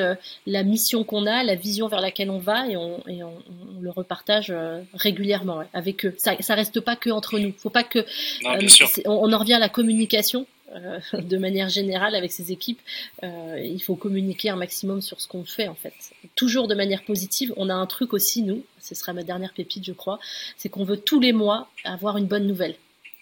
la 0.47 0.62
mission 0.62 1.05
qu'on 1.05 1.26
a, 1.26 1.43
la 1.43 1.55
vision 1.55 1.89
vers 1.89 2.01
laquelle 2.01 2.30
on 2.30 2.39
va, 2.39 2.68
et 2.68 2.76
on, 2.76 3.01
et 3.09 3.22
on, 3.22 3.32
on 3.76 3.80
le 3.80 3.91
repartage 3.91 4.53
régulièrement 4.95 5.59
ouais, 5.59 5.66
avec 5.72 6.05
eux. 6.05 6.14
Ça, 6.18 6.32
ça 6.41 6.55
reste 6.55 6.80
pas 6.80 6.97
que 6.97 7.11
entre 7.11 7.39
nous. 7.39 7.53
Faut 7.59 7.70
pas 7.70 7.84
que 7.84 8.01
non, 8.45 8.59
on, 9.07 9.11
on, 9.11 9.32
en 9.32 9.39
revient 9.39 9.55
à 9.55 9.59
la 9.59 9.68
communication. 9.68 10.47
Euh, 10.74 10.99
de 11.22 11.37
manière 11.37 11.68
générale 11.68 12.14
avec 12.14 12.32
ses 12.32 12.51
équipes, 12.51 12.80
euh, 13.22 13.61
il 13.62 13.80
faut 13.80 13.95
communiquer 13.95 14.51
un 14.51 14.57
maximum 14.57 15.01
sur 15.01 15.20
ce 15.20 15.28
qu'on 15.28 15.45
fait 15.45 15.68
en 15.68 15.74
fait. 15.74 15.95
Toujours 16.34 16.66
de 16.66 16.74
manière 16.74 17.05
positive. 17.05 17.53
On 17.57 17.68
a 17.68 17.74
un 17.74 17.87
truc 17.87 18.12
aussi 18.12 18.43
nous, 18.43 18.64
ce 18.87 18.95
sera 18.95 19.12
ma 19.12 19.22
dernière 19.22 19.53
pépite 19.53 19.84
je 19.84 19.93
crois, 19.93 20.18
c'est 20.57 20.68
qu'on 20.68 20.84
veut 20.84 20.97
tous 20.97 21.20
les 21.20 21.32
mois 21.32 21.68
avoir 21.84 22.16
une 22.16 22.26
bonne 22.26 22.47
nouvelle. 22.47 22.76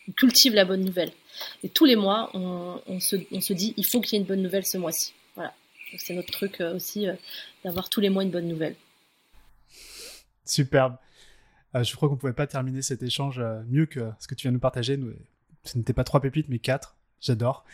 On 0.09 0.13
cultive 0.13 0.55
la 0.55 0.65
bonne 0.65 0.85
nouvelle. 0.85 1.13
Et 1.63 1.69
tous 1.69 1.85
les 1.85 1.97
mois, 1.97 2.31
on, 2.35 3.01
se, 3.01 3.17
dit 3.53 3.75
il 3.77 3.87
faut 3.87 4.01
qu'il 4.01 4.15
y 4.15 4.17
ait 4.17 4.21
une 4.21 4.29
bonne 4.29 4.43
nouvelle 4.43 4.67
ce 4.67 4.79
mois-ci. 4.79 5.15
Voilà. 5.35 5.55
C'est 5.97 6.15
notre 6.15 6.31
truc 6.31 6.61
euh, 6.61 6.77
aussi 6.77 7.07
d'avoir 7.65 7.89
tous 7.89 8.01
les 8.01 8.11
mois 8.11 8.23
une 8.23 8.31
bonne 8.31 8.49
nouvelle. 8.49 8.77
Superbe. 10.45 10.97
je 11.75 11.97
crois 11.97 12.09
qu'on 12.09 12.17
ne 12.17 12.21
pouvait 12.21 12.35
pas 12.35 12.47
terminer 12.47 12.83
cet 12.83 13.03
échange 13.03 13.43
mieux 13.69 13.87
que 13.87 14.11
ce 14.21 14.29
que 14.29 14.35
tu 14.35 14.43
viens 14.43 14.53
de 14.53 14.57
nous 14.57 14.61
partager. 14.61 15.01
Ce 15.65 15.79
n'était 15.79 15.95
pas 15.95 16.05
trois 16.05 16.21
pépites, 16.21 16.49
mais 16.49 16.59
quatre. 16.59 16.95
J'adore. 17.21 17.65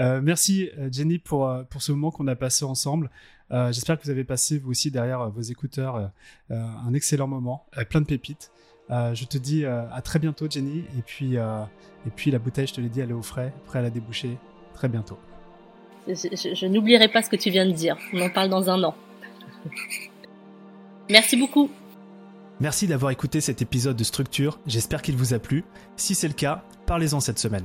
Euh, 0.00 0.20
merci 0.22 0.70
euh, 0.78 0.88
Jenny 0.92 1.18
pour, 1.18 1.48
euh, 1.48 1.62
pour 1.64 1.82
ce 1.82 1.92
moment 1.92 2.10
qu'on 2.10 2.26
a 2.26 2.36
passé 2.36 2.64
ensemble. 2.64 3.10
J'espère 3.50 3.98
que 3.98 4.04
vous 4.04 4.10
avez 4.10 4.24
passé 4.24 4.58
vous 4.58 4.72
aussi 4.72 4.90
derrière 4.90 5.30
vos 5.30 5.40
écouteurs 5.40 6.10
un 6.50 6.92
excellent 6.92 7.26
moment 7.26 7.64
avec 7.72 7.88
plein 7.88 8.02
de 8.02 8.06
pépites. 8.06 8.52
je 8.90 9.24
te 9.24 9.38
dis 9.38 9.64
à 9.64 10.02
très 10.04 10.18
bientôt 10.18 10.50
Jenny 10.50 10.84
et 10.98 11.00
puis, 11.00 11.36
et 11.36 12.10
puis 12.14 12.30
la 12.30 12.40
bouteille 12.40 12.66
je 12.66 12.74
te 12.74 12.82
l'ai 12.82 12.90
dit 12.90 13.00
elle 13.00 13.08
est 13.08 13.14
au 13.14 13.22
frais, 13.22 13.54
prêt 13.64 13.78
à 13.78 13.82
la 13.82 13.88
déboucher 13.88 14.36
très 14.74 14.90
bientôt. 14.90 15.18
je 16.06 16.66
n'oublierai 16.66 17.08
pas 17.08 17.22
ce 17.22 17.30
que 17.30 17.36
tu 17.36 17.48
viens 17.48 17.64
de 17.64 17.72
dire. 17.72 17.96
On 18.12 18.20
en 18.20 18.28
parle 18.28 18.50
dans 18.50 18.68
un 18.68 18.84
an. 18.84 18.94
Merci 21.08 21.38
beaucoup. 21.38 21.70
Merci 22.60 22.86
d'avoir 22.86 23.12
écouté 23.12 23.40
cet 23.40 23.62
épisode 23.62 23.96
de 23.96 24.04
Structure. 24.04 24.60
J'espère 24.66 25.00
qu'il 25.00 25.16
vous 25.16 25.32
a 25.32 25.38
plu. 25.38 25.64
Si 25.96 26.14
c'est 26.14 26.28
le 26.28 26.34
cas, 26.34 26.64
parlez-en 26.84 27.20
cette 27.20 27.38
semaine 27.38 27.64